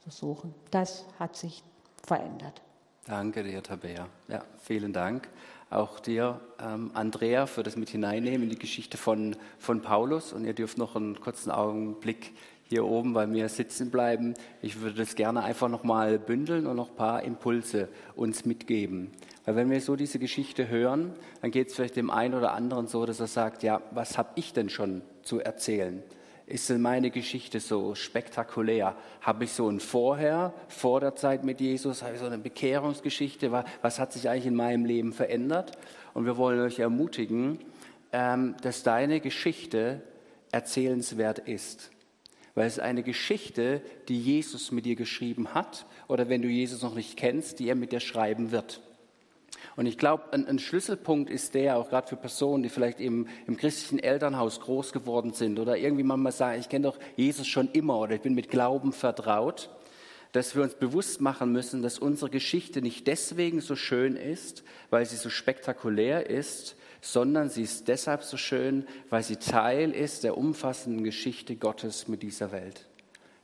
versuchen. 0.02 0.54
Das 0.70 1.06
hat 1.18 1.38
sich 1.38 1.64
verändert. 2.04 2.62
Danke 3.08 3.42
dir, 3.44 3.64
Tabea. 3.64 4.08
Ja, 4.28 4.44
vielen 4.60 4.92
Dank 4.92 5.30
auch 5.72 6.00
dir, 6.00 6.40
ähm, 6.62 6.92
Andrea, 6.94 7.48
für 7.48 7.64
das 7.64 7.78
mit 7.78 7.90
hineinnehmen 7.90 8.44
in 8.44 8.50
die 8.50 8.60
Geschichte 8.60 8.98
von, 8.98 9.36
von 9.58 9.82
Paulus. 9.82 10.34
Und 10.34 10.46
ihr 10.46 10.54
dürft 10.54 10.78
noch 10.78 10.96
einen 10.96 11.20
kurzen 11.20 11.50
Augenblick 11.50 12.34
hier 12.72 12.86
oben 12.86 13.14
bei 13.14 13.28
mir 13.28 13.50
sitzen 13.50 13.92
bleiben. 13.92 14.34
Ich 14.62 14.80
würde 14.82 14.98
das 14.98 15.16
gerne 15.16 15.44
einfach 15.44 15.68
nochmal 15.68 16.20
bündeln 16.20 16.68
und 16.68 16.78
noch 16.78 16.92
ein 16.92 16.96
paar 16.96 17.24
Impulse 17.24 17.90
uns 18.16 18.46
mitgeben. 18.46 19.12
Weil 19.46 19.56
wenn 19.56 19.70
wir 19.70 19.82
so 19.82 19.96
diese 19.96 20.20
Geschichte 20.20 20.70
hören, 20.70 21.14
dann 21.42 21.52
geht 21.52 21.68
es 21.68 21.76
vielleicht 21.76 21.96
dem 21.96 22.10
einen 22.10 22.34
oder 22.34 22.54
anderen 22.54 22.88
so, 22.88 23.06
dass 23.06 23.20
er 23.20 23.28
sagt, 23.28 23.64
ja, 23.64 23.82
was 23.92 24.18
habe 24.18 24.30
ich 24.36 24.54
denn 24.54 24.70
schon 24.70 25.02
zu 25.24 25.40
erzählen? 25.40 26.02
Ist 26.46 26.70
denn 26.70 26.82
meine 26.82 27.12
Geschichte 27.12 27.60
so 27.60 27.96
spektakulär? 27.96 28.96
Habe 29.22 29.46
ich 29.46 29.52
so 29.52 29.70
ein 29.70 29.80
Vorher, 29.80 30.54
vor 30.68 31.00
der 31.00 31.16
Zeit 31.16 31.44
mit 31.44 31.62
Jesus, 31.62 32.04
habe 32.04 32.14
ich 32.16 32.20
so 32.20 32.26
eine 32.26 32.38
Bekehrungsgeschichte? 32.38 33.52
Was 33.82 34.00
hat 34.00 34.14
sich 34.14 34.30
eigentlich 34.30 34.48
in 34.48 34.56
meinem 34.56 34.86
Leben 34.86 35.14
verändert? 35.14 35.78
Und 36.14 36.26
wir 36.26 36.38
wollen 36.38 36.60
euch 36.60 36.80
ermutigen, 36.80 37.60
ähm, 38.12 38.56
dass 38.62 38.84
deine 38.84 39.20
Geschichte 39.20 40.02
erzählenswert 40.52 41.40
ist. 41.40 41.92
Weil 42.54 42.68
es 42.68 42.80
eine 42.80 43.04
Geschichte, 43.04 43.82
die 44.10 44.20
Jesus 44.20 44.72
mit 44.72 44.86
dir 44.86 44.96
geschrieben 44.96 45.54
hat, 45.54 45.86
oder 46.08 46.28
wenn 46.28 46.42
du 46.42 46.50
Jesus 46.50 46.82
noch 46.82 46.96
nicht 46.96 47.16
kennst, 47.16 47.60
die 47.60 47.70
er 47.70 47.76
mit 47.76 47.94
dir 47.94 48.02
schreiben 48.02 48.52
wird. 48.52 48.82
Und 49.76 49.86
ich 49.86 49.98
glaube, 49.98 50.32
ein, 50.32 50.48
ein, 50.48 50.60
Schlüsselpunkt 50.60 51.30
ist 51.30 51.54
der, 51.54 51.78
auch 51.78 51.90
gerade 51.90 52.08
für 52.08 52.16
Personen, 52.16 52.64
die 52.64 52.70
vielleicht 52.70 53.00
im, 53.00 53.28
im 53.48 53.58
christlichen 53.58 54.00
Elternhaus 54.00 54.60
groß 54.62 54.92
geworden 54.92 55.34
sind 55.34 55.60
oder 55.60 55.78
irgendwie 55.78 56.04
manchmal 56.04 56.32
sagen, 56.32 56.60
ich 56.60 56.70
kenne 56.70 56.88
doch 56.88 57.00
Jesus 57.16 57.48
schon 57.48 57.70
immer 57.74 58.00
oder 58.00 58.16
ich 58.16 58.22
bin 58.22 58.34
mit 58.34 58.50
Glauben 58.50 58.94
vertraut, 58.94 59.70
dass 60.32 60.56
wir 60.56 60.64
uns 60.64 60.76
bewusst 60.76 61.22
machen 61.22 61.52
müssen, 61.52 61.82
dass 61.82 62.00
unsere 62.00 62.30
Geschichte 62.30 62.82
nicht 62.82 63.08
deswegen 63.08 63.62
so 63.62 63.76
schön 63.76 64.16
ist, 64.16 64.64
weil 64.90 65.06
sie 65.06 65.18
so 65.18 65.30
spektakulär 65.30 66.30
ist, 66.30 66.76
sondern 67.02 67.50
sie 67.50 67.64
ist 67.64 67.88
deshalb 67.88 68.24
so 68.24 68.38
schön, 68.38 68.86
weil 69.10 69.24
sie 69.24 69.38
Teil 69.38 69.92
ist 69.92 70.24
der 70.24 70.38
umfassenden 70.38 71.04
Geschichte 71.04 71.56
Gottes 71.56 72.08
mit 72.08 72.22
dieser 72.22 72.52
Welt. 72.52 72.86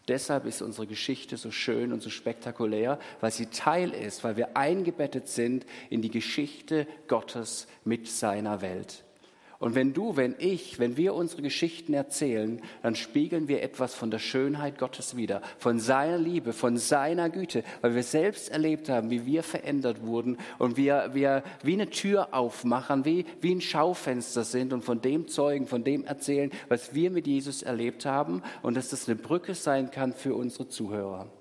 Deshalb 0.07 0.45
ist 0.45 0.61
unsere 0.61 0.87
Geschichte 0.87 1.35
so 1.35 1.51
schön 1.51 1.91
und 1.91 2.01
so 2.01 2.09
spektakulär, 2.09 2.97
weil 3.19 3.31
sie 3.31 3.47
Teil 3.47 3.91
ist, 3.91 4.23
weil 4.23 4.37
wir 4.37 4.55
eingebettet 4.55 5.27
sind 5.27 5.65
in 5.89 6.01
die 6.01 6.11
Geschichte 6.11 6.87
Gottes 7.07 7.67
mit 7.83 8.07
seiner 8.07 8.61
Welt. 8.61 9.03
Und 9.59 9.73
wenn 9.73 9.93
du, 9.93 10.15
wenn 10.15 10.35
ich, 10.37 10.77
wenn 10.77 10.97
wir 10.97 11.15
unsere 11.15 11.41
Geschichten 11.41 11.93
erzählen, 11.93 12.61
dann 12.83 12.95
spiegeln 12.95 13.47
wir 13.47 13.63
etwas 13.63 13.95
von 13.95 14.11
der 14.11 14.19
Schönheit 14.19 14.77
Gottes 14.77 15.17
wider, 15.17 15.41
von 15.57 15.79
seiner 15.79 16.19
Liebe, 16.19 16.53
von 16.53 16.77
seiner 16.77 17.29
Güte, 17.29 17.63
weil 17.81 17.95
wir 17.95 18.03
selbst 18.03 18.51
erlebt 18.51 18.87
haben, 18.89 19.09
wie 19.09 19.25
wir 19.25 19.41
verändert 19.41 20.03
wurden 20.03 20.37
und 20.59 20.77
wir, 20.77 21.09
wir 21.13 21.43
wie 21.63 21.73
eine 21.73 21.89
Tür 21.89 22.33
aufmachen, 22.33 23.03
wie, 23.05 23.25
wie 23.41 23.55
ein 23.55 23.61
Schaufenster 23.61 24.43
sind 24.43 24.73
und 24.73 24.83
von 24.83 25.01
dem 25.01 25.27
zeugen, 25.27 25.65
von 25.65 25.83
dem 25.83 26.05
erzählen, 26.05 26.51
was 26.69 26.93
wir 26.93 27.09
mit 27.09 27.25
Jesus 27.25 27.63
erlebt 27.63 28.05
haben 28.05 28.43
und 28.61 28.77
dass 28.77 28.89
das 28.89 29.07
eine 29.07 29.15
Brücke 29.15 29.55
sein 29.55 29.89
kann 29.89 30.13
für 30.13 30.35
unsere 30.35 30.67
Zuhörer. 30.67 31.31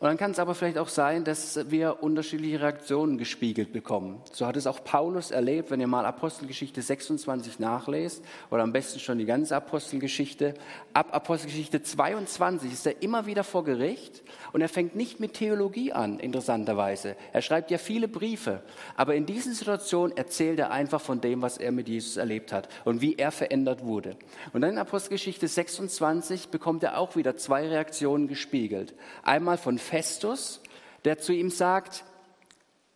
Und 0.00 0.06
dann 0.06 0.16
kann 0.16 0.30
es 0.30 0.38
aber 0.38 0.54
vielleicht 0.54 0.78
auch 0.78 0.88
sein, 0.88 1.24
dass 1.24 1.70
wir 1.70 2.04
unterschiedliche 2.04 2.60
Reaktionen 2.60 3.18
gespiegelt 3.18 3.72
bekommen. 3.72 4.20
So 4.32 4.46
hat 4.46 4.56
es 4.56 4.68
auch 4.68 4.84
Paulus 4.84 5.32
erlebt, 5.32 5.72
wenn 5.72 5.80
ihr 5.80 5.88
mal 5.88 6.06
Apostelgeschichte 6.06 6.80
26 6.80 7.58
nachlest, 7.58 8.24
oder 8.52 8.62
am 8.62 8.72
besten 8.72 9.00
schon 9.00 9.18
die 9.18 9.24
ganze 9.24 9.56
Apostelgeschichte. 9.56 10.54
Ab 10.92 11.08
Apostelgeschichte 11.10 11.82
22 11.82 12.72
ist 12.72 12.86
er 12.86 13.02
immer 13.02 13.26
wieder 13.26 13.42
vor 13.42 13.64
Gericht 13.64 14.22
und 14.52 14.60
er 14.60 14.68
fängt 14.68 14.94
nicht 14.94 15.18
mit 15.18 15.34
Theologie 15.34 15.92
an, 15.92 16.20
interessanterweise. 16.20 17.16
Er 17.32 17.42
schreibt 17.42 17.72
ja 17.72 17.78
viele 17.78 18.06
Briefe, 18.06 18.62
aber 18.96 19.16
in 19.16 19.26
diesen 19.26 19.52
Situationen 19.52 20.16
erzählt 20.16 20.60
er 20.60 20.70
einfach 20.70 21.00
von 21.00 21.20
dem, 21.20 21.42
was 21.42 21.58
er 21.58 21.72
mit 21.72 21.88
Jesus 21.88 22.18
erlebt 22.18 22.52
hat 22.52 22.68
und 22.84 23.00
wie 23.00 23.16
er 23.16 23.32
verändert 23.32 23.84
wurde. 23.84 24.14
Und 24.52 24.60
dann 24.60 24.70
in 24.70 24.78
Apostelgeschichte 24.78 25.48
26 25.48 26.50
bekommt 26.50 26.84
er 26.84 26.98
auch 26.98 27.16
wieder 27.16 27.36
zwei 27.36 27.66
Reaktionen 27.66 28.28
gespiegelt. 28.28 28.94
Einmal 29.24 29.58
von 29.58 29.76
Festus, 29.88 30.60
der 31.04 31.18
zu 31.18 31.32
ihm 31.32 31.50
sagt, 31.50 32.04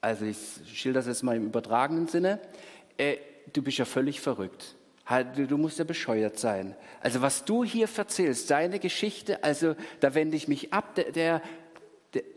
also 0.01 0.25
ich 0.25 0.37
schilder 0.73 1.01
das 1.01 1.07
jetzt 1.07 1.23
mal 1.23 1.37
im 1.37 1.47
übertragenen 1.47 2.09
Sinne, 2.09 2.41
äh, 2.99 3.17
du 3.53 3.63
bist 3.63 3.79
ja 3.79 3.85
völlig 3.85 4.21
verrückt. 4.21 4.77
Du 5.37 5.59
musst 5.59 5.79
ja 5.79 5.85
bescheuert 5.85 6.39
sein. 6.39 6.77
Also 7.01 7.23
was 7.23 7.45
du 7.45 7.65
hier 7.65 7.89
erzählst, 7.97 8.51
deine 8.51 8.79
Geschichte, 8.79 9.43
also 9.45 9.75
da 10.01 10.15
wende 10.15 10.37
ich 10.37 10.49
mich 10.49 10.73
ab, 10.73 10.95
der, 10.95 11.11
der, 11.13 11.43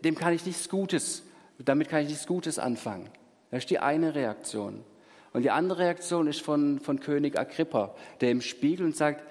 dem 0.03 0.15
kann 0.15 0.33
ich 0.33 0.45
nichts 0.45 0.67
Gutes, 0.67 1.23
damit 1.59 1.89
kann 1.89 2.01
ich 2.01 2.09
nichts 2.09 2.27
Gutes 2.27 2.59
anfangen. 2.59 3.09
Das 3.51 3.59
ist 3.59 3.69
die 3.69 3.79
eine 3.79 4.15
Reaktion. 4.15 4.83
Und 5.31 5.43
die 5.43 5.51
andere 5.51 5.79
Reaktion 5.79 6.27
ist 6.27 6.41
von, 6.41 6.79
von 6.79 6.99
König 6.99 7.37
Agrippa, 7.37 7.95
der 8.21 8.31
im 8.31 8.41
Spiegel 8.41 8.85
und 8.85 8.95
sagt, 8.95 9.23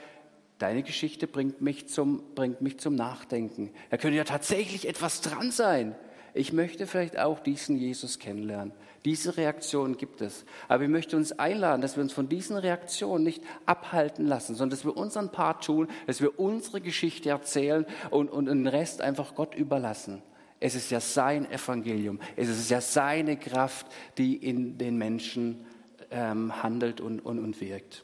deine 0.64 0.82
Geschichte 0.82 1.26
bringt 1.26 1.60
mich, 1.60 1.88
zum, 1.88 2.22
bringt 2.34 2.62
mich 2.62 2.78
zum 2.78 2.94
Nachdenken. 2.94 3.70
Da 3.90 3.98
könnte 3.98 4.16
ja 4.16 4.24
tatsächlich 4.24 4.88
etwas 4.88 5.20
dran 5.20 5.50
sein. 5.50 5.94
Ich 6.32 6.54
möchte 6.54 6.86
vielleicht 6.86 7.18
auch 7.18 7.38
diesen 7.38 7.76
Jesus 7.76 8.18
kennenlernen. 8.18 8.72
Diese 9.04 9.36
Reaktion 9.36 9.98
gibt 9.98 10.22
es. 10.22 10.46
Aber 10.66 10.84
ich 10.84 10.88
möchte 10.88 11.18
uns 11.18 11.38
einladen, 11.38 11.82
dass 11.82 11.96
wir 11.96 12.02
uns 12.02 12.14
von 12.14 12.30
diesen 12.30 12.56
Reaktionen 12.56 13.24
nicht 13.24 13.42
abhalten 13.66 14.26
lassen, 14.26 14.54
sondern 14.54 14.70
dass 14.70 14.86
wir 14.86 14.96
unseren 14.96 15.30
Part 15.30 15.64
tun, 15.64 15.88
dass 16.06 16.22
wir 16.22 16.40
unsere 16.40 16.80
Geschichte 16.80 17.28
erzählen 17.28 17.84
und, 18.08 18.30
und 18.30 18.46
den 18.46 18.66
Rest 18.66 19.02
einfach 19.02 19.34
Gott 19.34 19.54
überlassen. 19.54 20.22
Es 20.60 20.74
ist 20.74 20.90
ja 20.90 21.00
sein 21.00 21.50
Evangelium. 21.50 22.20
Es 22.36 22.48
ist 22.48 22.70
ja 22.70 22.80
seine 22.80 23.36
Kraft, 23.36 23.86
die 24.16 24.34
in 24.34 24.78
den 24.78 24.96
Menschen 24.96 25.66
ähm, 26.10 26.62
handelt 26.62 27.02
und, 27.02 27.20
und, 27.20 27.38
und 27.38 27.60
wirkt. 27.60 28.02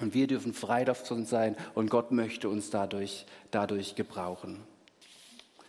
Und 0.00 0.14
wir 0.14 0.26
dürfen 0.26 0.54
frei 0.54 0.84
davon 0.84 1.26
sein 1.26 1.56
und 1.74 1.90
Gott 1.90 2.12
möchte 2.12 2.48
uns 2.48 2.70
dadurch, 2.70 3.26
dadurch 3.50 3.94
gebrauchen. 3.94 4.60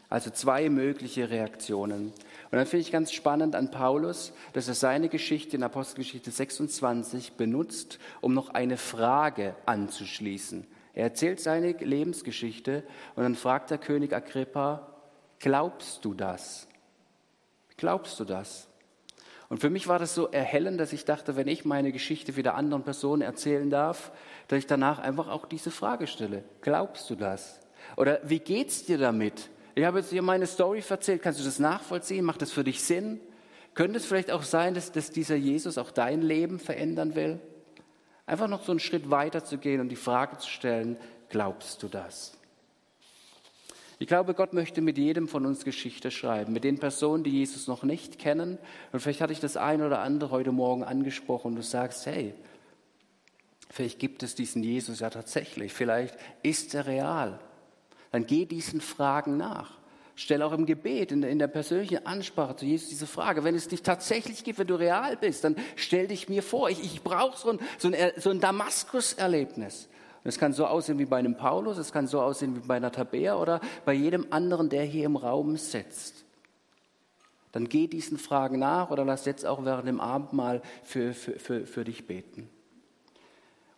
Also 0.09 0.29
zwei 0.29 0.69
mögliche 0.69 1.29
Reaktionen. 1.31 2.07
Und 2.07 2.13
dann 2.51 2.67
finde 2.67 2.81
ich 2.81 2.91
ganz 2.91 3.11
spannend 3.11 3.55
an 3.55 3.71
Paulus, 3.71 4.31
dass 4.53 4.67
er 4.67 4.75
seine 4.75 5.09
Geschichte 5.09 5.57
in 5.57 5.63
Apostelgeschichte 5.63 6.29
26 6.29 7.33
benutzt, 7.33 7.97
um 8.21 8.33
noch 8.33 8.49
eine 8.49 8.77
Frage 8.77 9.55
anzuschließen. 9.65 10.67
Er 10.93 11.05
erzählt 11.05 11.39
seine 11.39 11.71
Lebensgeschichte 11.71 12.83
und 13.15 13.23
dann 13.23 13.35
fragt 13.35 13.71
der 13.71 13.79
König 13.79 14.13
Agrippa, 14.13 14.87
glaubst 15.39 16.05
du 16.05 16.13
das? 16.13 16.67
Glaubst 17.75 18.19
du 18.19 18.25
das? 18.25 18.67
Und 19.53 19.59
für 19.59 19.69
mich 19.69 19.87
war 19.87 19.99
das 19.99 20.15
so 20.15 20.29
erhellend, 20.29 20.79
dass 20.79 20.93
ich 20.93 21.05
dachte, 21.05 21.35
wenn 21.35 21.47
ich 21.47 21.63
meine 21.63 21.91
Geschichte 21.91 22.35
wieder 22.37 22.55
anderen 22.55 22.81
Personen 22.81 23.21
erzählen 23.21 23.69
darf, 23.69 24.11
dass 24.47 24.57
ich 24.57 24.65
danach 24.65 24.97
einfach 24.97 25.27
auch 25.27 25.45
diese 25.45 25.69
Frage 25.69 26.07
stelle. 26.07 26.43
Glaubst 26.61 27.07
du 27.11 27.15
das? 27.15 27.59
Oder 27.95 28.19
wie 28.23 28.39
geht's 28.39 28.83
dir 28.85 28.97
damit? 28.97 29.51
Ich 29.75 29.85
habe 29.85 29.99
jetzt 29.99 30.09
hier 30.09 30.23
meine 30.23 30.47
Story 30.47 30.83
erzählt. 30.89 31.21
Kannst 31.21 31.39
du 31.39 31.43
das 31.43 31.59
nachvollziehen? 31.59 32.25
Macht 32.25 32.41
das 32.41 32.51
für 32.51 32.63
dich 32.63 32.83
Sinn? 32.83 33.19
Könnte 33.75 33.97
es 33.97 34.07
vielleicht 34.07 34.31
auch 34.31 34.41
sein, 34.41 34.73
dass, 34.73 34.91
dass 34.91 35.11
dieser 35.11 35.35
Jesus 35.35 35.77
auch 35.77 35.91
dein 35.91 36.23
Leben 36.23 36.57
verändern 36.57 37.13
will? 37.13 37.39
Einfach 38.25 38.47
noch 38.47 38.63
so 38.63 38.71
einen 38.71 38.79
Schritt 38.79 39.11
weiter 39.11 39.43
zu 39.43 39.59
gehen 39.59 39.81
und 39.81 39.89
die 39.89 39.95
Frage 39.95 40.39
zu 40.39 40.49
stellen, 40.49 40.97
glaubst 41.29 41.83
du 41.83 41.89
das? 41.89 42.39
Ich 43.99 44.07
glaube, 44.07 44.33
Gott 44.33 44.53
möchte 44.53 44.81
mit 44.81 44.97
jedem 44.97 45.27
von 45.27 45.45
uns 45.45 45.63
Geschichte 45.63 46.11
schreiben, 46.11 46.53
mit 46.53 46.63
den 46.63 46.79
Personen, 46.79 47.23
die 47.23 47.31
Jesus 47.31 47.67
noch 47.67 47.83
nicht 47.83 48.19
kennen. 48.19 48.57
Und 48.91 48.99
vielleicht 48.99 49.21
hatte 49.21 49.33
ich 49.33 49.39
das 49.39 49.57
ein 49.57 49.81
oder 49.81 49.99
andere 49.99 50.31
heute 50.31 50.51
Morgen 50.51 50.83
angesprochen 50.83 51.49
und 51.49 51.55
du 51.55 51.63
sagst, 51.63 52.05
hey, 52.05 52.33
vielleicht 53.69 53.99
gibt 53.99 54.23
es 54.23 54.35
diesen 54.35 54.63
Jesus 54.63 54.99
ja 54.99 55.09
tatsächlich, 55.09 55.73
vielleicht 55.73 56.17
ist 56.41 56.73
er 56.75 56.87
real 56.87 57.39
dann 58.13 58.27
geh 58.27 58.45
diesen 58.45 58.79
Fragen 58.79 59.37
nach. 59.37 59.71
Stell 60.15 60.43
auch 60.43 60.51
im 60.51 60.67
Gebet, 60.67 61.11
in 61.11 61.21
der, 61.21 61.31
in 61.31 61.39
der, 61.39 61.47
persönlichen 61.47 62.05
Ansprache 62.05 62.55
zu 62.57 62.65
Jesus 62.65 62.89
diese 62.89 63.07
Frage. 63.07 63.43
Wenn 63.43 63.55
es 63.55 63.67
dich 63.67 63.81
tatsächlich 63.81 64.43
gibt, 64.43 64.59
wenn 64.59 64.67
du 64.67 64.75
real 64.75 65.17
bist, 65.17 65.43
dann 65.43 65.55
stell 65.75 66.07
dich 66.07 66.29
mir 66.29 66.43
vor. 66.43 66.69
Ich, 66.69 66.79
ich 66.83 67.01
brauche 67.01 67.35
so 67.35 67.49
ein, 67.49 67.59
so 67.79 67.87
ein, 67.87 68.11
so 68.17 68.29
ein 68.29 68.39
Damaskus-Erlebnis. 68.39 69.89
Es 70.23 70.37
kann 70.37 70.53
so 70.53 70.65
aussehen 70.65 70.99
wie 70.99 71.05
bei 71.05 71.17
einem 71.17 71.35
Paulus, 71.35 71.77
es 71.77 71.91
kann 71.91 72.07
so 72.07 72.21
aussehen 72.21 72.55
wie 72.55 72.65
bei 72.65 72.75
einer 72.77 72.91
Tabea 72.91 73.35
oder 73.35 73.59
bei 73.85 73.93
jedem 73.93 74.27
anderen, 74.29 74.69
der 74.69 74.83
hier 74.83 75.05
im 75.05 75.17
Raum 75.17 75.57
sitzt. 75.57 76.23
Dann 77.51 77.69
geh 77.69 77.87
diesen 77.87 78.17
Fragen 78.17 78.59
nach 78.59 78.89
oder 78.89 79.05
lass 79.05 79.25
jetzt 79.25 79.45
auch 79.45 79.63
während 79.63 79.87
dem 79.87 79.99
Abendmahl 79.99 80.61
für, 80.83 81.13
für, 81.13 81.39
für, 81.39 81.67
für 81.67 81.83
dich 81.83 82.07
beten. 82.07 82.49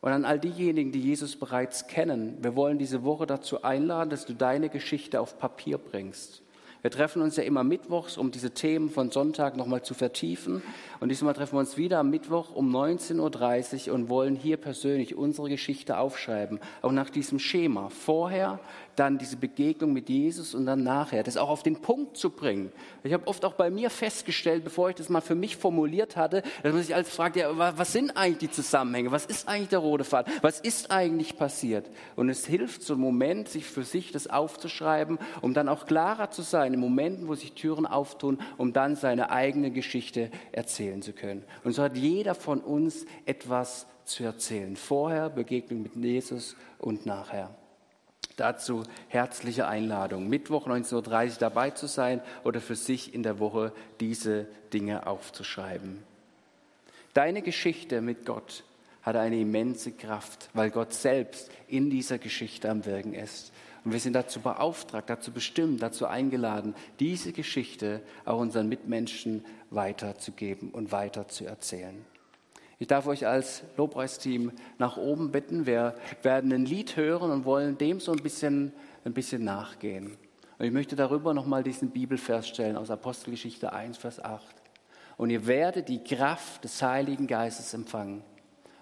Und 0.01 0.11
an 0.11 0.23
all 0.23 0.39
diejenigen, 0.39 0.91
die 0.91 1.01
Jesus 1.01 1.35
bereits 1.35 1.87
kennen, 1.87 2.37
wir 2.41 2.55
wollen 2.55 2.77
diese 2.77 3.03
Woche 3.03 3.25
dazu 3.25 3.63
einladen, 3.63 4.11
dass 4.11 4.25
du 4.25 4.33
deine 4.33 4.69
Geschichte 4.69 5.19
auf 5.19 5.39
Papier 5.39 5.79
bringst. 5.79 6.43
Wir 6.85 6.91
treffen 6.91 7.23
uns 7.23 7.35
ja 7.35 7.41
immer 7.41 7.63
mittwochs, 7.63 8.15
um 8.15 8.29
diese 8.29 8.51
Themen 8.51 8.91
von 8.91 9.09
Sonntag 9.09 9.57
nochmal 9.57 9.81
zu 9.81 9.95
vertiefen. 9.95 10.61
Und 10.99 11.09
diesmal 11.09 11.33
treffen 11.33 11.55
wir 11.55 11.61
uns 11.61 11.77
wieder 11.77 11.97
am 11.97 12.11
Mittwoch 12.11 12.51
um 12.53 12.71
19.30 12.71 13.87
Uhr 13.87 13.95
und 13.95 14.07
wollen 14.07 14.35
hier 14.35 14.57
persönlich 14.57 15.15
unsere 15.15 15.49
Geschichte 15.49 15.97
aufschreiben. 15.97 16.59
Auch 16.83 16.91
nach 16.91 17.09
diesem 17.09 17.39
Schema. 17.39 17.89
Vorher, 17.89 18.59
dann 18.95 19.17
diese 19.17 19.37
Begegnung 19.37 19.93
mit 19.93 20.09
Jesus 20.09 20.55
und 20.55 20.65
dann 20.65 20.83
nachher. 20.83 21.23
Das 21.23 21.37
auch 21.37 21.49
auf 21.49 21.63
den 21.63 21.81
Punkt 21.81 22.17
zu 22.17 22.29
bringen. 22.29 22.71
Ich 23.03 23.13
habe 23.13 23.27
oft 23.27 23.45
auch 23.45 23.53
bei 23.53 23.69
mir 23.69 23.89
festgestellt, 23.89 24.63
bevor 24.63 24.89
ich 24.89 24.95
das 24.95 25.09
mal 25.09 25.21
für 25.21 25.35
mich 25.35 25.57
formuliert 25.57 26.15
hatte, 26.15 26.43
dass 26.63 26.73
man 26.73 26.81
sich 26.81 26.95
als 26.95 27.09
fragt, 27.09 27.35
ja, 27.35 27.77
was 27.77 27.91
sind 27.91 28.17
eigentlich 28.17 28.49
die 28.49 28.51
Zusammenhänge? 28.51 29.11
Was 29.11 29.25
ist 29.25 29.47
eigentlich 29.47 29.69
der 29.69 29.79
rote 29.79 30.03
Faden? 30.03 30.33
Was 30.41 30.59
ist 30.59 30.91
eigentlich 30.91 31.37
passiert? 31.37 31.89
Und 32.15 32.29
es 32.29 32.45
hilft 32.45 32.83
so 32.83 32.93
einen 32.93 33.01
Moment, 33.01 33.49
sich 33.49 33.65
für 33.65 33.83
sich 33.83 34.11
das 34.11 34.27
aufzuschreiben, 34.27 35.19
um 35.41 35.53
dann 35.53 35.69
auch 35.69 35.85
klarer 35.85 36.31
zu 36.31 36.41
sein 36.41 36.73
in 36.73 36.79
Momenten, 36.79 37.27
wo 37.27 37.35
sich 37.35 37.53
Türen 37.53 37.85
auftun, 37.85 38.39
um 38.57 38.73
dann 38.73 38.95
seine 38.95 39.29
eigene 39.29 39.71
Geschichte 39.71 40.31
erzählen 40.51 41.01
zu 41.01 41.13
können. 41.13 41.43
Und 41.63 41.73
so 41.73 41.83
hat 41.83 41.97
jeder 41.97 42.35
von 42.35 42.59
uns 42.61 43.05
etwas 43.25 43.87
zu 44.05 44.23
erzählen. 44.23 44.75
Vorher 44.75 45.29
Begegnung 45.29 45.81
mit 45.81 45.95
Jesus 45.95 46.55
und 46.79 47.05
nachher. 47.05 47.55
Dazu 48.35 48.83
herzliche 49.07 49.67
Einladung, 49.67 50.27
Mittwoch 50.27 50.67
19.30 50.67 50.95
Uhr 50.95 51.35
dabei 51.39 51.69
zu 51.69 51.87
sein 51.87 52.21
oder 52.43 52.59
für 52.59 52.75
sich 52.75 53.13
in 53.13 53.23
der 53.23 53.39
Woche 53.39 53.71
diese 53.99 54.47
Dinge 54.73 55.07
aufzuschreiben. 55.07 56.03
Deine 57.13 57.41
Geschichte 57.41 58.01
mit 58.01 58.25
Gott 58.25 58.65
hat 59.03 59.15
eine 59.15 59.39
immense 59.39 59.93
Kraft, 59.93 60.49
weil 60.53 60.69
Gott 60.69 60.93
selbst 60.93 61.49
in 61.67 61.89
dieser 61.89 62.17
Geschichte 62.17 62.69
am 62.69 62.85
Wirken 62.85 63.13
ist. 63.13 63.53
Und 63.85 63.93
wir 63.93 63.99
sind 63.99 64.13
dazu 64.13 64.41
beauftragt, 64.41 65.09
dazu 65.09 65.31
bestimmt, 65.31 65.81
dazu 65.81 66.07
eingeladen, 66.07 66.73
diese 66.99 67.31
Geschichte 67.31 68.01
auch 68.25 68.39
unseren 68.39 68.67
Mitmenschen 68.67 69.45
weiterzugeben 69.69 70.71
und 70.71 70.91
weiter 70.91 71.27
zu 71.27 71.45
erzählen. 71.45 72.03
Ich 72.77 72.87
darf 72.87 73.07
euch 73.07 73.25
als 73.25 73.63
Lobpreisteam 73.77 74.51
nach 74.77 74.97
oben 74.97 75.31
bitten. 75.31 75.65
Wir 75.65 75.95
werden 76.23 76.51
ein 76.51 76.65
Lied 76.65 76.97
hören 76.97 77.31
und 77.31 77.45
wollen 77.45 77.77
dem 77.77 77.99
so 77.99 78.11
ein 78.11 78.21
bisschen, 78.21 78.73
ein 79.05 79.13
bisschen 79.13 79.43
nachgehen. 79.43 80.17
Und 80.57 80.65
ich 80.65 80.71
möchte 80.71 80.95
darüber 80.95 81.33
nochmal 81.33 81.63
diesen 81.63 81.91
Bibelvers 81.91 82.47
stellen 82.47 82.77
aus 82.77 82.89
Apostelgeschichte 82.89 83.71
1, 83.73 83.97
Vers 83.97 84.23
8. 84.23 84.43
Und 85.17 85.29
ihr 85.29 85.47
werdet 85.47 85.87
die 85.87 86.03
Kraft 86.03 86.63
des 86.63 86.81
Heiligen 86.81 87.27
Geistes 87.27 87.73
empfangen. 87.73 88.23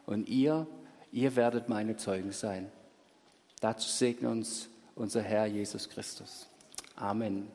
Und 0.06 0.28
ihr, 0.28 0.68
ihr 1.12 1.36
werdet 1.36 1.70
meine 1.70 1.96
Zeugen 1.96 2.32
sein. 2.32 2.72
Dazu 3.62 3.88
segne 3.88 4.30
uns 4.30 4.70
unser 4.96 5.22
Herr 5.22 5.46
Jesus 5.46 5.88
Christus. 5.90 6.48
Amen. 6.96 7.48